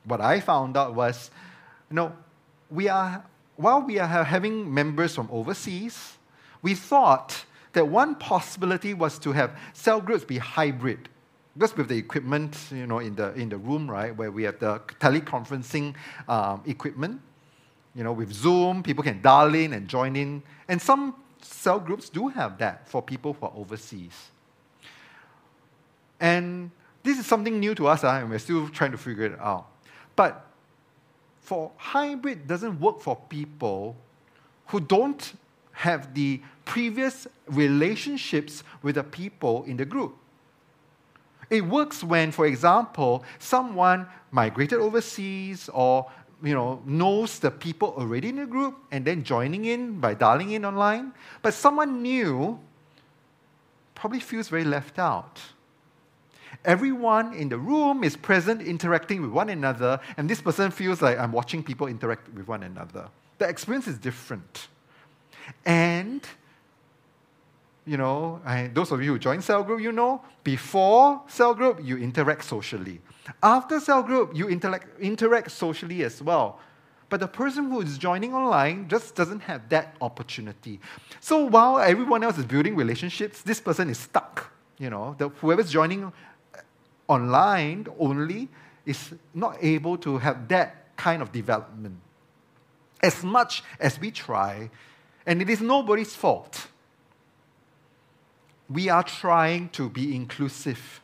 What 0.05 0.21
I 0.21 0.39
found 0.39 0.77
out 0.77 0.95
was, 0.95 1.29
you 1.89 1.95
know, 1.95 2.15
we 2.69 2.87
are, 2.87 3.23
while 3.57 3.81
we 3.81 3.99
are 3.99 4.23
having 4.23 4.73
members 4.73 5.15
from 5.15 5.27
overseas, 5.31 6.17
we 6.61 6.73
thought 6.73 7.45
that 7.73 7.87
one 7.87 8.15
possibility 8.15 8.93
was 8.93 9.19
to 9.19 9.31
have 9.31 9.57
cell 9.73 10.01
groups 10.01 10.23
be 10.23 10.37
hybrid. 10.37 11.09
Just 11.57 11.75
with 11.77 11.89
the 11.89 11.97
equipment, 11.97 12.57
you 12.71 12.87
know, 12.87 12.99
in 12.99 13.15
the, 13.15 13.33
in 13.33 13.49
the 13.49 13.57
room, 13.57 13.91
right, 13.91 14.15
where 14.15 14.31
we 14.31 14.43
have 14.43 14.59
the 14.59 14.79
teleconferencing 14.99 15.95
um, 16.29 16.63
equipment, 16.65 17.19
you 17.93 18.05
know, 18.05 18.13
with 18.13 18.31
Zoom, 18.31 18.83
people 18.83 19.03
can 19.03 19.21
dial 19.21 19.53
in 19.53 19.73
and 19.73 19.87
join 19.87 20.15
in. 20.15 20.41
And 20.69 20.81
some 20.81 21.15
cell 21.41 21.79
groups 21.79 22.09
do 22.09 22.29
have 22.29 22.57
that 22.59 22.87
for 22.87 23.01
people 23.01 23.33
who 23.33 23.45
are 23.45 23.53
overseas. 23.53 24.31
And 26.21 26.71
this 27.03 27.19
is 27.19 27.25
something 27.25 27.59
new 27.59 27.73
to 27.75 27.87
us, 27.87 28.03
uh, 28.03 28.09
and 28.09 28.29
we're 28.29 28.39
still 28.39 28.69
trying 28.69 28.91
to 28.91 28.97
figure 28.97 29.25
it 29.25 29.39
out. 29.39 29.67
But 30.15 30.45
for 31.41 31.71
hybrid 31.77 32.47
doesn't 32.47 32.79
work 32.79 33.01
for 33.01 33.15
people 33.15 33.95
who 34.67 34.79
don't 34.79 35.33
have 35.71 36.13
the 36.13 36.41
previous 36.65 37.27
relationships 37.47 38.63
with 38.81 38.95
the 38.95 39.03
people 39.03 39.63
in 39.63 39.77
the 39.77 39.85
group. 39.85 40.15
It 41.49 41.65
works 41.65 42.03
when, 42.03 42.31
for 42.31 42.45
example, 42.45 43.25
someone 43.39 44.07
migrated 44.31 44.79
overseas 44.79 45.69
or 45.73 46.09
you 46.43 46.53
know, 46.53 46.81
knows 46.85 47.39
the 47.39 47.51
people 47.51 47.93
already 47.97 48.29
in 48.29 48.37
the 48.37 48.45
group 48.45 48.77
and 48.91 49.05
then 49.05 49.23
joining 49.23 49.65
in 49.65 49.99
by 49.99 50.13
dialing 50.13 50.51
in 50.51 50.65
online. 50.65 51.13
But 51.41 51.53
someone 51.53 52.01
new 52.01 52.59
probably 53.93 54.19
feels 54.19 54.47
very 54.47 54.63
left 54.63 54.97
out. 54.97 55.39
Everyone 56.65 57.33
in 57.33 57.49
the 57.49 57.57
room 57.57 58.03
is 58.03 58.15
present, 58.15 58.61
interacting 58.61 59.21
with 59.21 59.31
one 59.31 59.49
another, 59.49 59.99
and 60.17 60.29
this 60.29 60.41
person 60.41 60.71
feels 60.71 61.01
like 61.01 61.17
I'm 61.17 61.31
watching 61.31 61.63
people 61.63 61.87
interact 61.87 62.31
with 62.33 62.47
one 62.47 62.63
another. 62.63 63.09
The 63.37 63.47
experience 63.47 63.87
is 63.87 63.97
different. 63.97 64.67
And 65.65 66.25
you 67.85 67.97
know, 67.97 68.39
I, 68.45 68.67
those 68.67 68.91
of 68.91 69.01
you 69.01 69.13
who 69.13 69.19
join 69.19 69.41
cell 69.41 69.63
group, 69.63 69.81
you 69.81 69.91
know, 69.91 70.21
before 70.43 71.21
cell 71.27 71.53
group, 71.53 71.79
you 71.83 71.97
interact 71.97 72.43
socially. 72.43 73.01
After 73.41 73.79
cell 73.79 74.03
group, 74.03 74.35
you 74.35 74.47
interact, 74.49 74.99
interact 74.99 75.51
socially 75.51 76.03
as 76.03 76.21
well. 76.21 76.59
But 77.09 77.19
the 77.19 77.27
person 77.27 77.69
who 77.69 77.81
is 77.81 77.97
joining 77.97 78.33
online 78.33 78.87
just 78.87 79.15
doesn't 79.15 79.41
have 79.41 79.67
that 79.69 79.95
opportunity. 79.99 80.79
So 81.19 81.45
while 81.45 81.79
everyone 81.79 82.23
else 82.23 82.37
is 82.37 82.45
building 82.45 82.75
relationships, 82.75 83.41
this 83.41 83.59
person 83.59 83.89
is 83.89 83.97
stuck. 83.97 84.51
You 84.77 84.89
know, 84.89 85.15
the, 85.17 85.29
whoever's 85.29 85.69
joining 85.69 86.11
online 87.11 87.87
only 87.99 88.47
is 88.85 89.13
not 89.33 89.57
able 89.61 89.97
to 89.97 90.17
have 90.17 90.47
that 90.47 90.95
kind 90.95 91.21
of 91.21 91.31
development. 91.31 91.97
As 93.01 93.23
much 93.23 93.63
as 93.79 93.99
we 93.99 94.11
try, 94.11 94.69
and 95.25 95.41
it 95.41 95.49
is 95.49 95.61
nobody's 95.61 96.15
fault 96.15 96.67
we 98.71 98.89
are 98.89 99.03
trying 99.03 99.69
to 99.69 99.89
be 99.89 100.15
inclusive. 100.15 101.01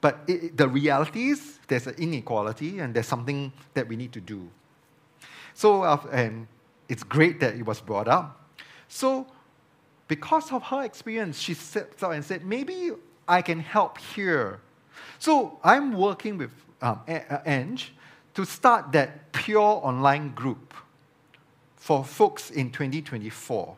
But 0.00 0.20
it, 0.26 0.56
the 0.56 0.68
reality 0.68 1.30
is 1.30 1.58
there's 1.68 1.86
an 1.86 1.94
inequality 1.98 2.78
and 2.78 2.94
there's 2.94 3.06
something 3.06 3.52
that 3.74 3.88
we 3.88 3.96
need 3.96 4.12
to 4.12 4.20
do. 4.20 4.48
So, 5.54 5.82
uh, 5.82 6.00
and 6.12 6.46
it's 6.88 7.02
great 7.02 7.40
that 7.40 7.54
it 7.54 7.64
was 7.64 7.80
brought 7.80 8.08
up. 8.08 8.48
So, 8.88 9.26
because 10.08 10.52
of 10.52 10.62
her 10.64 10.84
experience, 10.84 11.38
she 11.38 11.54
stepped 11.54 12.02
out 12.02 12.12
and 12.12 12.24
said, 12.24 12.44
maybe 12.44 12.92
I 13.26 13.42
can 13.42 13.60
help 13.60 13.98
here. 13.98 14.60
So, 15.18 15.58
I'm 15.64 15.92
working 15.94 16.38
with 16.38 16.50
um, 16.82 17.00
Ange 17.46 17.92
to 18.34 18.44
start 18.44 18.92
that 18.92 19.32
pure 19.32 19.80
online 19.82 20.34
group 20.34 20.74
for 21.76 22.04
folks 22.04 22.50
in 22.50 22.70
2024 22.70 23.76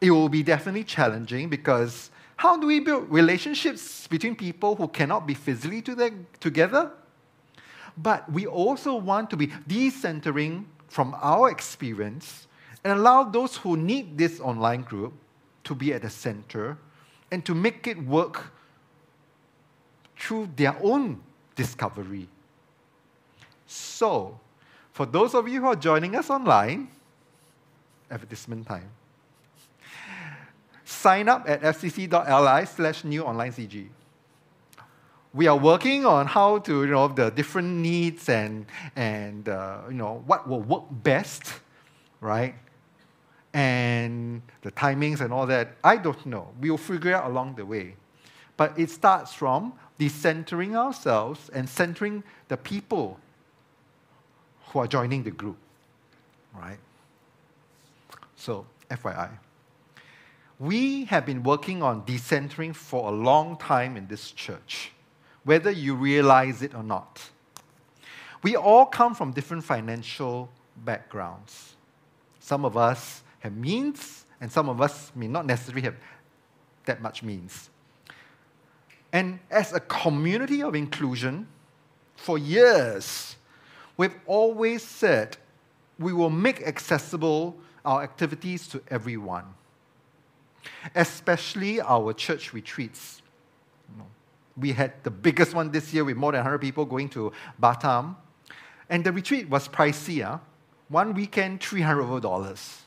it 0.00 0.10
will 0.10 0.28
be 0.28 0.42
definitely 0.42 0.84
challenging 0.84 1.48
because 1.48 2.10
how 2.36 2.56
do 2.56 2.66
we 2.66 2.80
build 2.80 3.10
relationships 3.10 4.06
between 4.06 4.36
people 4.36 4.76
who 4.76 4.88
cannot 4.88 5.26
be 5.26 5.34
physically 5.34 5.80
to 5.82 6.12
together? 6.38 6.90
But 7.96 8.30
we 8.30 8.46
also 8.46 8.94
want 8.94 9.30
to 9.30 9.36
be 9.36 9.46
decentering 9.46 10.64
from 10.88 11.16
our 11.20 11.50
experience 11.50 12.46
and 12.84 12.98
allow 12.98 13.24
those 13.24 13.56
who 13.56 13.76
need 13.76 14.18
this 14.18 14.38
online 14.38 14.82
group 14.82 15.14
to 15.64 15.74
be 15.74 15.94
at 15.94 16.02
the 16.02 16.10
center 16.10 16.76
and 17.30 17.44
to 17.46 17.54
make 17.54 17.86
it 17.86 18.00
work 18.04 18.52
through 20.16 20.50
their 20.56 20.76
own 20.82 21.20
discovery. 21.54 22.28
So, 23.66 24.38
for 24.92 25.06
those 25.06 25.34
of 25.34 25.48
you 25.48 25.60
who 25.60 25.66
are 25.66 25.76
joining 25.76 26.16
us 26.16 26.30
online, 26.30 26.88
advertisement 28.10 28.66
time. 28.66 28.90
Sign 30.84 31.28
up 31.28 31.48
at 31.48 31.62
fcc.li 31.62 32.66
slash 32.66 33.04
new 33.04 33.24
online 33.24 33.52
CG. 33.52 33.88
We 35.34 35.48
are 35.48 35.56
working 35.56 36.06
on 36.06 36.26
how 36.26 36.58
to, 36.60 36.84
you 36.84 36.90
know, 36.90 37.08
the 37.08 37.30
different 37.30 37.68
needs 37.68 38.28
and, 38.28 38.66
and 38.94 39.48
uh, 39.48 39.80
you 39.88 39.94
know, 39.94 40.22
what 40.26 40.48
will 40.48 40.62
work 40.62 40.84
best, 40.90 41.52
right? 42.20 42.54
And 43.52 44.42
the 44.62 44.70
timings 44.70 45.20
and 45.20 45.32
all 45.32 45.46
that. 45.46 45.76
I 45.84 45.96
don't 45.96 46.24
know. 46.24 46.52
We'll 46.60 46.78
figure 46.78 47.14
out 47.14 47.28
along 47.30 47.56
the 47.56 47.66
way. 47.66 47.96
But 48.56 48.78
it 48.78 48.90
starts 48.90 49.34
from 49.34 49.74
decentering 49.98 50.74
ourselves 50.74 51.48
and 51.50 51.68
centering 51.68 52.22
the 52.48 52.56
people 52.56 53.18
who 54.68 54.78
are 54.80 54.86
joining 54.86 55.22
the 55.22 55.30
group, 55.30 55.56
right? 56.54 56.78
So, 58.36 58.66
FYI. 58.90 59.30
We 60.58 61.04
have 61.06 61.26
been 61.26 61.42
working 61.42 61.82
on 61.82 62.02
decentering 62.02 62.74
for 62.74 63.08
a 63.08 63.12
long 63.12 63.56
time 63.56 63.96
in 63.96 64.06
this 64.06 64.30
church, 64.30 64.92
whether 65.44 65.70
you 65.70 65.94
realize 65.94 66.62
it 66.62 66.74
or 66.74 66.82
not. 66.82 67.30
We 68.42 68.56
all 68.56 68.86
come 68.86 69.14
from 69.14 69.32
different 69.32 69.64
financial 69.64 70.50
backgrounds. 70.76 71.74
Some 72.40 72.64
of 72.64 72.76
us 72.76 73.22
have 73.40 73.56
means, 73.56 74.24
and 74.40 74.50
some 74.50 74.68
of 74.68 74.80
us 74.80 75.10
may 75.14 75.26
not 75.26 75.46
necessarily 75.46 75.82
have 75.82 75.96
that 76.84 77.02
much 77.02 77.22
means. 77.22 77.70
And 79.12 79.38
as 79.50 79.72
a 79.72 79.80
community 79.80 80.62
of 80.62 80.74
inclusion, 80.74 81.46
for 82.16 82.38
years, 82.38 83.36
we've 83.96 84.14
always 84.26 84.82
said 84.82 85.36
we 85.98 86.12
will 86.12 86.30
make 86.30 86.62
accessible 86.62 87.56
our 87.84 88.02
activities 88.02 88.66
to 88.68 88.82
everyone, 88.88 89.44
especially 90.94 91.80
our 91.80 92.12
church 92.12 92.52
retreats. 92.52 93.22
We 94.56 94.72
had 94.72 94.92
the 95.04 95.10
biggest 95.10 95.54
one 95.54 95.70
this 95.70 95.92
year 95.92 96.04
with 96.04 96.16
more 96.16 96.32
than 96.32 96.40
100 96.40 96.58
people 96.58 96.84
going 96.84 97.10
to 97.10 97.32
Batam. 97.60 98.16
And 98.88 99.04
the 99.04 99.12
retreat 99.12 99.48
was 99.50 99.68
pricey. 99.68 100.24
Huh? 100.24 100.38
One 100.88 101.12
weekend, 101.12 101.60
$300. 101.60 102.80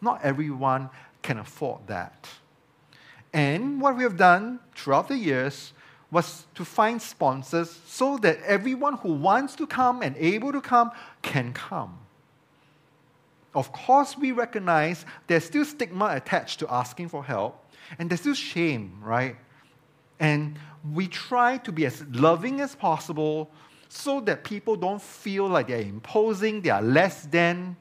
Not 0.00 0.20
everyone 0.22 0.90
can 1.22 1.38
afford 1.38 1.86
that. 1.88 2.28
And 3.36 3.82
what 3.82 3.98
we 3.98 4.02
have 4.02 4.16
done 4.16 4.60
throughout 4.74 5.08
the 5.08 5.16
years 5.18 5.74
was 6.10 6.46
to 6.54 6.64
find 6.64 7.02
sponsors 7.02 7.78
so 7.86 8.16
that 8.18 8.38
everyone 8.42 8.94
who 8.94 9.12
wants 9.12 9.54
to 9.56 9.66
come 9.66 10.00
and 10.00 10.16
able 10.16 10.52
to 10.52 10.60
come 10.62 10.90
can 11.20 11.52
come. 11.52 11.98
Of 13.54 13.72
course, 13.72 14.16
we 14.16 14.32
recognize 14.32 15.04
there's 15.26 15.44
still 15.44 15.66
stigma 15.66 16.12
attached 16.12 16.60
to 16.60 16.72
asking 16.72 17.10
for 17.10 17.22
help, 17.22 17.62
and 17.98 18.08
there's 18.08 18.20
still 18.20 18.32
shame, 18.32 18.98
right? 19.02 19.36
And 20.18 20.58
we 20.94 21.06
try 21.06 21.58
to 21.58 21.70
be 21.70 21.84
as 21.84 22.06
loving 22.12 22.62
as 22.62 22.74
possible 22.74 23.50
so 23.90 24.22
that 24.22 24.44
people 24.44 24.76
don't 24.76 25.02
feel 25.02 25.46
like 25.46 25.66
they're 25.66 25.80
imposing, 25.82 26.62
they 26.62 26.70
are 26.70 26.80
less 26.80 27.26
than. 27.26 27.76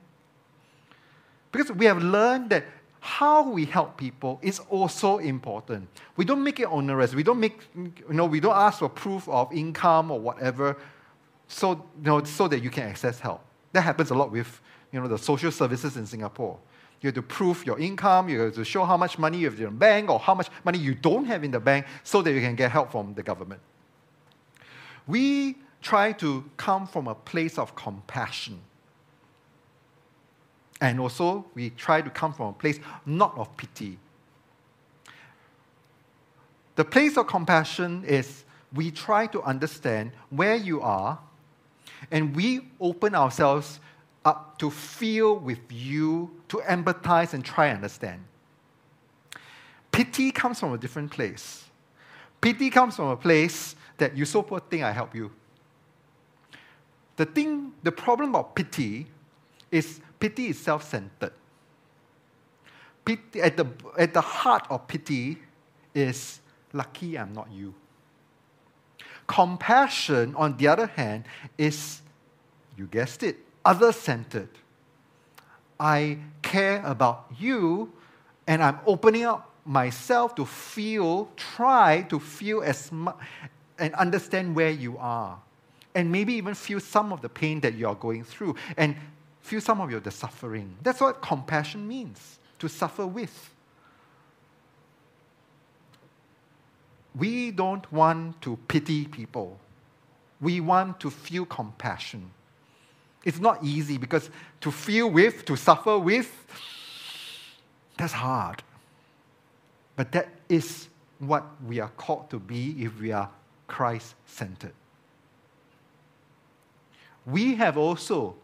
Because 1.53 1.71
we 1.71 1.85
have 1.85 2.03
learned 2.03 2.49
that 2.49 2.65
how 3.05 3.47
we 3.47 3.65
help 3.65 3.97
people 3.97 4.39
is 4.41 4.59
also 4.67 5.19
important. 5.19 5.87
We 6.17 6.25
don't 6.25 6.43
make 6.43 6.59
it 6.59 6.65
onerous. 6.65 7.13
We 7.13 7.21
don't 7.21 7.39
make, 7.39 7.59
you 7.75 7.93
know, 8.09 8.25
we 8.25 8.39
don't 8.39 8.55
ask 8.55 8.79
for 8.79 8.89
proof 8.89 9.29
of 9.29 9.53
income 9.53 10.09
or 10.09 10.19
whatever, 10.19 10.77
so 11.47 11.73
you 11.73 12.09
know, 12.09 12.23
so 12.23 12.47
that 12.47 12.63
you 12.63 12.71
can 12.71 12.89
access 12.89 13.19
help. 13.19 13.41
That 13.73 13.81
happens 13.81 14.09
a 14.09 14.15
lot 14.15 14.31
with, 14.31 14.59
you 14.91 14.99
know, 14.99 15.07
the 15.07 15.19
social 15.19 15.51
services 15.51 15.97
in 15.97 16.07
Singapore. 16.07 16.57
You 17.01 17.07
have 17.09 17.13
to 17.13 17.21
prove 17.21 17.63
your 17.63 17.77
income. 17.77 18.27
You 18.27 18.39
have 18.39 18.55
to 18.55 18.65
show 18.65 18.83
how 18.83 18.97
much 18.97 19.19
money 19.19 19.37
you 19.37 19.51
have 19.51 19.59
in 19.59 19.65
the 19.65 19.71
bank 19.71 20.09
or 20.09 20.17
how 20.17 20.33
much 20.33 20.49
money 20.63 20.79
you 20.79 20.95
don't 20.95 21.25
have 21.25 21.43
in 21.43 21.51
the 21.51 21.59
bank, 21.59 21.85
so 22.03 22.23
that 22.23 22.31
you 22.33 22.41
can 22.41 22.55
get 22.55 22.71
help 22.71 22.91
from 22.91 23.13
the 23.13 23.21
government. 23.21 23.61
We 25.05 25.57
try 25.83 26.11
to 26.13 26.43
come 26.57 26.87
from 26.87 27.07
a 27.07 27.13
place 27.13 27.59
of 27.59 27.75
compassion 27.75 28.61
and 30.81 30.99
also, 30.99 31.45
we 31.55 31.69
try 31.71 32.01
to 32.01 32.09
come 32.09 32.33
from 32.33 32.47
a 32.47 32.53
place 32.53 32.79
not 33.05 33.37
of 33.37 33.55
pity. 33.55 33.97
The 36.75 36.83
place 36.83 37.17
of 37.17 37.27
compassion 37.27 38.03
is 38.05 38.43
we 38.73 38.91
try 38.91 39.27
to 39.27 39.41
understand 39.43 40.11
where 40.29 40.55
you 40.55 40.81
are 40.81 41.17
and 42.11 42.35
we 42.35 42.67
open 42.81 43.15
ourselves 43.15 43.79
up 44.25 44.57
to 44.57 44.69
feel 44.69 45.37
with 45.37 45.59
you, 45.69 46.31
to 46.49 46.57
empathize 46.57 47.33
and 47.33 47.45
try 47.45 47.67
and 47.67 47.77
understand. 47.77 48.21
Pity 49.91 50.31
comes 50.31 50.59
from 50.59 50.73
a 50.73 50.77
different 50.77 51.11
place. 51.11 51.65
Pity 52.41 52.69
comes 52.69 52.97
from 52.97 53.07
a 53.07 53.15
place 53.15 53.75
that 53.97 54.17
you 54.17 54.25
so 54.25 54.41
poor 54.41 54.59
thing, 54.59 54.83
I 54.83 54.91
help 54.91 55.15
you. 55.15 55.31
The 57.15 57.25
thing, 57.25 57.71
the 57.81 57.93
problem 57.93 58.35
of 58.35 58.53
pity 58.53 59.07
is 59.71 60.01
pity 60.25 60.47
is 60.47 60.59
self 60.59 60.83
centered. 60.89 61.33
Pity, 63.03 63.41
at, 63.41 63.55
the, 63.55 63.67
at 63.95 64.11
the 64.11 64.21
heart 64.21 64.65
of 64.71 64.87
pity 64.87 65.37
is 65.93 66.41
lucky 66.73 67.15
I'm 67.19 67.31
not 67.31 67.51
you. 67.51 67.75
Compassion, 69.27 70.33
on 70.35 70.57
the 70.57 70.67
other 70.67 70.87
hand, 70.87 71.25
is, 71.59 72.01
you 72.75 72.87
guessed 72.87 73.21
it, 73.21 73.37
other 73.63 73.91
centered. 73.91 74.49
I 75.79 76.17
care 76.41 76.81
about 76.83 77.27
you 77.37 77.91
and 78.47 78.63
I'm 78.63 78.79
opening 78.87 79.25
up 79.25 79.51
myself 79.63 80.33
to 80.35 80.45
feel, 80.45 81.29
try 81.35 82.01
to 82.09 82.19
feel 82.19 82.63
as 82.63 82.91
much 82.91 83.15
and 83.77 83.93
understand 83.93 84.55
where 84.55 84.71
you 84.71 84.97
are. 84.97 85.39
And 85.93 86.11
maybe 86.11 86.33
even 86.33 86.55
feel 86.55 86.79
some 86.79 87.13
of 87.13 87.21
the 87.21 87.29
pain 87.29 87.59
that 87.61 87.75
you 87.75 87.87
are 87.87 87.95
going 87.95 88.23
through. 88.23 88.55
And 88.75 88.95
feel 89.45 89.61
some 89.61 89.79
of 89.79 89.91
your 89.91 89.99
the 89.99 90.09
suffering. 90.09 90.75
That's 90.81 90.99
what 90.99 91.21
compassion 91.21 91.87
means, 91.87 92.39
to 92.57 92.67
suffer 92.67 93.05
with. 93.05 93.51
We 97.15 97.51
don't 97.51 97.89
want 97.93 98.41
to 98.41 98.57
pity 98.67 99.05
people. 99.05 99.59
We 100.41 100.61
want 100.61 100.99
to 100.99 101.11
feel 101.11 101.45
compassion. 101.45 102.31
It's 103.23 103.39
not 103.39 103.63
easy 103.63 103.97
because 103.97 104.31
to 104.61 104.71
feel 104.71 105.09
with, 105.09 105.45
to 105.45 105.55
suffer 105.55 105.99
with, 105.99 106.31
that's 107.97 108.13
hard. 108.13 108.63
But 109.95 110.11
that 110.11 110.27
is 110.49 110.89
what 111.19 111.45
we 111.65 111.79
are 111.79 111.91
called 111.97 112.29
to 112.31 112.39
be 112.39 112.83
if 112.83 112.99
we 112.99 113.11
are 113.11 113.29
Christ 113.67 114.15
centered. 114.25 114.73
We 117.25 117.55
have 117.55 117.77
also 117.77 118.35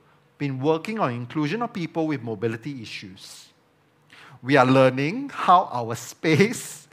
been 0.41 0.59
working 0.59 0.97
on 0.97 1.13
inclusion 1.13 1.61
of 1.61 1.71
people 1.71 2.07
with 2.07 2.23
mobility 2.23 2.81
issues. 2.81 3.49
We 4.41 4.57
are 4.57 4.65
learning 4.65 5.29
how 5.31 5.69
our 5.71 5.93
space 5.93 6.87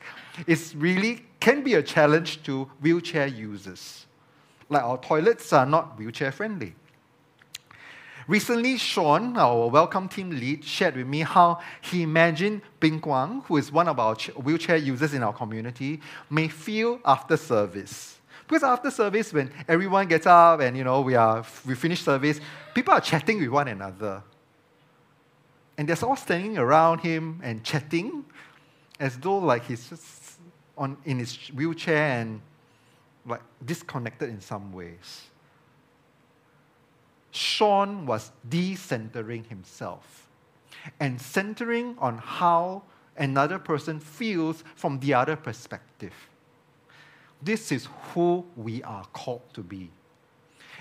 is 0.47 0.77
really 0.77 1.25
can 1.41 1.65
be 1.65 1.73
a 1.73 1.83
challenge 1.83 2.43
to 2.43 2.65
wheelchair 2.83 3.27
users. 3.27 4.05
Like 4.69 4.83
our 4.83 4.99
toilets 4.99 5.51
are 5.55 5.65
not 5.65 5.99
wheelchair 5.99 6.31
friendly. 6.31 6.75
Recently, 8.27 8.77
Sean, 8.77 9.39
our 9.39 9.69
welcome 9.69 10.11
team 10.11 10.29
lead, 10.29 10.63
shared 10.63 10.97
with 10.97 11.07
me 11.07 11.21
how 11.21 11.61
he 11.81 12.03
imagined 12.03 12.61
Bing 12.81 13.01
Guang, 13.01 13.43
who 13.47 13.57
is 13.57 13.73
one 13.73 13.89
of 13.89 13.99
our 13.99 14.15
wheelchair 14.45 14.77
users 14.77 15.15
in 15.15 15.23
our 15.23 15.33
community, 15.33 16.03
may 16.29 16.49
feel 16.49 17.01
after 17.03 17.39
service. 17.39 18.18
Because 18.49 18.63
after 18.63 18.91
service, 18.91 19.31
when 19.31 19.53
everyone 19.69 20.09
gets 20.09 20.27
up 20.27 20.61
and 20.61 20.75
you 20.75 20.83
know 20.83 21.03
we 21.03 21.15
are 21.15 21.45
we 21.67 21.75
finish 21.75 22.03
service, 22.03 22.41
people 22.75 22.95
are 22.95 23.01
chatting 23.01 23.41
with 23.41 23.51
one 23.51 23.69
another. 23.69 24.23
And 25.77 25.87
they're 25.87 26.03
all 26.03 26.17
standing 26.17 26.57
around 26.57 27.01
him 27.01 27.41
and 27.45 27.63
chatting 27.63 28.25
as 28.99 29.19
though 29.19 29.37
like 29.37 29.67
he's 29.67 29.91
just 29.91 30.41
on 30.79 30.97
in 31.05 31.19
his 31.19 31.37
wheelchair 31.49 32.21
and 32.21 32.41
like 33.27 33.43
disconnected 33.65 34.31
in 34.31 34.41
some 34.41 34.73
ways. 34.73 35.27
Sean 37.31 38.07
was 38.07 38.33
decentering 38.49 39.47
himself 39.47 40.27
and 40.99 41.21
centering 41.21 41.97
on 41.99 42.17
how 42.17 42.83
another 43.19 43.59
person 43.59 44.01
feels 44.01 44.65
from 44.75 44.99
the 45.01 45.13
other 45.13 45.37
perspective. 45.37 46.15
This 47.43 47.73
is 47.73 47.89
who 48.13 48.45
we 48.57 48.83
are 48.83 49.05
called 49.13 49.43
to 49.55 49.63
be. 49.63 49.91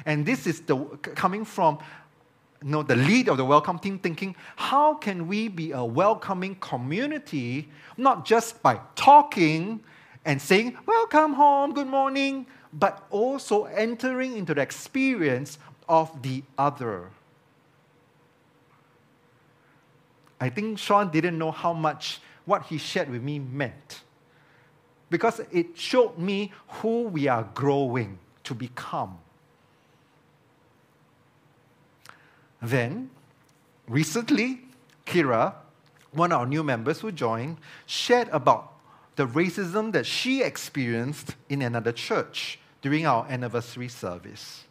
And 0.05 0.25
this 0.25 0.47
is 0.47 0.61
the 0.61 0.77
coming 1.15 1.45
from 1.45 1.79
you 2.63 2.69
know, 2.69 2.83
the 2.83 2.95
lead 2.95 3.29
of 3.29 3.37
the 3.37 3.45
welcome 3.45 3.77
team 3.77 3.99
thinking, 3.99 4.35
how 4.55 4.95
can 4.95 5.27
we 5.27 5.47
be 5.47 5.71
a 5.71 5.83
welcoming 5.83 6.55
community, 6.55 7.69
not 7.97 8.25
just 8.25 8.61
by 8.63 8.79
talking 8.95 9.79
and 10.25 10.41
saying, 10.41 10.75
welcome 10.85 11.33
home, 11.33 11.73
good 11.73 11.87
morning, 11.87 12.47
but 12.73 13.05
also 13.11 13.65
entering 13.65 14.35
into 14.35 14.53
the 14.53 14.61
experience 14.61 15.59
of 15.87 16.21
the 16.21 16.43
other. 16.57 17.11
I 20.39 20.49
think 20.49 20.77
Sean 20.77 21.09
didn't 21.09 21.37
know 21.37 21.51
how 21.51 21.73
much 21.73 22.19
what 22.45 22.63
he 22.63 22.77
shared 22.77 23.09
with 23.09 23.23
me 23.23 23.39
meant 23.39 24.01
because 25.09 25.41
it 25.51 25.77
showed 25.77 26.17
me 26.17 26.51
who 26.67 27.03
we 27.03 27.27
are 27.27 27.47
growing 27.53 28.19
to 28.43 28.53
become. 28.53 29.17
Then, 32.61 33.09
recently, 33.87 34.61
Kira, 35.05 35.53
one 36.11 36.31
of 36.31 36.39
our 36.39 36.45
new 36.45 36.63
members 36.63 36.99
who 37.01 37.11
joined, 37.11 37.57
shared 37.85 38.29
about 38.29 38.73
the 39.15 39.27
racism 39.27 39.91
that 39.93 40.05
she 40.05 40.41
experienced 40.41 41.35
in 41.49 41.61
another 41.61 41.91
church 41.91 42.59
during 42.81 43.05
our 43.05 43.25
anniversary 43.29 43.87
service. 43.87 44.63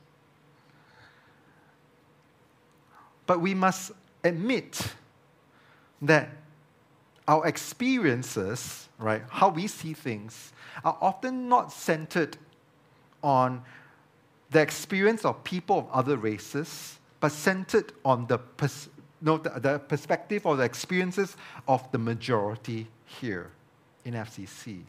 But 3.27 3.41
we 3.41 3.55
must 3.55 3.93
admit 4.23 4.95
that 6.03 6.31
our 7.29 7.47
experiences, 7.47 8.89
right, 8.99 9.23
how 9.29 9.49
we 9.49 9.67
see 9.67 9.93
things, 9.93 10.53
are 10.85 10.97
often 11.01 11.49
not 11.49 11.73
centered 11.73 12.37
on 13.23 13.63
the 14.51 14.61
experience 14.61 15.25
of 15.25 15.43
people 15.43 15.79
of 15.79 15.91
other 15.91 16.17
races, 16.17 16.99
but 17.19 17.33
centered 17.33 17.93
on 18.05 18.27
the, 18.27 18.39
pers- 18.39 18.89
no, 19.21 19.39
the, 19.39 19.51
the 19.61 19.79
perspective 19.79 20.47
or 20.47 20.57
the 20.57 20.63
experiences 20.63 21.37
of 21.67 21.91
the 21.91 21.99
majority 21.99 22.87
here 23.05 23.51
in 24.05 24.15
FCC. 24.15 24.83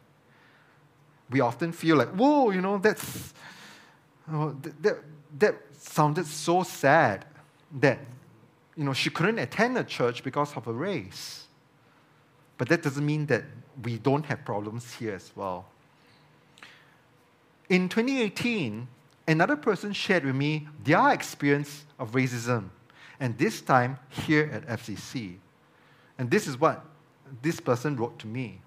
We 1.30 1.42
often 1.42 1.72
feel 1.72 1.98
like, 1.98 2.10
whoa, 2.10 2.52
you 2.52 2.62
know, 2.62 2.78
that's, 2.78 3.34
oh, 4.32 4.56
that, 4.62 4.84
that, 4.84 4.98
that 5.40 5.56
sounded 5.74 6.28
so 6.28 6.64
sad 6.64 7.26
that, 7.80 8.00
you 8.76 8.84
know, 8.84 8.94
she 8.94 9.10
couldn't 9.10 9.40
attend 9.40 9.78
a 9.78 9.84
church 9.84 10.24
because 10.24 10.56
of 10.56 10.66
her 10.66 10.74
race. 10.74 11.47
But 12.58 12.70
that 12.70 12.82
doesn't 12.82 13.06
mean 13.06 13.26
that 13.28 13.44
we 13.84 13.98
don't 13.98 14.26
have 14.26 14.44
problems 14.44 14.94
here 14.96 15.14
as 15.14 15.32
well. 15.36 15.66
In 17.70 17.90
2018, 17.90 18.88
another 19.28 19.56
person 19.56 19.94
shared 19.94 20.26
with 20.26 20.36
me 20.36 20.68
their 20.84 21.12
experience 21.12 21.86
of 22.00 22.12
racism, 22.12 22.70
and 23.20 23.38
this 23.38 23.62
time 23.62 24.00
here 24.10 24.50
at 24.54 24.66
FCC. 24.80 25.36
And 26.18 26.32
this 26.32 26.48
is 26.48 26.60
what 26.60 26.84
this 27.42 27.60
person 27.60 27.96
wrote 27.96 28.18
to 28.20 28.28
me. 28.28 28.62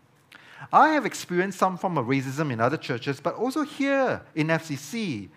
I 0.72 0.90
have 0.90 1.06
experienced 1.06 1.58
some 1.58 1.78
form 1.78 1.96
of 1.96 2.06
racism 2.06 2.52
in 2.52 2.60
other 2.60 2.76
churches, 2.76 3.20
but 3.20 3.34
also 3.34 3.62
here 3.62 4.22
in 4.34 4.48
FCC. 4.48 5.28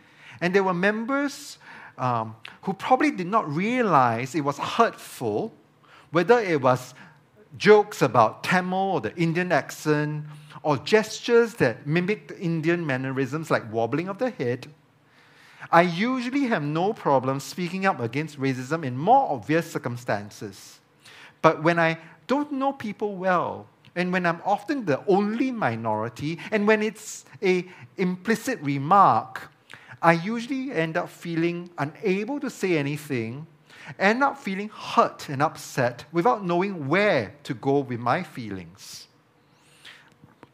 And 0.41 0.53
there 0.53 0.63
were 0.63 0.73
members 0.73 1.57
um, 1.97 2.35
who 2.63 2.73
probably 2.73 3.11
did 3.11 3.27
not 3.27 3.49
realize 3.49 4.35
it 4.35 4.41
was 4.41 4.57
hurtful, 4.57 5.53
whether 6.11 6.39
it 6.39 6.61
was 6.61 6.93
jokes 7.57 8.01
about 8.01 8.43
Tamil 8.43 8.77
or 8.77 9.01
the 9.01 9.15
Indian 9.15 9.51
accent, 9.51 10.25
or 10.61 10.77
gestures 10.77 11.55
that 11.55 11.85
mimicked 11.85 12.31
Indian 12.31 12.85
mannerisms 12.85 13.51
like 13.51 13.71
wobbling 13.71 14.07
of 14.07 14.17
the 14.17 14.29
head. 14.29 14.67
I 15.71 15.81
usually 15.81 16.45
have 16.45 16.63
no 16.63 16.93
problem 16.93 17.39
speaking 17.39 17.85
up 17.85 17.99
against 17.99 18.39
racism 18.39 18.85
in 18.85 18.97
more 18.97 19.31
obvious 19.31 19.71
circumstances. 19.71 20.79
But 21.41 21.63
when 21.63 21.79
I 21.79 21.97
don't 22.27 22.51
know 22.51 22.73
people 22.73 23.15
well, 23.15 23.67
and 23.95 24.11
when 24.11 24.25
I'm 24.25 24.41
often 24.45 24.85
the 24.85 25.05
only 25.07 25.51
minority, 25.51 26.39
and 26.51 26.67
when 26.67 26.81
it's 26.81 27.25
a 27.41 27.67
implicit 27.97 28.59
remark, 28.61 29.49
I 30.01 30.13
usually 30.13 30.71
end 30.71 30.97
up 30.97 31.09
feeling 31.09 31.69
unable 31.77 32.39
to 32.39 32.49
say 32.49 32.77
anything 32.77 33.47
end 33.99 34.23
up 34.23 34.37
feeling 34.37 34.69
hurt 34.69 35.29
and 35.29 35.41
upset 35.41 36.05
without 36.11 36.45
knowing 36.45 36.87
where 36.87 37.33
to 37.43 37.53
go 37.53 37.79
with 37.79 37.99
my 37.99 38.23
feelings. 38.23 39.07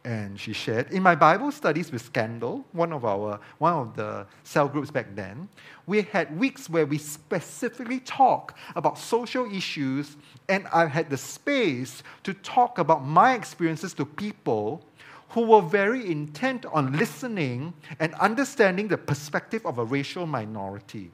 And 0.06 0.39
she 0.39 0.53
shared, 0.53 0.91
in 0.91 1.03
my 1.03 1.14
Bible 1.14 1.51
studies 1.51 1.91
with 1.91 2.01
Scandal, 2.01 2.65
one 2.72 2.93
of 2.93 3.03
our 3.03 3.39
one 3.57 3.73
of 3.73 3.95
the 3.95 4.26
cell 4.43 4.68
groups 4.68 4.89
back 4.89 5.14
then, 5.14 5.49
we 5.88 6.03
had 6.03 6.39
weeks 6.39 6.69
where 6.69 6.85
we 6.85 6.97
specifically 6.97 7.99
talk 7.99 8.57
about 8.77 8.97
social 8.97 9.53
issues, 9.53 10.15
and 10.47 10.68
I 10.73 10.85
had 10.85 11.10
the 11.10 11.18
space 11.18 12.01
to 12.23 12.34
talk 12.34 12.80
about 12.80 13.06
my 13.06 13.34
experiences 13.35 13.93
to 13.95 14.06
people 14.06 14.85
who 15.30 15.41
were 15.41 15.61
very 15.61 16.10
intent 16.10 16.65
on 16.65 16.93
listening 16.93 17.73
and 17.99 18.14
understanding 18.15 18.88
the 18.88 18.97
perspective 18.97 19.65
of 19.65 19.77
a 19.77 19.84
racial 19.84 20.26
minority. 20.26 21.11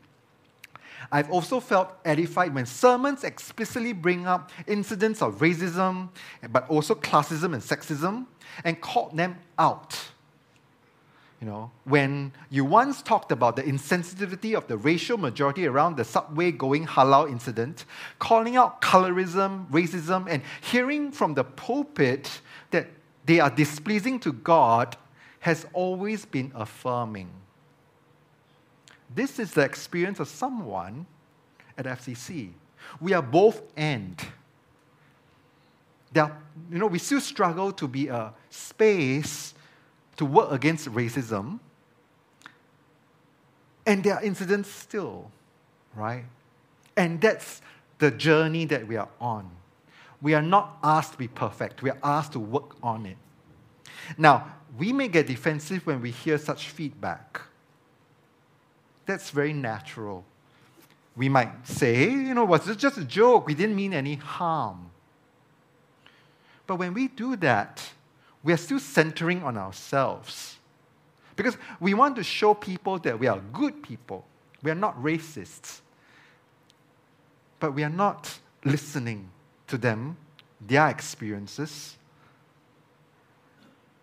I've 1.11 1.29
also 1.31 1.59
felt 1.59 1.93
edified 2.03 2.53
when 2.53 2.65
sermons 2.65 3.23
explicitly 3.23 3.93
bring 3.93 4.27
up 4.27 4.51
incidents 4.67 5.21
of 5.21 5.39
racism, 5.39 6.09
but 6.49 6.69
also 6.69 6.95
classism 6.95 7.53
and 7.53 7.61
sexism, 7.61 8.25
and 8.63 8.79
called 8.81 9.15
them 9.15 9.37
out. 9.57 9.97
You 11.41 11.47
know, 11.47 11.71
when 11.83 12.31
you 12.49 12.63
once 12.63 13.01
talked 13.01 13.31
about 13.31 13.55
the 13.55 13.63
insensitivity 13.63 14.55
of 14.55 14.67
the 14.67 14.77
racial 14.77 15.17
majority 15.17 15.67
around 15.67 15.97
the 15.97 16.05
subway 16.05 16.51
going 16.51 16.87
halal 16.87 17.29
incident, 17.29 17.85
calling 18.19 18.55
out 18.55 18.81
colorism, 18.81 19.69
racism, 19.69 20.27
and 20.29 20.41
hearing 20.61 21.11
from 21.11 21.33
the 21.33 21.43
pulpit 21.43 22.41
that 22.71 22.87
they 23.25 23.39
are 23.39 23.49
displeasing 23.49 24.19
to 24.21 24.31
God 24.31 24.97
has 25.39 25.67
always 25.73 26.25
been 26.25 26.51
affirming. 26.55 27.29
This 29.15 29.39
is 29.39 29.51
the 29.51 29.61
experience 29.61 30.19
of 30.19 30.27
someone 30.27 31.05
at 31.77 31.85
FCC. 31.85 32.51
We 32.99 33.13
are 33.13 33.21
both 33.21 33.61
end. 33.77 34.21
There 36.11 36.37
you 36.69 36.77
know, 36.77 36.87
we 36.87 36.99
still 36.99 37.21
struggle 37.21 37.71
to 37.73 37.87
be 37.87 38.07
a 38.07 38.33
space 38.49 39.53
to 40.17 40.25
work 40.25 40.51
against 40.51 40.89
racism. 40.89 41.59
And 43.85 44.03
there 44.03 44.15
are 44.15 44.23
incidents 44.23 44.69
still, 44.69 45.31
right? 45.95 46.25
And 46.97 47.21
that's 47.21 47.61
the 47.99 48.11
journey 48.11 48.65
that 48.65 48.87
we 48.87 48.97
are 48.97 49.09
on. 49.19 49.49
We 50.21 50.33
are 50.33 50.41
not 50.41 50.77
asked 50.83 51.13
to 51.13 51.17
be 51.17 51.27
perfect, 51.27 51.81
we 51.81 51.89
are 51.89 51.99
asked 52.03 52.33
to 52.33 52.39
work 52.39 52.75
on 52.83 53.05
it. 53.05 53.17
Now, 54.17 54.53
we 54.77 54.91
may 54.91 55.07
get 55.07 55.27
defensive 55.27 55.85
when 55.85 56.01
we 56.01 56.11
hear 56.11 56.37
such 56.37 56.69
feedback. 56.69 57.41
That's 59.05 59.29
very 59.29 59.53
natural. 59.53 60.25
We 61.15 61.29
might 61.29 61.67
say, 61.67 62.03
you 62.09 62.33
know, 62.33 62.45
was 62.45 62.67
it 62.67 62.77
just 62.77 62.97
a 62.97 63.05
joke? 63.05 63.47
We 63.47 63.53
didn't 63.53 63.75
mean 63.75 63.93
any 63.93 64.15
harm. 64.15 64.89
But 66.67 66.77
when 66.77 66.93
we 66.93 67.07
do 67.07 67.35
that, 67.37 67.87
we 68.43 68.51
are 68.51 68.57
still 68.57 68.79
centering 68.79 69.43
on 69.43 69.57
ourselves. 69.57 70.57
Because 71.35 71.57
we 71.79 71.93
want 71.93 72.15
to 72.17 72.23
show 72.23 72.53
people 72.53 72.97
that 72.99 73.19
we 73.19 73.27
are 73.27 73.39
good 73.53 73.83
people. 73.83 74.25
We 74.63 74.71
are 74.71 74.75
not 74.75 75.01
racists. 75.01 75.81
But 77.59 77.73
we 77.73 77.83
are 77.83 77.89
not 77.89 78.39
listening 78.63 79.29
to 79.67 79.77
them, 79.77 80.17
their 80.59 80.89
experiences. 80.89 81.97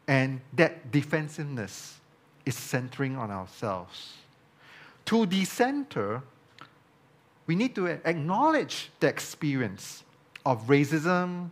And 0.06 0.40
that 0.54 0.90
defensiveness 0.90 1.98
is 2.46 2.56
centering 2.56 3.16
on 3.16 3.30
ourselves 3.30 4.14
to 5.06 5.26
decenter, 5.26 6.22
we 7.46 7.56
need 7.56 7.74
to 7.74 7.86
acknowledge 7.86 8.90
the 9.00 9.08
experience 9.08 10.04
of 10.44 10.66
racism 10.66 11.50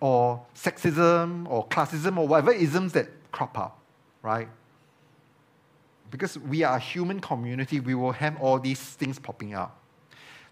or 0.00 0.40
sexism 0.54 1.48
or 1.48 1.66
classism 1.66 2.16
or 2.16 2.26
whatever 2.26 2.52
isms 2.52 2.92
that 2.92 3.08
crop 3.32 3.58
up, 3.58 3.78
right? 4.22 4.48
Because 6.10 6.38
we 6.38 6.64
are 6.64 6.76
a 6.76 6.80
human 6.80 7.20
community, 7.20 7.80
we 7.80 7.94
will 7.94 8.12
have 8.12 8.40
all 8.40 8.58
these 8.58 8.80
things 8.80 9.18
popping 9.18 9.54
up. 9.54 9.76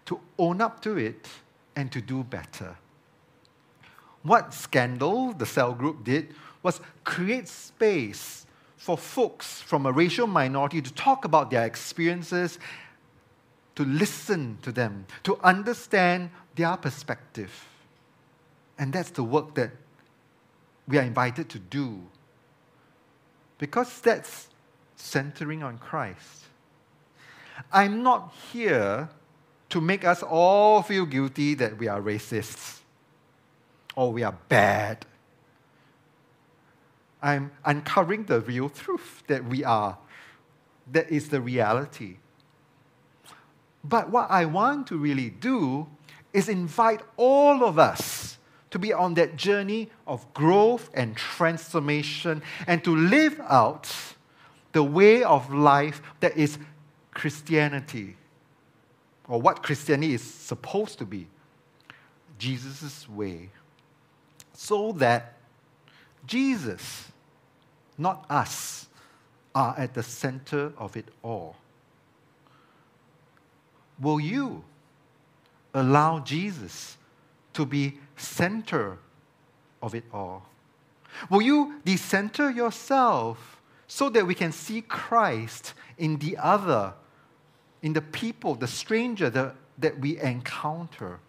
To 0.05 0.19
own 0.37 0.61
up 0.61 0.81
to 0.83 0.97
it 0.97 1.27
and 1.75 1.91
to 1.91 2.01
do 2.01 2.23
better. 2.23 2.75
What 4.23 4.53
Scandal, 4.53 5.33
the 5.33 5.45
cell 5.45 5.73
group, 5.73 6.03
did 6.03 6.33
was 6.61 6.81
create 7.03 7.47
space 7.47 8.45
for 8.79 8.97
folks 8.97 9.61
from 9.61 9.85
a 9.85 9.91
racial 9.91 10.25
minority 10.25 10.81
to 10.81 10.91
talk 10.93 11.25
about 11.25 11.51
their 11.51 11.65
experiences, 11.65 12.57
to 13.75 13.83
listen 13.83 14.57
to 14.61 14.71
them, 14.71 15.05
to 15.21 15.37
understand 15.43 16.29
their 16.55 16.77
perspective. 16.77 17.67
And 18.77 18.93
that's 18.93 19.09
the 19.09 19.23
work 19.23 19.53
that 19.55 19.71
we 20.87 20.97
are 20.97 21.01
invited 21.01 21.49
to 21.49 21.59
do. 21.59 22.01
Because 23.57 23.99
that's 23.99 24.47
centering 24.95 25.61
on 25.61 25.77
Christ. 25.77 26.45
I'm 27.73 28.01
not 28.01 28.33
here 28.53 29.09
to 29.67 29.81
make 29.81 30.05
us 30.05 30.23
all 30.23 30.81
feel 30.83 31.05
guilty 31.05 31.53
that 31.55 31.77
we 31.77 31.89
are 31.89 32.01
racists 32.01 32.79
or 33.93 34.13
we 34.13 34.23
are 34.23 34.37
bad. 34.47 35.05
I'm 37.21 37.51
uncovering 37.65 38.25
the 38.25 38.39
real 38.41 38.69
truth 38.69 39.23
that 39.27 39.45
we 39.45 39.63
are. 39.63 39.97
That 40.91 41.11
is 41.11 41.29
the 41.29 41.41
reality. 41.41 42.17
But 43.83 44.09
what 44.09 44.29
I 44.29 44.45
want 44.45 44.87
to 44.87 44.97
really 44.97 45.29
do 45.29 45.87
is 46.33 46.49
invite 46.49 47.01
all 47.17 47.63
of 47.63 47.79
us 47.79 48.37
to 48.71 48.79
be 48.79 48.93
on 48.93 49.15
that 49.15 49.35
journey 49.35 49.89
of 50.05 50.31
growth 50.33 50.89
and 50.93 51.15
transformation 51.15 52.41
and 52.67 52.83
to 52.83 52.95
live 52.95 53.39
out 53.47 53.91
the 54.73 54.83
way 54.83 55.23
of 55.23 55.51
life 55.51 56.01
that 56.19 56.37
is 56.37 56.59
Christianity, 57.13 58.15
or 59.27 59.41
what 59.41 59.63
Christianity 59.63 60.13
is 60.13 60.21
supposed 60.21 60.99
to 60.99 61.05
be 61.05 61.27
Jesus' 62.37 63.09
way, 63.09 63.49
so 64.53 64.91
that 64.93 65.33
Jesus, 66.25 67.08
not 67.99 68.25
us, 68.29 68.87
are 69.53 69.75
at 69.77 69.93
the 69.93 70.03
center 70.03 70.71
of 70.77 70.95
it 70.95 71.07
all. 71.23 71.55
Will 73.99 74.19
you 74.19 74.63
allow 75.73 76.19
Jesus 76.19 76.97
to 77.53 77.65
be 77.65 77.97
center 78.15 78.97
of 79.81 79.93
it 79.95 80.05
all? 80.13 80.45
Will 81.29 81.41
you 81.41 81.81
decenter 81.83 82.49
yourself 82.49 83.61
so 83.87 84.09
that 84.09 84.25
we 84.25 84.35
can 84.35 84.51
see 84.51 84.81
Christ 84.81 85.73
in 85.97 86.17
the 86.17 86.37
other, 86.37 86.93
in 87.81 87.93
the 87.93 88.01
people, 88.01 88.55
the 88.55 88.67
stranger 88.67 89.29
the, 89.29 89.53
that 89.79 89.99
we 89.99 90.19
encounter? 90.19 91.19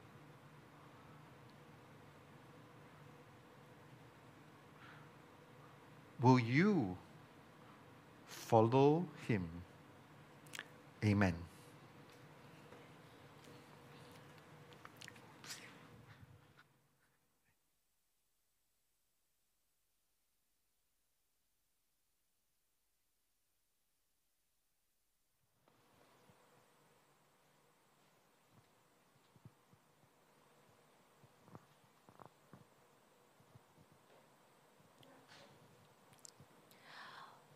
Will 6.22 6.38
you 6.38 6.96
follow 8.26 9.04
him? 9.26 9.48
Amen. 11.04 11.34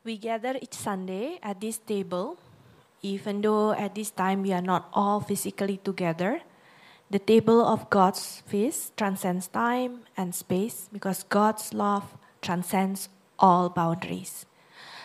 We 0.05 0.18
gather 0.18 0.59
each 0.60 0.74
Sunday 0.74 1.39
at 1.43 1.62
this 1.62 1.78
table, 1.78 2.36
even 3.01 3.40
though 3.40 3.72
at 3.72 3.94
this 3.94 4.10
time 4.10 4.43
we 4.43 4.52
are 4.52 4.60
not 4.60 4.90
all 4.93 5.20
physically 5.20 5.78
together. 5.78 6.43
The 7.09 7.18
table 7.18 7.64
of 7.64 7.89
God's 7.89 8.43
feast 8.44 8.94
transcends 8.98 9.48
time 9.48 10.01
and 10.14 10.35
space 10.35 10.90
because 10.93 11.22
God's 11.22 11.72
love 11.72 12.05
transcends 12.43 13.09
all 13.39 13.70
boundaries. 13.70 14.44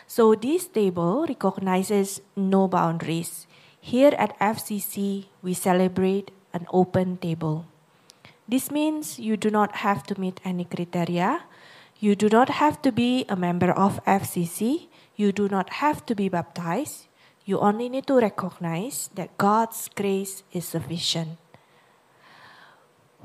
So, 0.06 0.36
this 0.36 0.68
table 0.68 1.26
recognizes 1.30 2.20
no 2.36 2.68
boundaries. 2.68 3.48
Here 3.80 4.12
at 4.18 4.38
FCC, 4.40 5.28
we 5.42 5.54
celebrate 5.54 6.32
an 6.52 6.68
open 6.74 7.16
table. 7.24 7.64
This 8.50 8.70
means 8.70 9.18
you 9.18 9.38
do 9.38 9.50
not 9.50 9.78
have 9.88 10.04
to 10.12 10.20
meet 10.20 10.42
any 10.44 10.66
criteria. 10.66 11.48
You 12.00 12.16
do 12.16 12.30
not 12.30 12.48
have 12.50 12.82
to 12.84 12.94
be 12.94 13.26
a 13.28 13.36
member 13.36 13.72
of 13.72 14.00
FCC. 14.06 14.88
You 15.18 15.34
do 15.34 15.50
not 15.50 15.84
have 15.84 16.06
to 16.06 16.16
be 16.16 16.30
baptized. 16.30 17.08
You 17.44 17.60
only 17.60 17.90
need 17.90 18.08
to 18.08 18.16
recognize 18.16 19.10
that 19.16 19.38
God's 19.38 19.90
grace 19.94 20.44
is 20.54 20.64
sufficient. 20.64 21.38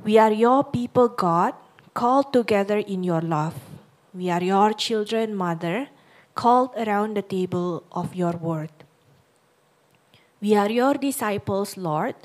We 0.02 0.18
are 0.18 0.32
your 0.32 0.64
people, 0.64 1.06
God, 1.06 1.54
called 1.94 2.32
together 2.32 2.78
in 2.78 3.04
your 3.04 3.20
love. 3.20 3.54
We 4.12 4.28
are 4.30 4.42
your 4.42 4.72
children, 4.72 5.36
Mother, 5.36 5.88
called 6.34 6.70
around 6.76 7.16
the 7.16 7.22
table 7.22 7.84
of 7.92 8.16
your 8.16 8.32
word. 8.32 8.72
We 10.40 10.56
are 10.56 10.70
your 10.70 10.94
disciples, 10.94 11.76
Lord, 11.76 12.16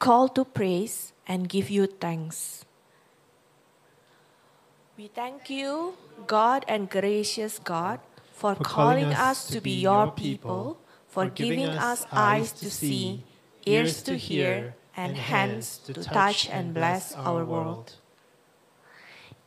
called 0.00 0.34
to 0.34 0.44
praise 0.44 1.12
and 1.28 1.48
give 1.48 1.70
you 1.70 1.86
thanks. 1.86 2.64
We 4.96 5.08
thank 5.08 5.50
you, 5.50 5.94
God 6.28 6.64
and 6.68 6.88
gracious 6.88 7.58
God, 7.58 7.98
for, 8.32 8.54
calling 8.54 9.10
us 9.10 9.48
to 9.48 9.60
be 9.60 9.82
your 9.82 10.12
people, 10.12 10.78
for 11.08 11.26
giving 11.26 11.66
us 11.66 12.06
eyes 12.12 12.52
to 12.52 12.70
see, 12.70 13.24
ears 13.66 14.02
to 14.04 14.14
hear, 14.16 14.76
and 14.96 15.16
hands 15.16 15.78
to 15.78 15.94
touch 15.94 16.48
and 16.48 16.72
bless 16.74 17.12
our 17.16 17.44
world. 17.44 17.96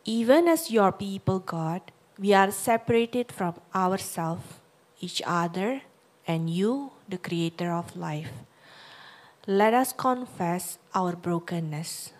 Even 0.04 0.50
as 0.50 0.70
your 0.70 0.92
people, 0.92 1.40
God, 1.40 1.82
we 2.20 2.34
are 2.34 2.52
separated 2.52 3.32
from 3.32 3.56
ourselves, 3.74 4.60
each 5.00 5.22
other, 5.26 5.82
and 6.28 6.50
you, 6.50 6.92
the 7.08 7.18
creator 7.18 7.72
of 7.72 7.96
life. 7.96 8.32
Let 9.48 9.74
us 9.74 9.94
confess 9.94 10.78
our 10.94 11.16
brokenness. 11.16 12.12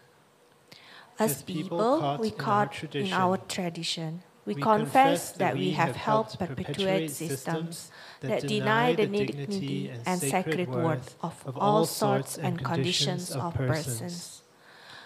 As 1.20 1.42
people 1.42 2.18
we 2.20 2.32
caught 2.32 2.96
in 2.96 3.12
our 3.12 3.38
tradition. 3.38 4.24
We, 4.46 4.56
confess 4.56 5.34
that 5.34 5.58
we 5.58 5.72
have 5.72 5.98
helped 5.98 6.40
perpetuate 6.40 7.10
systems 7.12 7.92
that 8.22 8.48
deny 8.48 8.96
the 8.96 9.06
dignity 9.06 9.92
and 10.06 10.22
sacred 10.22 10.70
worth 10.70 11.18
of 11.22 11.58
all 11.58 11.86
sorts 11.86 12.38
and 12.38 12.64
conditions 12.64 13.32
of 13.32 13.54
persons. 13.56 14.44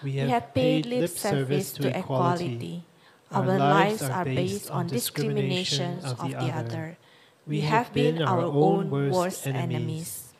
We 0.02 0.18
have 0.18 0.54
paid 0.54 0.86
lip 0.86 1.10
service 1.10 1.72
to 1.72 1.90
equality. 1.90 2.84
Our 3.32 3.58
lives 3.58 4.02
are 4.02 4.24
based 4.24 4.70
on 4.70 4.86
discrimination 4.86 6.04
of 6.04 6.22
the 6.22 6.36
other. 6.36 6.98
We 7.46 7.62
have 7.62 7.92
been 7.92 8.22
our 8.22 8.44
own 8.44 8.90
worst 8.90 9.48
enemies. 9.48 10.32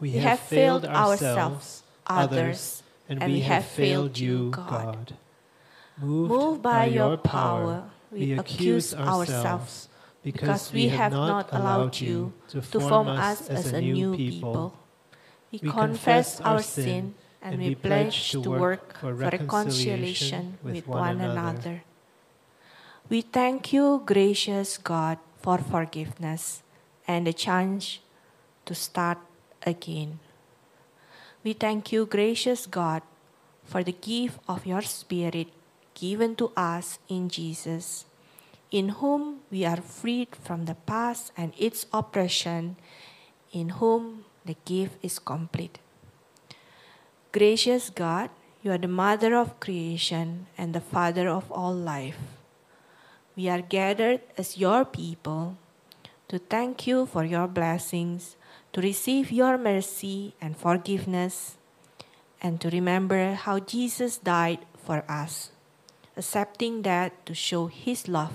We 0.00 0.12
have 0.12 0.40
failed 0.40 0.86
ourselves, 0.86 1.82
others, 2.06 2.83
and 3.08 3.22
we 3.24 3.40
have 3.40 3.64
failed 3.64 4.18
you, 4.18 4.50
God. 4.50 5.14
Moved 5.98 6.62
by 6.62 6.86
your 6.86 7.16
power, 7.16 7.84
we 8.10 8.32
accuse 8.32 8.94
ourselves 8.94 9.88
because 10.22 10.72
we 10.72 10.88
have 10.88 11.12
not 11.12 11.52
allowed 11.52 12.00
you 12.00 12.32
to 12.48 12.80
form 12.80 13.08
us 13.08 13.48
as 13.48 13.72
a 13.72 13.80
new 13.80 14.16
people. 14.16 14.74
We 15.52 15.58
confess 15.58 16.40
our 16.40 16.62
sin 16.62 17.14
and 17.42 17.60
we 17.60 17.74
pledge 17.74 18.32
to 18.32 18.40
work 18.40 18.98
for 18.98 19.12
reconciliation 19.12 20.58
with 20.62 20.88
one 20.88 21.20
another. 21.20 21.84
We 23.10 23.20
thank 23.20 23.72
you, 23.72 24.02
gracious 24.06 24.78
God, 24.78 25.18
for 25.36 25.58
forgiveness 25.58 26.62
and 27.06 27.26
the 27.26 27.34
chance 27.34 28.00
to 28.64 28.74
start 28.74 29.18
again. 29.62 30.20
We 31.44 31.52
thank 31.52 31.92
you, 31.92 32.06
gracious 32.06 32.64
God, 32.64 33.02
for 33.64 33.84
the 33.84 33.92
gift 33.92 34.40
of 34.48 34.64
your 34.64 34.80
Spirit 34.80 35.48
given 35.92 36.36
to 36.36 36.50
us 36.56 36.98
in 37.06 37.28
Jesus, 37.28 38.06
in 38.70 39.00
whom 39.00 39.40
we 39.50 39.66
are 39.66 39.76
freed 39.76 40.34
from 40.34 40.64
the 40.64 40.74
past 40.74 41.32
and 41.36 41.52
its 41.58 41.84
oppression, 41.92 42.76
in 43.52 43.76
whom 43.76 44.24
the 44.46 44.56
gift 44.64 44.96
is 45.02 45.18
complete. 45.18 45.78
Gracious 47.30 47.90
God, 47.90 48.30
you 48.62 48.72
are 48.72 48.78
the 48.78 48.88
mother 48.88 49.36
of 49.36 49.60
creation 49.60 50.46
and 50.56 50.72
the 50.72 50.80
father 50.80 51.28
of 51.28 51.52
all 51.52 51.74
life. 51.74 52.40
We 53.36 53.50
are 53.50 53.60
gathered 53.60 54.22
as 54.38 54.56
your 54.56 54.86
people 54.86 55.58
to 56.28 56.38
thank 56.38 56.86
you 56.86 57.04
for 57.04 57.22
your 57.22 57.48
blessings, 57.48 58.36
to 58.74 58.82
receive 58.82 59.30
your 59.30 59.56
mercy 59.56 60.34
and 60.42 60.58
forgiveness, 60.58 61.54
and 62.42 62.60
to 62.60 62.68
remember 62.68 63.38
how 63.38 63.62
Jesus 63.62 64.18
died 64.18 64.66
for 64.82 65.06
us, 65.08 65.54
accepting 66.18 66.82
that 66.82 67.14
to 67.24 67.32
show 67.32 67.70
his 67.70 68.10
love 68.10 68.34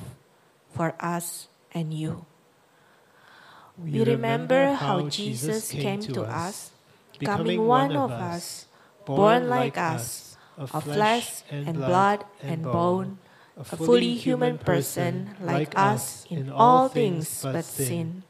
for 0.71 0.95
us 0.99 1.51
and 1.75 1.93
you. 1.93 2.25
We 3.77 4.03
remember 4.03 4.73
how 4.73 5.07
Jesus 5.11 5.71
came 5.71 5.99
to 6.15 6.23
us, 6.23 6.71
becoming 7.19 7.67
one 7.67 7.95
of 7.95 8.11
us, 8.11 8.65
born 9.05 9.47
like 9.51 9.77
us, 9.77 10.37
of 10.57 10.71
flesh 10.83 11.43
and 11.51 11.75
blood 11.75 12.23
and 12.41 12.63
bone, 12.63 13.19
a 13.59 13.63
fully 13.63 14.15
human 14.15 14.57
person 14.57 15.35
like 15.43 15.75
us 15.75 16.23
in 16.31 16.49
all 16.49 16.87
things 16.87 17.43
but 17.43 17.63
sin. 17.63 18.23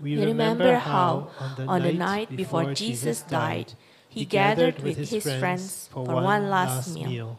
We 0.00 0.16
remember 0.24 0.76
how, 0.76 1.30
on 1.66 1.82
the 1.82 1.92
night 1.92 2.34
before 2.36 2.74
Jesus 2.74 3.22
died, 3.22 3.74
he 4.08 4.24
gathered 4.24 4.80
with 4.80 4.96
his 4.96 5.22
friends 5.22 5.88
for 5.92 6.04
one 6.04 6.48
last 6.50 6.94
meal. 6.94 7.38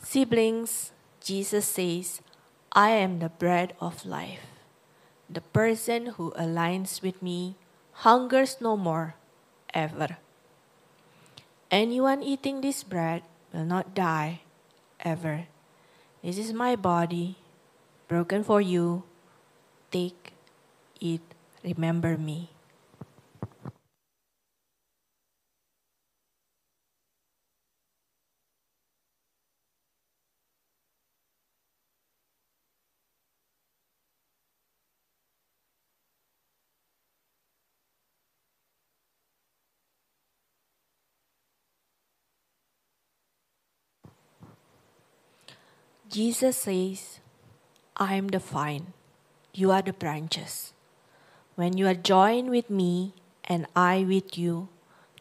Siblings, 0.00 0.92
Jesus 1.20 1.66
says, 1.66 2.20
I 2.72 2.90
am 2.90 3.18
the 3.18 3.30
bread 3.30 3.72
of 3.80 4.04
life. 4.04 4.44
The 5.30 5.40
person 5.40 6.14
who 6.20 6.30
aligns 6.36 7.00
with 7.02 7.22
me 7.22 7.56
hungers 8.04 8.58
no 8.60 8.76
more, 8.76 9.16
ever. 9.72 10.18
Anyone 11.70 12.22
eating 12.22 12.60
this 12.60 12.84
bread 12.84 13.22
will 13.52 13.64
not 13.64 13.94
die, 13.94 14.42
ever. 15.00 15.46
This 16.22 16.38
is 16.38 16.52
my 16.52 16.76
body, 16.76 17.36
broken 18.06 18.44
for 18.44 18.60
you. 18.60 19.02
Take, 19.90 20.33
remember 21.62 22.16
me. 22.16 22.50
Jesus 46.08 46.56
says, 46.56 47.18
I 47.96 48.14
am 48.14 48.28
the 48.28 48.38
vine, 48.38 48.92
you 49.52 49.72
are 49.72 49.82
the 49.82 49.92
branches. 49.92 50.72
When 51.54 51.78
you 51.78 51.86
are 51.86 51.94
joined 51.94 52.50
with 52.50 52.68
me 52.68 53.14
and 53.44 53.66
I 53.76 54.02
with 54.02 54.36
you, 54.36 54.68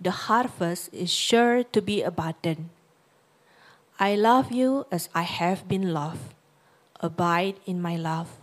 the 0.01 0.26
harvest 0.26 0.89
is 0.91 1.14
sure 1.14 1.64
to 1.64 1.81
be 1.81 2.01
abundant. 2.01 2.73
I 3.99 4.15
love 4.15 4.51
you 4.51 4.88
as 4.91 5.10
I 5.14 5.22
have 5.22 5.68
been 5.68 5.93
loved. 5.93 6.34
Abide 6.99 7.61
in 7.65 7.81
my 7.81 7.95
love. 7.95 8.41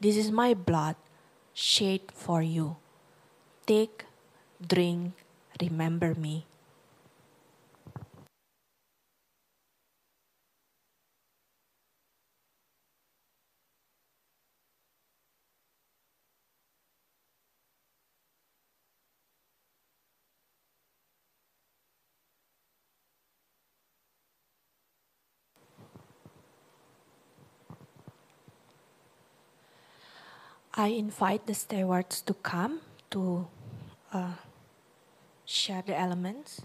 This 0.00 0.16
is 0.16 0.30
my 0.32 0.54
blood 0.54 0.96
shed 1.52 2.00
for 2.14 2.40
you. 2.40 2.76
Take, 3.66 4.04
drink, 4.60 5.12
remember 5.60 6.14
me. 6.14 6.46
I 30.78 30.88
invite 30.88 31.46
the 31.46 31.54
stewards 31.54 32.20
to 32.28 32.34
come 32.34 32.82
to 33.08 33.48
uh, 34.12 34.36
share 35.46 35.80
the 35.80 35.98
elements. 35.98 36.60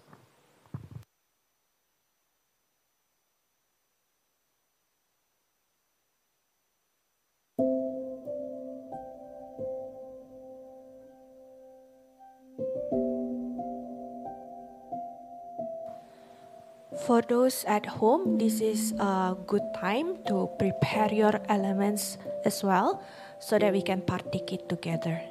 For 17.07 17.21
those 17.21 17.63
at 17.63 17.85
home, 17.85 18.38
this 18.38 18.59
is 18.59 18.91
a 18.99 19.38
good 19.47 19.63
time 19.73 20.17
to 20.27 20.49
prepare 20.59 21.13
your 21.13 21.39
elements 21.47 22.17
as 22.43 22.61
well 22.61 23.01
so 23.41 23.59
that 23.59 23.73
we 23.73 23.81
can 23.81 24.01
partake 24.01 24.53
it 24.53 24.69
together. 24.69 25.31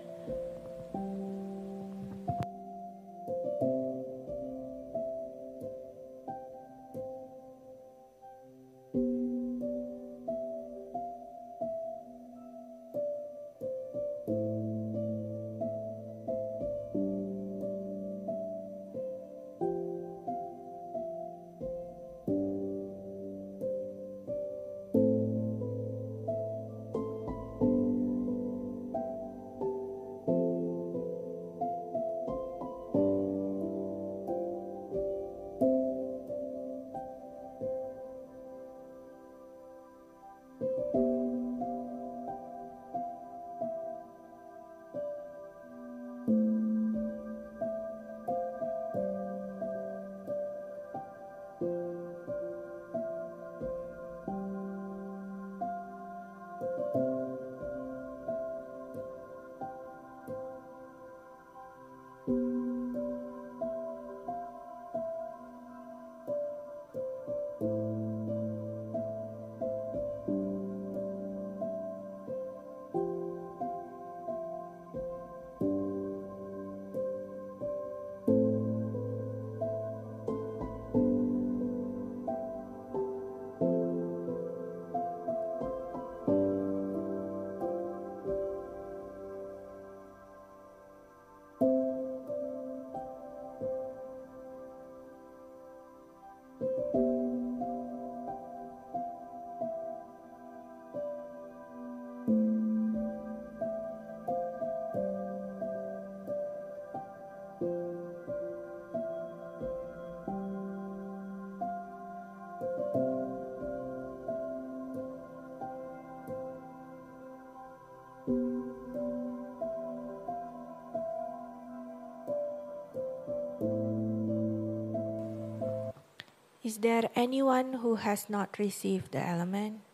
Is 126.81 126.89
there 126.89 127.11
anyone 127.15 127.85
who 127.85 127.97
has 127.97 128.31
not 128.33 128.57
received 128.59 129.13
the 129.13 129.21
element? 129.21 129.85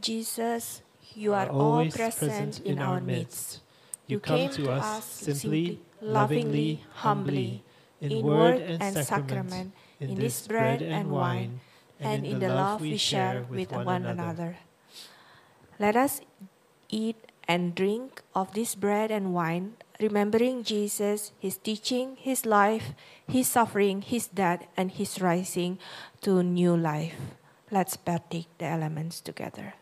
Jesus, 0.00 0.82
you 1.14 1.32
are 1.34 1.46
all 1.46 1.78
always 1.78 1.94
present 1.94 2.58
in 2.66 2.80
our 2.80 2.98
midst. 3.00 3.62
You 4.08 4.18
come 4.18 4.38
came 4.38 4.50
to 4.58 4.72
us 4.74 5.06
simply, 5.06 5.78
lovingly, 6.02 6.82
humbly, 7.06 7.62
in 8.00 8.10
in 8.10 8.26
word 8.26 8.58
and 8.58 8.98
sacrament, 8.98 9.70
in 10.00 10.10
in 10.10 10.14
this 10.18 10.42
bread 10.48 10.82
and 10.82 11.14
wine, 11.14 11.60
and 12.00 12.26
in 12.26 12.42
the 12.42 12.50
love 12.50 12.80
we 12.80 12.98
share 12.98 13.46
with 13.46 13.70
one 13.70 14.02
another. 14.02 14.58
Let 15.78 15.94
us 15.94 16.26
eat 16.90 17.22
and 17.46 17.72
drink 17.72 18.22
of 18.34 18.50
this 18.50 18.74
bread 18.74 19.14
and 19.14 19.30
wine, 19.32 19.78
remembering 20.02 20.64
Jesus, 20.64 21.32
his 21.38 21.56
teaching, 21.56 22.16
his 22.18 22.44
life, 22.44 22.92
his 23.26 23.48
suffering, 23.48 24.02
his 24.02 24.26
death, 24.26 24.66
and 24.76 24.90
his 24.90 25.20
rising 25.20 25.78
to 26.20 26.42
new 26.42 26.76
life. 26.76 27.16
Let's 27.70 27.96
batik 27.96 28.46
the 28.58 28.66
elements 28.66 29.20
together. 29.20 29.74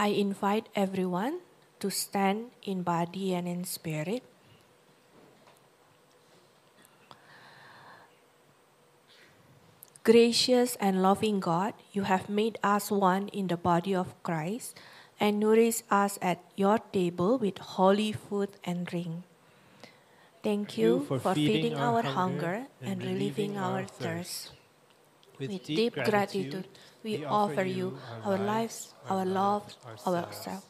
I 0.00 0.16
invite 0.16 0.72
everyone 0.72 1.44
to 1.84 1.92
stand 1.92 2.56
in 2.64 2.80
body 2.80 3.36
and 3.36 3.44
in 3.44 3.68
spirit. 3.68 4.24
Gracious 10.02 10.80
and 10.80 11.02
loving 11.02 11.38
God, 11.38 11.74
you 11.92 12.08
have 12.08 12.30
made 12.32 12.56
us 12.64 12.90
one 12.90 13.28
in 13.28 13.52
the 13.52 13.58
body 13.60 13.94
of 13.94 14.16
Christ 14.22 14.72
and 15.20 15.38
nourish 15.38 15.84
us 15.90 16.16
at 16.22 16.40
your 16.56 16.78
table 16.78 17.36
with 17.36 17.58
holy 17.76 18.12
food 18.16 18.56
and 18.64 18.86
drink. 18.86 19.28
Thank 20.42 20.78
you, 20.78 21.04
for, 21.04 21.20
feeding, 21.34 21.76
our 21.76 22.00
hunger 22.00 22.64
and 22.80 23.04
relieving 23.04 23.58
our 23.58 23.84
thirst. 23.84 24.52
With 25.40 25.64
deep 25.64 25.94
gratitude, 25.94 26.68
we 27.02 27.24
offer 27.24 27.64
you 27.64 27.96
our 28.24 28.36
lives, 28.36 28.92
our 29.08 29.24
love, 29.24 29.64
ourselves, 30.06 30.66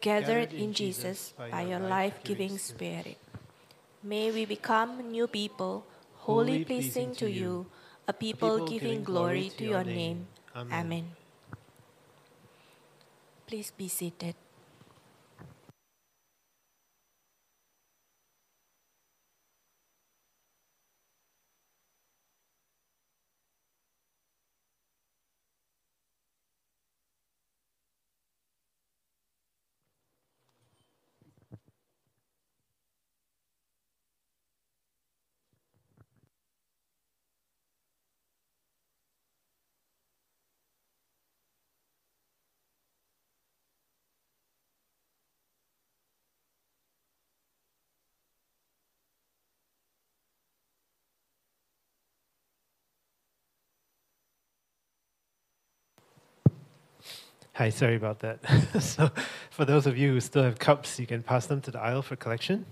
gathered 0.00 0.52
in 0.54 0.72
Jesus 0.72 1.34
by 1.36 1.62
your 1.62 1.80
life 1.82 2.22
giving 2.22 2.56
Spirit. 2.58 3.18
May 4.02 4.30
we 4.30 4.46
become 4.46 5.10
new 5.10 5.26
people, 5.26 5.84
wholly 6.22 6.64
pleasing 6.64 7.14
to 7.16 7.30
you, 7.30 7.66
a 8.06 8.12
people 8.12 8.66
giving 8.66 9.02
glory 9.02 9.50
to 9.58 9.64
your 9.64 9.84
name. 9.84 10.26
Amen. 10.54 11.14
Please 13.46 13.72
be 13.74 13.88
seated. 13.88 14.34
Hi, 57.62 57.70
sorry 57.70 57.94
about 57.94 58.18
that. 58.18 58.40
so, 58.82 59.08
for 59.52 59.64
those 59.64 59.86
of 59.86 59.96
you 59.96 60.14
who 60.14 60.20
still 60.20 60.42
have 60.42 60.58
cups, 60.58 60.98
you 60.98 61.06
can 61.06 61.22
pass 61.22 61.46
them 61.46 61.60
to 61.60 61.70
the 61.70 61.78
aisle 61.78 62.02
for 62.02 62.16
collection. 62.16 62.66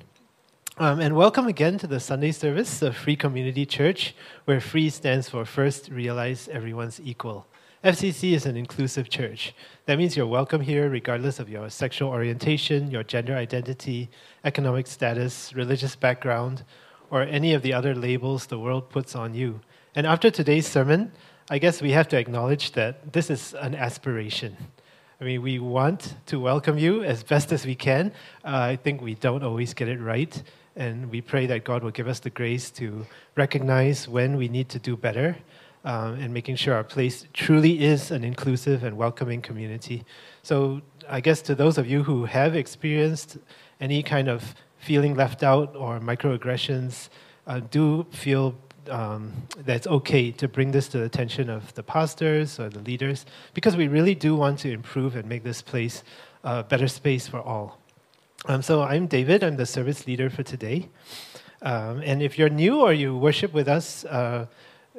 Um, 0.79 0.99
and 0.99 1.15
welcome 1.15 1.47
again 1.47 1.79
to 1.79 1.87
the 1.87 2.01
Sunday 2.01 2.33
service 2.33 2.83
of 2.83 2.97
Free 2.97 3.15
Community 3.15 3.65
Church, 3.65 4.17
where 4.47 4.61
free 4.61 4.91
stands 4.91 5.29
for 5.29 5.45
First 5.45 5.91
Realize 5.91 6.49
Everyone's 6.49 7.01
Equal. 7.05 7.47
FCC 7.85 8.33
is 8.33 8.47
an 8.47 8.57
inclusive 8.57 9.09
church. 9.09 9.55
That 9.87 9.97
means 9.97 10.17
you're 10.17 10.27
welcome 10.27 10.61
here 10.61 10.91
regardless 10.91 11.39
of 11.39 11.49
your 11.49 11.71
sexual 11.71 12.11
orientation, 12.11 12.91
your 12.91 13.05
gender 13.05 13.37
identity, 13.37 14.11
economic 14.45 14.89
status, 14.89 15.55
religious 15.55 15.95
background, 15.95 16.65
or 17.13 17.23
any 17.23 17.55
of 17.55 17.63
the 17.63 17.73
other 17.73 17.95
labels 17.95 18.47
the 18.47 18.59
world 18.59 18.91
puts 18.91 19.15
on 19.15 19.35
you. 19.35 19.61
And 19.95 20.05
after 20.05 20.33
today's 20.33 20.67
sermon, 20.67 21.13
I 21.49 21.59
guess 21.59 21.81
we 21.81 21.93
have 21.93 22.09
to 22.09 22.19
acknowledge 22.19 22.73
that 22.73 23.13
this 23.13 23.31
is 23.31 23.55
an 23.55 23.77
aspiration. 23.77 24.57
I 25.21 25.25
mean, 25.27 25.43
we 25.43 25.59
want 25.59 26.15
to 26.27 26.41
welcome 26.41 26.79
you 26.79 27.05
as 27.05 27.23
best 27.23 27.53
as 27.53 27.67
we 27.67 27.75
can. 27.75 28.11
Uh, 28.43 28.57
I 28.73 28.77
think 28.77 29.03
we 29.03 29.15
don't 29.17 29.43
always 29.43 29.75
get 29.75 29.87
it 29.87 30.01
right, 30.01 30.43
and 30.77 31.11
we 31.11 31.21
pray 31.21 31.45
that 31.45 31.63
God 31.63 31.85
will 31.85 31.91
give 31.91 32.09
us 32.09 32.21
the 32.21 32.31
grace 32.31 32.71
to 32.71 33.05
recognize 33.37 34.09
when 34.09 34.39
we 34.39 34.49
need 34.49 34.71
to 34.71 34.79
do 34.79 34.97
better 34.97 35.37
um, 35.85 36.15
and 36.15 36.33
making 36.33 36.57
sure 36.57 36.73
our 36.73 36.85
place 36.85 37.27
truly 37.35 37.85
is 37.85 38.11
an 38.11 38.25
inclusive 38.25 38.83
and 38.83 38.97
welcoming 38.97 39.43
community. 39.43 40.07
So, 40.43 40.81
I 41.07 41.21
guess 41.21 41.43
to 41.43 41.55
those 41.55 41.77
of 41.77 41.87
you 41.87 42.03
who 42.03 42.25
have 42.25 42.57
experienced 42.57 43.37
any 43.79 44.03
kind 44.03 44.27
of 44.27 44.55
feeling 44.79 45.17
left 45.17 45.43
out 45.43 45.77
or 45.77 46.01
microaggressions, 46.01 47.11
uh, 47.47 47.61
do 47.71 48.07
feel 48.11 48.55
um, 48.89 49.33
that 49.57 49.77
it's 49.77 49.87
okay 49.87 50.31
to 50.33 50.49
bring 50.49 50.71
this 50.71 50.89
to 50.89 50.99
the 50.99 51.05
attention 51.05 51.51
of 51.51 51.75
the 51.75 51.83
pastors 51.83 52.59
or 52.59 52.69
the 52.69 52.81
leaders 52.81 53.27
because 53.55 53.77
we 53.77 53.89
really 53.89 54.15
do 54.15 54.35
want 54.37 54.59
to 54.61 54.73
improve 54.73 55.17
and 55.17 55.29
make 55.29 55.43
this 55.43 55.63
place 55.63 56.03
a 56.45 56.63
better 56.63 56.89
space 56.89 57.29
for 57.29 57.41
all. 57.41 57.79
Um, 58.47 58.63
so 58.63 58.83
I'm 58.83 59.07
David, 59.07 59.45
I'm 59.45 59.57
the 59.57 59.67
service 59.67 60.07
leader 60.07 60.31
for 60.31 60.43
today. 60.43 60.89
Um, 61.63 62.01
and 62.03 62.23
if 62.23 62.39
you're 62.39 62.49
new 62.49 62.81
or 62.81 62.93
you 62.93 63.17
worship 63.17 63.53
with 63.53 63.69
us 63.69 64.05
uh, 64.07 64.47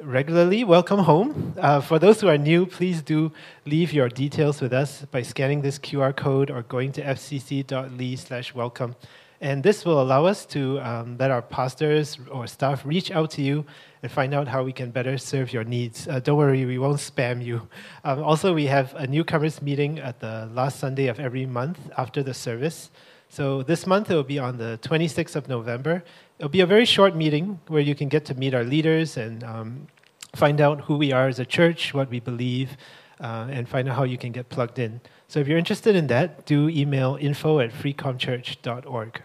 regularly, 0.00 0.62
welcome 0.62 1.00
home. 1.00 1.54
Uh, 1.58 1.80
for 1.80 1.98
those 1.98 2.20
who 2.20 2.28
are 2.28 2.38
new, 2.38 2.66
please 2.66 3.02
do 3.02 3.32
leave 3.66 3.92
your 3.92 4.08
details 4.08 4.60
with 4.60 4.72
us 4.72 5.04
by 5.10 5.22
scanning 5.22 5.62
this 5.62 5.78
QR 5.78 6.14
code 6.14 6.50
or 6.50 6.62
going 6.62 6.92
to 6.92 7.02
fcc.ly 7.02 8.14
slash 8.14 8.54
welcome 8.54 8.94
and 9.42 9.60
this 9.64 9.84
will 9.84 10.00
allow 10.00 10.24
us 10.24 10.46
to 10.46 10.78
um, 10.80 11.16
let 11.18 11.32
our 11.32 11.42
pastors 11.42 12.16
or 12.30 12.46
staff 12.46 12.86
reach 12.86 13.10
out 13.10 13.32
to 13.32 13.42
you 13.42 13.64
and 14.00 14.10
find 14.10 14.32
out 14.32 14.46
how 14.46 14.62
we 14.62 14.72
can 14.72 14.92
better 14.92 15.18
serve 15.18 15.52
your 15.52 15.64
needs. 15.64 16.06
Uh, 16.06 16.20
don't 16.20 16.38
worry, 16.38 16.64
we 16.64 16.78
won't 16.78 16.98
spam 16.98 17.44
you. 17.44 17.68
Um, 18.04 18.22
also, 18.22 18.54
we 18.54 18.66
have 18.66 18.94
a 18.94 19.04
newcomers 19.04 19.60
meeting 19.60 19.98
at 19.98 20.20
the 20.20 20.48
last 20.54 20.78
Sunday 20.78 21.08
of 21.08 21.18
every 21.18 21.44
month 21.44 21.90
after 21.98 22.22
the 22.22 22.32
service. 22.32 22.92
So 23.28 23.64
this 23.64 23.84
month 23.84 24.12
it 24.12 24.14
will 24.14 24.22
be 24.22 24.38
on 24.38 24.58
the 24.58 24.78
26th 24.80 25.34
of 25.34 25.48
November. 25.48 26.04
It'll 26.38 26.48
be 26.48 26.60
a 26.60 26.66
very 26.66 26.84
short 26.84 27.16
meeting 27.16 27.58
where 27.66 27.82
you 27.82 27.96
can 27.96 28.08
get 28.08 28.24
to 28.26 28.34
meet 28.34 28.54
our 28.54 28.62
leaders 28.62 29.16
and 29.16 29.42
um, 29.42 29.88
find 30.36 30.60
out 30.60 30.82
who 30.82 30.96
we 30.96 31.10
are 31.10 31.26
as 31.26 31.40
a 31.40 31.44
church, 31.44 31.92
what 31.92 32.08
we 32.10 32.20
believe, 32.20 32.76
uh, 33.20 33.48
and 33.50 33.68
find 33.68 33.88
out 33.88 33.96
how 33.96 34.04
you 34.04 34.18
can 34.18 34.30
get 34.30 34.50
plugged 34.50 34.78
in. 34.78 35.00
So 35.26 35.40
if 35.40 35.48
you're 35.48 35.58
interested 35.58 35.96
in 35.96 36.06
that, 36.08 36.46
do 36.46 36.68
email 36.68 37.18
info 37.20 37.58
at 37.58 37.72
freecomchurch.org. 37.72 39.22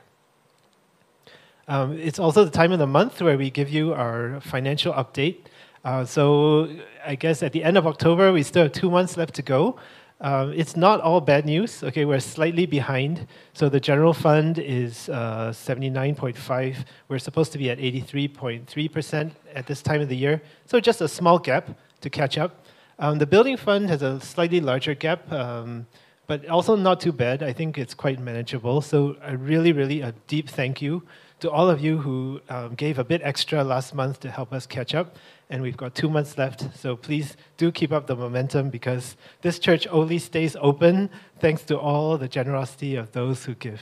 Um, 1.70 1.98
it's 2.00 2.18
also 2.18 2.46
the 2.46 2.52
time 2.52 2.72
of 2.72 2.80
the 2.80 2.88
month 2.88 3.22
where 3.22 3.38
we 3.38 3.50
give 3.50 3.70
you 3.70 3.94
our 3.94 4.40
financial 4.40 4.94
update. 4.94 5.38
Uh, 5.84 6.06
so 6.06 6.70
I 7.06 7.16
guess 7.16 7.44
at 7.44 7.52
the 7.52 7.64
end 7.64 7.78
of 7.78 7.86
October, 7.86 8.32
we 8.32 8.44
still 8.44 8.64
have 8.64 8.72
two 8.72 8.90
months 8.90 9.18
left 9.18 9.34
to 9.36 9.42
go. 9.42 9.78
Um, 10.22 10.54
it's 10.54 10.76
not 10.76 11.02
all 11.02 11.22
bad 11.22 11.46
news. 11.46 11.84
Okay, 11.84 12.06
we're 12.06 12.22
slightly 12.22 12.66
behind. 12.66 13.28
So 13.54 13.68
the 13.70 13.82
general 13.82 14.14
fund 14.14 14.60
is 14.60 15.10
uh, 15.10 15.52
79.5. 15.54 16.86
We're 17.10 17.20
supposed 17.20 17.52
to 17.52 17.58
be 17.58 17.70
at 17.70 17.78
83.3% 17.80 19.32
at 19.54 19.68
this 19.68 19.82
time 19.82 20.02
of 20.02 20.10
the 20.10 20.16
year. 20.16 20.42
So 20.66 20.80
just 20.80 21.02
a 21.02 21.08
small 21.08 21.38
gap 21.38 21.70
to 22.02 22.10
catch 22.10 22.38
up. 22.38 22.66
Um, 22.98 23.20
the 23.20 23.28
building 23.28 23.58
fund 23.58 23.90
has 23.90 24.02
a 24.02 24.20
slightly 24.22 24.60
larger 24.60 24.96
gap, 24.96 25.32
um, 25.32 25.86
but 26.26 26.48
also 26.48 26.76
not 26.76 27.00
too 27.00 27.12
bad. 27.12 27.44
I 27.44 27.54
think 27.54 27.78
it's 27.78 27.94
quite 27.94 28.20
manageable. 28.20 28.82
So 28.82 29.18
a 29.22 29.38
really, 29.38 29.72
really 29.72 30.02
a 30.02 30.14
deep 30.28 30.50
thank 30.50 30.82
you 30.82 31.04
to 31.40 31.52
all 31.52 31.70
of 31.70 31.80
you 31.80 32.00
who 32.00 32.42
um, 32.50 32.74
gave 32.76 32.98
a 32.98 33.04
bit 33.04 33.22
extra 33.24 33.64
last 33.64 33.94
month 33.94 34.20
to 34.22 34.32
help 34.32 34.52
us 34.52 34.66
catch 34.66 34.96
up. 34.96 35.16
And 35.50 35.62
we've 35.62 35.78
got 35.78 35.96
two 35.96 36.10
months 36.10 36.38
left, 36.38 36.78
so 36.78 36.96
please 36.96 37.38
do 37.56 37.72
keep 37.72 37.94
up 37.94 38.08
the 38.08 38.16
momentum 38.16 38.70
because 38.70 39.16
this 39.42 39.60
church 39.60 39.88
only 39.90 40.20
stays 40.20 40.58
open 40.60 41.10
thanks 41.40 41.62
to 41.64 41.80
all 41.80 42.18
the 42.18 42.28
generosity 42.28 42.96
of 42.96 43.14
those 43.14 43.46
who 43.46 43.56
give. 43.56 43.80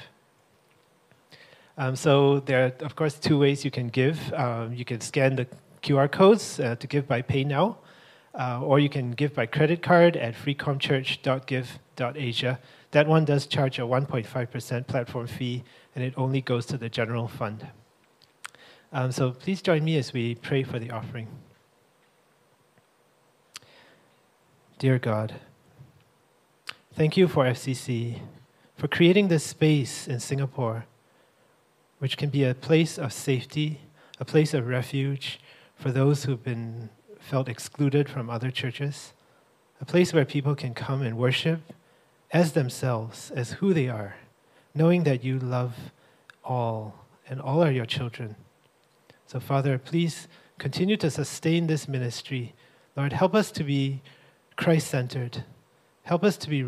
Um, 1.77 1.95
so 1.95 2.41
there 2.41 2.65
are, 2.65 2.73
of 2.86 2.95
course, 2.95 3.15
two 3.15 3.40
ways 3.40 3.65
you 3.65 3.72
can 3.72 3.90
give. 3.90 4.32
Um, 4.34 4.73
you 4.73 4.86
can 4.86 5.02
scan 5.02 5.36
the 5.36 5.48
QR 5.82 6.11
codes 6.11 6.60
uh, 6.60 6.76
to 6.76 6.88
give 6.88 7.07
by 7.07 7.22
PayNow, 7.22 7.76
uh, 8.34 8.61
or 8.61 8.80
you 8.80 8.90
can 8.90 9.11
give 9.11 9.34
by 9.34 9.45
credit 9.45 9.82
card 9.82 10.18
at 10.18 10.36
freecomchurch.give.asia. 10.36 12.60
That 12.91 13.07
one 13.07 13.26
does 13.26 13.48
charge 13.48 13.80
a 13.80 13.82
1.5% 13.82 14.88
platform 14.88 15.27
fee 15.27 15.65
and 15.95 16.03
it 16.03 16.13
only 16.17 16.41
goes 16.41 16.65
to 16.67 16.77
the 16.77 16.89
general 16.89 17.27
fund. 17.27 17.67
Um, 18.91 19.11
so 19.11 19.31
please 19.31 19.61
join 19.61 19.84
me 19.84 19.97
as 19.97 20.13
we 20.13 20.35
pray 20.35 20.63
for 20.63 20.77
the 20.77 20.91
offering. 20.91 21.27
Dear 24.77 24.99
God, 24.99 25.35
thank 26.93 27.17
you 27.17 27.27
for 27.27 27.45
FCC, 27.45 28.19
for 28.77 28.88
creating 28.88 29.30
this 29.30 29.43
space 29.43 30.07
in 30.07 30.19
Singapore 30.19 30.85
which 31.99 32.17
can 32.17 32.30
be 32.30 32.43
a 32.43 32.53
place 32.53 32.97
of 32.97 33.13
safety, 33.13 33.80
a 34.19 34.26
place 34.26 34.53
of 34.53 34.67
refuge 34.67 35.39
for 35.76 35.91
those 35.91 36.26
who've 36.26 36.43
been 36.43 36.89
felt 37.19 37.49
excluded 37.49 38.09
from 38.09 38.30
other 38.30 38.51
churches, 38.51 39.13
a 39.81 39.85
place 39.85 40.13
where 40.13 40.26
people 40.26 40.55
can 40.55 40.73
come 40.73 41.01
and 41.01 41.17
worship 41.17 41.61
as 42.31 42.53
themselves, 42.53 43.31
as 43.31 43.53
who 43.53 43.73
they 43.73 43.88
are, 43.88 44.15
knowing 44.76 45.03
that 45.06 45.23
you 45.23 45.39
love 45.39 45.73
all 46.43 46.93
and 47.27 47.41
all 47.41 47.64
are 47.64 47.72
your 47.72 47.85
children. 47.85 48.35
So, 49.26 49.39
Father, 49.39 49.80
please 49.80 50.27
continue 50.60 50.97
to 50.97 51.10
sustain 51.10 51.68
this 51.68 51.88
ministry. 51.88 52.53
Lord, 52.95 53.14
help 53.14 53.34
us 53.34 53.52
to 53.53 53.64
be 53.64 54.02
Christ 54.56 54.88
centered. 54.88 55.43
Help 56.03 56.23
us 56.23 56.38
to 56.38 56.49
be 56.49 56.68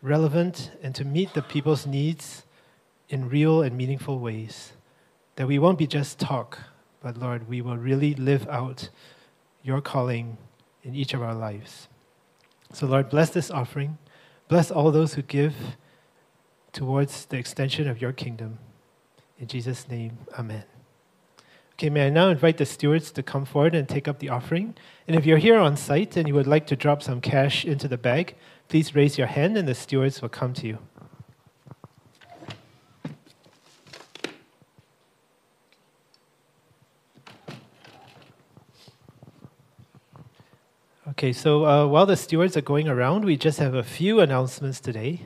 relevant 0.00 0.70
and 0.82 0.94
to 0.94 1.04
meet 1.04 1.34
the 1.34 1.42
people's 1.42 1.86
needs 1.86 2.44
in 3.08 3.28
real 3.28 3.62
and 3.62 3.76
meaningful 3.76 4.18
ways. 4.18 4.72
That 5.36 5.46
we 5.46 5.58
won't 5.58 5.78
be 5.78 5.86
just 5.86 6.18
talk, 6.18 6.58
but 7.02 7.18
Lord, 7.18 7.48
we 7.48 7.60
will 7.60 7.76
really 7.76 8.14
live 8.14 8.48
out 8.48 8.88
your 9.62 9.80
calling 9.80 10.38
in 10.82 10.94
each 10.94 11.14
of 11.14 11.22
our 11.22 11.34
lives. 11.34 11.88
So, 12.72 12.86
Lord, 12.86 13.10
bless 13.10 13.30
this 13.30 13.50
offering. 13.50 13.98
Bless 14.48 14.70
all 14.70 14.90
those 14.90 15.14
who 15.14 15.22
give 15.22 15.54
towards 16.72 17.26
the 17.26 17.36
extension 17.36 17.88
of 17.88 18.00
your 18.00 18.12
kingdom. 18.12 18.58
In 19.38 19.46
Jesus' 19.46 19.88
name, 19.88 20.18
amen. 20.38 20.64
Okay, 21.74 21.90
may 21.90 22.06
I 22.06 22.10
now 22.10 22.28
invite 22.28 22.58
the 22.58 22.66
stewards 22.66 23.10
to 23.12 23.22
come 23.22 23.44
forward 23.44 23.74
and 23.74 23.88
take 23.88 24.06
up 24.06 24.20
the 24.20 24.28
offering? 24.28 24.74
And 25.08 25.16
if 25.16 25.26
you're 25.26 25.38
here 25.38 25.58
on 25.58 25.76
site 25.76 26.16
and 26.16 26.28
you 26.28 26.34
would 26.34 26.46
like 26.46 26.66
to 26.68 26.76
drop 26.76 27.02
some 27.02 27.20
cash 27.20 27.64
into 27.64 27.88
the 27.88 27.98
bag, 27.98 28.36
please 28.68 28.94
raise 28.94 29.18
your 29.18 29.26
hand 29.26 29.56
and 29.56 29.66
the 29.66 29.74
stewards 29.74 30.22
will 30.22 30.28
come 30.28 30.52
to 30.54 30.66
you. 30.66 30.78
Okay, 41.08 41.32
so 41.32 41.66
uh, 41.66 41.86
while 41.86 42.06
the 42.06 42.16
stewards 42.16 42.56
are 42.56 42.62
going 42.62 42.88
around, 42.88 43.24
we 43.24 43.36
just 43.36 43.58
have 43.58 43.74
a 43.74 43.82
few 43.82 44.20
announcements 44.20 44.80
today. 44.80 45.22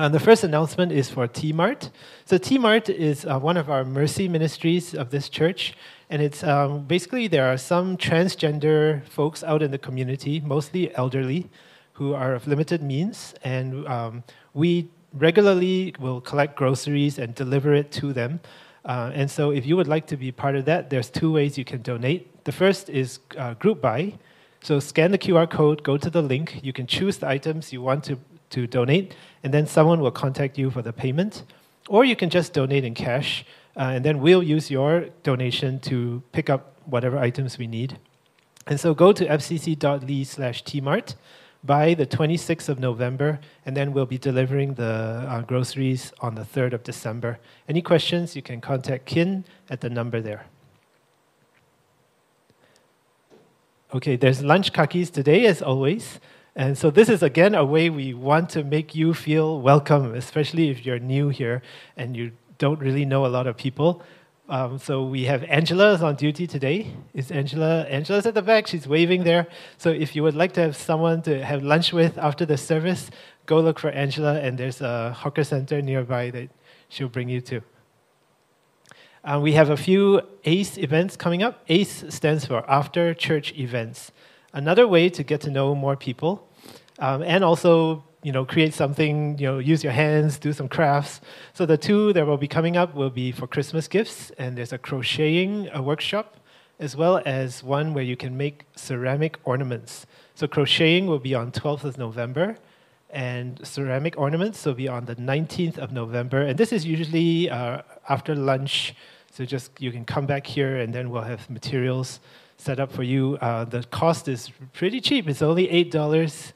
And 0.00 0.14
the 0.14 0.20
first 0.20 0.44
announcement 0.44 0.92
is 0.92 1.10
for 1.10 1.26
T 1.26 1.52
Mart. 1.52 1.90
So 2.24 2.38
T 2.38 2.56
Mart 2.56 2.88
is 2.88 3.26
uh, 3.26 3.36
one 3.40 3.56
of 3.56 3.68
our 3.68 3.84
mercy 3.84 4.28
ministries 4.28 4.94
of 4.94 5.10
this 5.10 5.28
church, 5.28 5.74
and 6.08 6.22
it's 6.22 6.44
um, 6.44 6.84
basically 6.84 7.26
there 7.26 7.52
are 7.52 7.56
some 7.56 7.96
transgender 7.96 9.04
folks 9.08 9.42
out 9.42 9.60
in 9.60 9.72
the 9.72 9.78
community, 9.78 10.38
mostly 10.38 10.94
elderly, 10.94 11.50
who 11.94 12.14
are 12.14 12.32
of 12.32 12.46
limited 12.46 12.80
means, 12.80 13.34
and 13.42 13.88
um, 13.88 14.22
we 14.54 14.88
regularly 15.14 15.92
will 15.98 16.20
collect 16.20 16.54
groceries 16.54 17.18
and 17.18 17.34
deliver 17.34 17.74
it 17.74 17.90
to 17.90 18.12
them. 18.12 18.38
Uh, 18.84 19.10
and 19.12 19.28
so, 19.28 19.50
if 19.50 19.66
you 19.66 19.76
would 19.76 19.88
like 19.88 20.06
to 20.06 20.16
be 20.16 20.30
part 20.30 20.54
of 20.54 20.64
that, 20.66 20.90
there's 20.90 21.10
two 21.10 21.32
ways 21.32 21.58
you 21.58 21.64
can 21.64 21.82
donate. 21.82 22.44
The 22.44 22.52
first 22.52 22.88
is 22.88 23.18
uh, 23.36 23.54
group 23.54 23.80
buy. 23.80 24.14
So 24.60 24.80
scan 24.80 25.12
the 25.12 25.18
QR 25.18 25.48
code, 25.48 25.84
go 25.84 25.96
to 25.96 26.10
the 26.10 26.20
link. 26.20 26.60
You 26.62 26.72
can 26.72 26.86
choose 26.86 27.18
the 27.18 27.28
items 27.28 27.72
you 27.72 27.80
want 27.80 28.02
to 28.04 28.18
to 28.50 28.66
donate, 28.66 29.14
and 29.42 29.52
then 29.52 29.66
someone 29.66 30.00
will 30.00 30.10
contact 30.10 30.58
you 30.58 30.70
for 30.70 30.82
the 30.82 30.92
payment. 30.92 31.44
Or 31.88 32.04
you 32.04 32.16
can 32.16 32.30
just 32.30 32.52
donate 32.52 32.84
in 32.84 32.94
cash, 32.94 33.44
uh, 33.76 33.92
and 33.94 34.04
then 34.04 34.20
we'll 34.20 34.42
use 34.42 34.70
your 34.70 35.06
donation 35.22 35.80
to 35.80 36.22
pick 36.32 36.50
up 36.50 36.74
whatever 36.84 37.18
items 37.18 37.58
we 37.58 37.66
need. 37.66 37.98
And 38.66 38.78
so 38.78 38.94
go 38.94 39.12
to 39.12 39.26
fcc.ly 39.26 40.22
slash 40.24 40.62
tmart 40.64 41.14
by 41.64 41.94
the 41.94 42.06
26th 42.06 42.68
of 42.68 42.78
November, 42.78 43.40
and 43.66 43.76
then 43.76 43.92
we'll 43.92 44.06
be 44.06 44.18
delivering 44.18 44.74
the 44.74 45.24
uh, 45.28 45.40
groceries 45.42 46.12
on 46.20 46.34
the 46.34 46.42
3rd 46.42 46.74
of 46.74 46.82
December. 46.82 47.38
Any 47.68 47.82
questions, 47.82 48.36
you 48.36 48.42
can 48.42 48.60
contact 48.60 49.06
Kin 49.06 49.44
at 49.68 49.80
the 49.80 49.90
number 49.90 50.20
there. 50.20 50.46
Okay, 53.94 54.16
there's 54.16 54.42
lunch 54.42 54.72
kakis 54.72 55.10
today, 55.10 55.46
as 55.46 55.62
always. 55.62 56.20
And 56.58 56.76
so 56.76 56.90
this 56.90 57.08
is 57.08 57.22
again 57.22 57.54
a 57.54 57.64
way 57.64 57.88
we 57.88 58.12
want 58.14 58.50
to 58.50 58.64
make 58.64 58.92
you 58.92 59.14
feel 59.14 59.60
welcome, 59.60 60.12
especially 60.12 60.70
if 60.70 60.84
you're 60.84 60.98
new 60.98 61.28
here 61.28 61.62
and 61.96 62.16
you 62.16 62.32
don't 62.58 62.80
really 62.80 63.04
know 63.04 63.24
a 63.24 63.28
lot 63.28 63.46
of 63.46 63.56
people. 63.56 64.02
Um, 64.48 64.80
so 64.80 65.04
we 65.04 65.26
have 65.26 65.44
Angela 65.44 65.92
is 65.92 66.02
on 66.02 66.16
duty 66.16 66.48
today. 66.48 66.96
Is 67.14 67.30
Angela? 67.30 67.82
Angela's 67.82 68.26
at 68.26 68.34
the 68.34 68.42
back. 68.42 68.66
She's 68.66 68.88
waving 68.88 69.22
there. 69.22 69.46
So 69.76 69.90
if 69.90 70.16
you 70.16 70.24
would 70.24 70.34
like 70.34 70.52
to 70.54 70.60
have 70.60 70.74
someone 70.74 71.22
to 71.22 71.44
have 71.44 71.62
lunch 71.62 71.92
with 71.92 72.18
after 72.18 72.44
the 72.44 72.56
service, 72.56 73.08
go 73.46 73.60
look 73.60 73.78
for 73.78 73.90
Angela, 73.90 74.40
and 74.40 74.58
there's 74.58 74.80
a 74.80 75.12
hawker 75.12 75.44
center 75.44 75.80
nearby 75.80 76.30
that 76.32 76.50
she'll 76.88 77.08
bring 77.08 77.28
you 77.28 77.40
to. 77.42 77.62
Um, 79.22 79.42
we 79.42 79.52
have 79.52 79.70
a 79.70 79.76
few 79.76 80.22
ACE 80.42 80.76
events 80.76 81.14
coming 81.14 81.40
up. 81.40 81.62
ACE 81.68 82.06
stands 82.08 82.46
for 82.46 82.68
After 82.68 83.14
Church 83.14 83.52
Events. 83.56 84.10
Another 84.52 84.88
way 84.88 85.08
to 85.08 85.22
get 85.22 85.40
to 85.42 85.52
know 85.52 85.76
more 85.76 85.94
people 85.94 86.47
um, 86.98 87.22
and 87.22 87.44
also 87.44 88.04
you 88.22 88.32
know 88.32 88.44
create 88.44 88.74
something 88.74 89.38
you 89.38 89.46
know 89.46 89.58
use 89.58 89.84
your 89.84 89.92
hands 89.92 90.38
do 90.38 90.52
some 90.52 90.68
crafts. 90.68 91.20
So 91.54 91.66
the 91.66 91.78
two 91.78 92.12
that 92.14 92.26
will 92.26 92.36
be 92.36 92.48
coming 92.48 92.76
up 92.76 92.94
will 92.94 93.10
be 93.10 93.32
for 93.32 93.46
christmas 93.46 93.88
gifts 93.88 94.30
and 94.38 94.56
there's 94.56 94.72
a 94.72 94.78
crocheting 94.78 95.68
a 95.72 95.82
workshop 95.82 96.36
as 96.80 96.96
well 96.96 97.20
as 97.26 97.62
one 97.62 97.92
where 97.92 98.04
you 98.04 98.16
can 98.16 98.36
make 98.36 98.64
ceramic 98.76 99.36
ornaments. 99.44 100.06
So 100.34 100.46
crocheting 100.46 101.06
will 101.06 101.18
be 101.18 101.34
on 101.34 101.52
12th 101.52 101.84
of 101.84 101.98
november 101.98 102.56
and 103.10 103.66
ceramic 103.66 104.18
ornaments 104.18 104.64
will 104.64 104.74
be 104.74 104.88
on 104.88 105.06
the 105.06 105.16
19th 105.16 105.78
of 105.78 105.92
november. 105.92 106.42
And 106.42 106.58
this 106.58 106.72
is 106.72 106.84
usually 106.84 107.48
uh, 107.50 107.82
after 108.08 108.34
lunch. 108.34 108.94
So 109.32 109.44
just 109.44 109.70
you 109.80 109.92
can 109.92 110.04
come 110.04 110.26
back 110.26 110.46
here 110.46 110.78
and 110.78 110.92
then 110.92 111.10
we'll 111.10 111.22
have 111.22 111.48
materials 111.48 112.20
set 112.56 112.80
up 112.80 112.90
for 112.90 113.04
you. 113.04 113.38
Uh, 113.40 113.64
the 113.64 113.84
cost 113.84 114.26
is 114.26 114.50
pretty 114.72 115.00
cheap. 115.00 115.28
It's 115.28 115.42
only 115.42 115.70
eight 115.70 115.90
dollars 115.92 116.52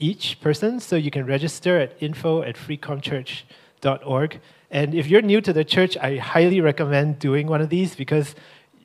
each 0.00 0.40
person. 0.40 0.80
So 0.80 0.96
you 0.96 1.10
can 1.10 1.24
register 1.26 1.78
at 1.78 2.02
info 2.02 2.42
at 2.42 2.56
freecomchurch.org. 2.56 4.40
And 4.70 4.94
if 4.94 5.06
you're 5.06 5.22
new 5.22 5.40
to 5.40 5.52
the 5.52 5.64
church, 5.64 5.96
I 5.98 6.16
highly 6.16 6.60
recommend 6.60 7.18
doing 7.18 7.46
one 7.46 7.60
of 7.60 7.68
these 7.68 7.94
because 7.94 8.34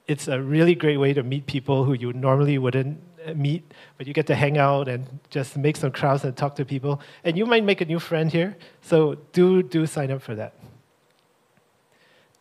it's 0.08 0.28
a 0.28 0.40
really 0.40 0.76
great 0.76 0.98
way 0.98 1.14
to 1.14 1.24
meet 1.24 1.48
people 1.48 1.84
who 1.84 1.94
you 1.94 2.14
normally 2.14 2.58
wouldn't 2.58 3.00
uh, 3.26 3.34
meet, 3.34 3.72
but 3.98 4.06
you 4.06 4.14
get 4.14 4.28
to 4.28 4.36
hang 4.36 4.58
out 4.58 4.88
and 4.88 5.20
just 5.30 5.58
make 5.58 5.78
some 5.78 5.92
crowds 5.92 6.24
and 6.24 6.38
talk 6.38 6.56
to 6.56 6.66
people. 6.66 7.02
And 7.24 7.38
you 7.38 7.46
might 7.46 7.64
make 7.64 7.82
a 7.82 7.86
new 7.86 8.00
friend 8.00 8.32
here. 8.32 8.56
So 8.82 9.16
do 9.34 9.64
do 9.64 9.86
sign 9.88 10.12
up 10.12 10.22
for 10.22 10.36
that. 10.36 10.54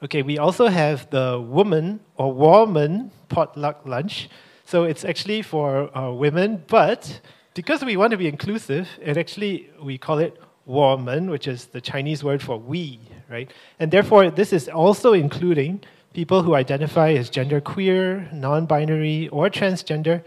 Okay, 0.03 0.23
we 0.23 0.37
also 0.37 0.67
have 0.67 1.09
the 1.09 1.41
woman 1.41 2.01
or 2.17 2.33
woman 2.33 3.11
potluck 3.29 3.87
lunch. 3.87 4.29
So 4.67 4.85
it's 4.85 5.05
actually 5.05 5.41
for 5.41 5.97
uh, 5.97 6.13
women, 6.13 6.63
but 6.67 7.21
because 7.55 7.85
we 7.85 7.97
want 7.97 8.11
to 8.11 8.17
be 8.17 8.29
inclusive, 8.29 8.89
it 9.01 9.17
actually 9.17 9.71
we 9.81 9.97
call 9.97 10.19
it 10.19 10.41
woman, 10.67 11.31
which 11.31 11.47
is 11.47 11.67
the 11.67 11.81
Chinese 11.81 12.25
word 12.25 12.43
for 12.43 12.59
we, 12.59 13.01
right? 13.31 13.51
And 13.79 13.91
therefore, 13.91 14.31
this 14.31 14.53
is 14.53 14.69
also 14.69 15.13
including 15.13 15.83
people 16.13 16.43
who 16.43 16.55
identify 16.55 17.13
as 17.13 17.31
genderqueer, 17.31 18.33
non-binary, 18.33 19.29
or 19.29 19.49
transgender. 19.51 20.25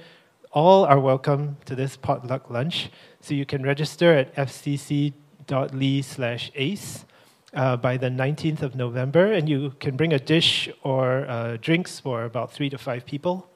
All 0.51 0.85
are 0.85 0.99
welcome 0.99 1.57
to 1.65 1.75
this 1.75 1.97
potluck 1.97 2.49
lunch. 2.49 2.89
So 3.19 3.33
you 3.33 3.45
can 3.45 3.63
register 3.63 4.13
at 4.13 4.33
fcc.ly 4.35 6.01
slash 6.01 6.51
ace 6.55 7.05
uh, 7.53 7.77
by 7.77 7.97
the 7.97 8.09
19th 8.09 8.61
of 8.61 8.75
November, 8.75 9.33
and 9.33 9.49
you 9.49 9.73
can 9.79 9.97
bring 9.97 10.13
a 10.13 10.19
dish 10.19 10.69
or 10.83 11.25
uh, 11.27 11.57
drinks 11.59 11.99
for 11.99 12.23
about 12.23 12.53
three 12.53 12.69
to 12.69 12.77
five 12.77 13.05
people 13.05 13.49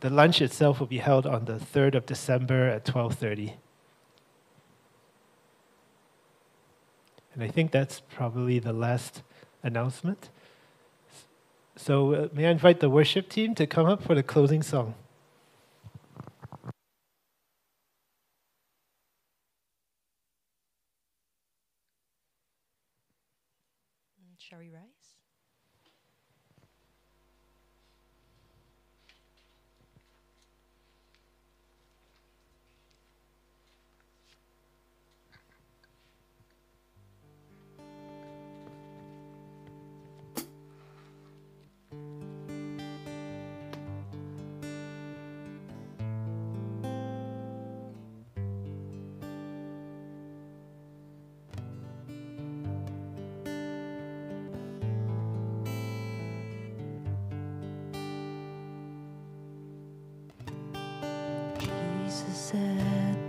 the 0.00 0.10
lunch 0.10 0.40
itself 0.40 0.80
will 0.80 0.86
be 0.86 0.98
held 0.98 1.26
on 1.26 1.44
the 1.44 1.54
3rd 1.54 1.94
of 1.94 2.06
December 2.06 2.68
at 2.68 2.84
12:30. 2.84 3.54
And 7.34 7.42
I 7.42 7.48
think 7.48 7.70
that's 7.70 8.00
probably 8.00 8.58
the 8.58 8.72
last 8.72 9.22
announcement. 9.62 10.30
So 11.76 12.14
uh, 12.14 12.28
may 12.32 12.46
I 12.46 12.50
invite 12.50 12.80
the 12.80 12.90
worship 12.90 13.28
team 13.28 13.54
to 13.54 13.66
come 13.66 13.86
up 13.86 14.02
for 14.02 14.14
the 14.14 14.22
closing 14.22 14.62
song? 14.62 14.94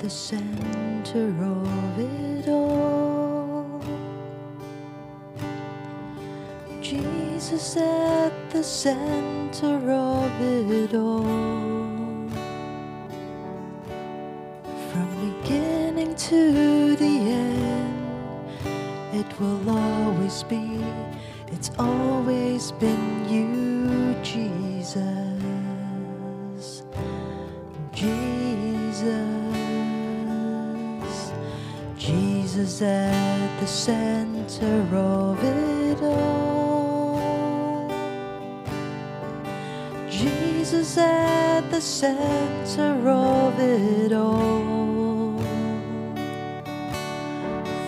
The 0.09 0.15
center 0.15 1.27
of 1.43 1.99
it 1.99 2.49
all. 2.49 3.79
Jesus 6.81 7.77
at 7.77 8.33
the 8.49 8.63
center 8.63 9.91
of 9.91 10.31
it 10.41 10.95
all. 10.95 11.78
Center 41.99 43.09
of 43.09 43.59
it 43.59 44.13
all. 44.13 45.37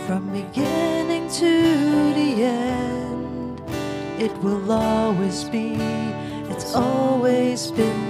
From 0.05 0.29
beginning 0.33 1.29
to 1.39 2.13
the 2.19 2.43
end, 2.43 3.61
it 4.19 4.33
will 4.43 4.69
always 4.69 5.45
be, 5.45 5.75
it's 6.49 6.75
always 6.75 7.71
been 7.71 8.00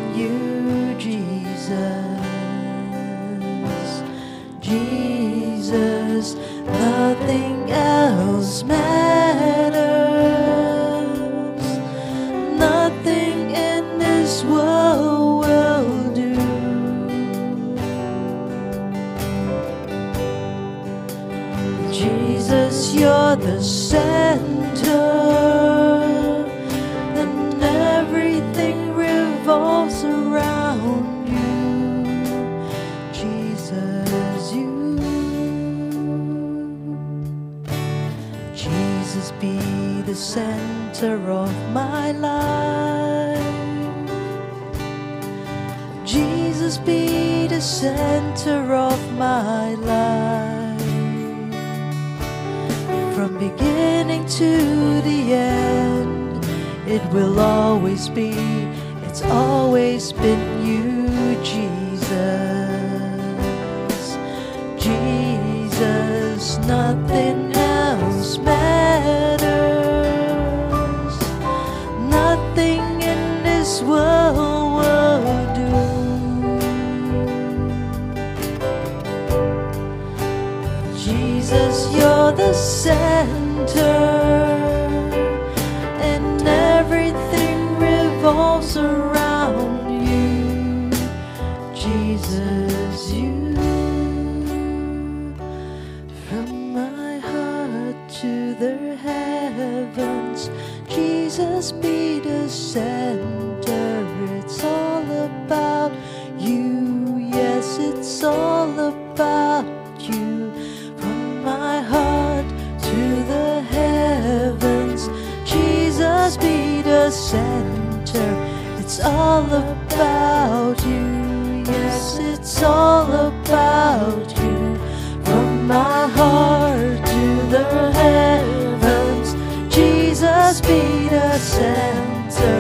It's 108.21 108.27
all 108.27 108.77
about 108.77 109.65
you. 109.99 110.53
From 110.95 111.43
my 111.43 111.81
heart 111.81 112.45
to 112.83 112.99
the 113.33 113.63
heavens, 113.63 115.09
Jesus 115.43 116.37
be 116.37 116.83
the 116.83 117.09
center. 117.09 118.29
It's 118.77 118.99
all 119.03 119.45
about 119.45 120.85
you. 120.85 121.63
Yes, 121.65 122.19
it's 122.19 122.61
all 122.61 123.11
about 123.11 124.27
you. 124.37 124.77
From 125.25 125.65
my 125.65 126.07
heart 126.19 127.03
to 127.13 127.25
the 127.55 127.91
heavens, 128.01 129.29
Jesus 129.75 130.61
be 130.61 131.09
the 131.09 131.39
center. 131.39 132.55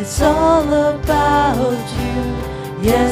It's 0.00 0.22
all 0.22 0.72
about 0.72 1.84
you. 2.00 2.12
Yes, 2.82 3.11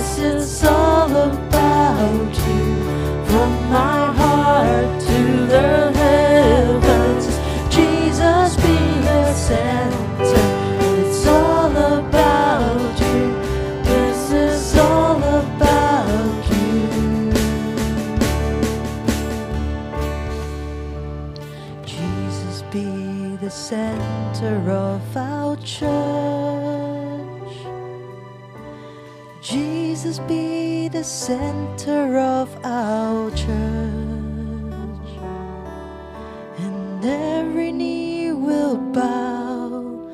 the 31.01 31.05
center 31.05 32.19
of 32.19 32.55
our 32.63 33.31
church. 33.31 33.47
And 36.59 37.03
every 37.03 37.73
knee 37.73 38.33
will 38.33 38.77
bow, 38.77 40.11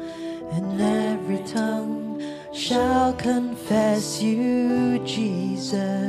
and 0.53 0.81
every 0.81 1.43
tongue 1.43 2.23
shall 2.53 3.15
confess 3.15 4.23
you, 4.23 5.01
Jesus. 5.05 6.06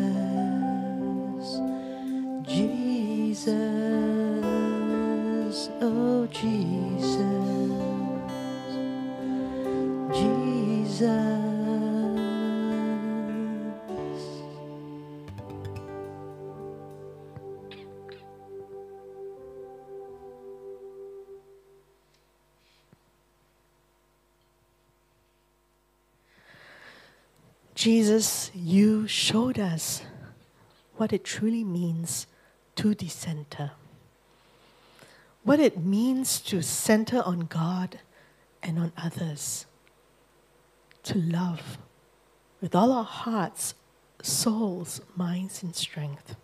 Jesus, 27.78 28.50
you 28.56 29.08
showed 29.08 29.60
us 29.60 30.02
what 30.96 31.14
it 31.14 31.24
truly 31.24 31.64
means 31.64 32.26
to 32.76 32.96
decenter. 32.96 33.70
What 35.44 35.60
it 35.60 35.78
means 35.78 36.40
to 36.42 36.64
center 36.64 37.22
on 37.22 37.42
God 37.42 38.00
and 38.64 38.80
on 38.80 38.94
others. 38.98 39.68
To 41.04 41.20
love 41.20 41.78
with 42.62 42.74
all 42.74 42.92
our 42.92 43.04
hearts, 43.04 43.76
souls, 44.24 45.00
minds, 45.16 45.62
and 45.62 45.76
strength. 45.76 46.36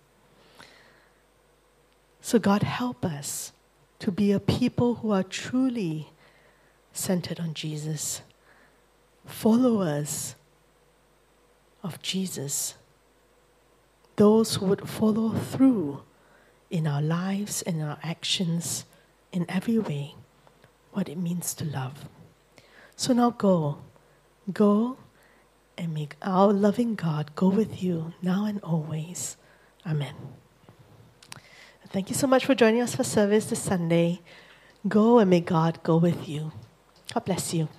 So, 2.22 2.38
God, 2.38 2.61
help 2.61 3.03
us 3.03 3.53
to 3.97 4.11
be 4.11 4.31
a 4.31 4.39
people 4.39 4.95
who 5.01 5.10
are 5.10 5.23
truly 5.23 6.10
centered 6.93 7.39
on 7.39 7.55
Jesus, 7.55 8.22
followers 9.26 10.35
of 11.84 12.01
Jesus, 12.01 12.76
those 14.15 14.55
who 14.55 14.65
would 14.68 14.88
follow 14.88 15.31
through 15.31 16.01
in 16.69 16.88
our 16.88 17.01
lives 17.01 17.61
and 17.61 17.81
our 17.81 17.97
actions 18.01 18.85
in 19.31 19.45
every 19.49 19.77
way 19.77 20.15
what 20.91 21.10
it 21.10 21.18
means 21.18 21.53
to 21.55 21.65
love. 21.65 22.07
So 22.95 23.14
now 23.14 23.31
go. 23.31 23.80
Go 24.51 24.97
and 25.77 25.93
make 25.93 26.15
our 26.22 26.53
loving 26.53 26.95
God 26.95 27.31
go 27.35 27.49
with 27.49 27.81
you 27.81 28.14
now 28.22 28.45
and 28.45 28.61
always. 28.61 29.38
Amen. 29.85 30.14
Thank 31.89 32.10
you 32.10 32.15
so 32.15 32.27
much 32.27 32.45
for 32.45 32.55
joining 32.55 32.81
us 32.81 32.95
for 32.95 33.03
service 33.03 33.45
this 33.45 33.61
Sunday. 33.61 34.22
Go 34.88 35.19
and 35.19 35.30
may 35.30 35.41
God 35.41 35.80
go 35.84 35.97
with 35.97 36.27
you. 36.27 36.51
God 37.14 37.26
bless 37.26 37.53
you. 37.53 37.69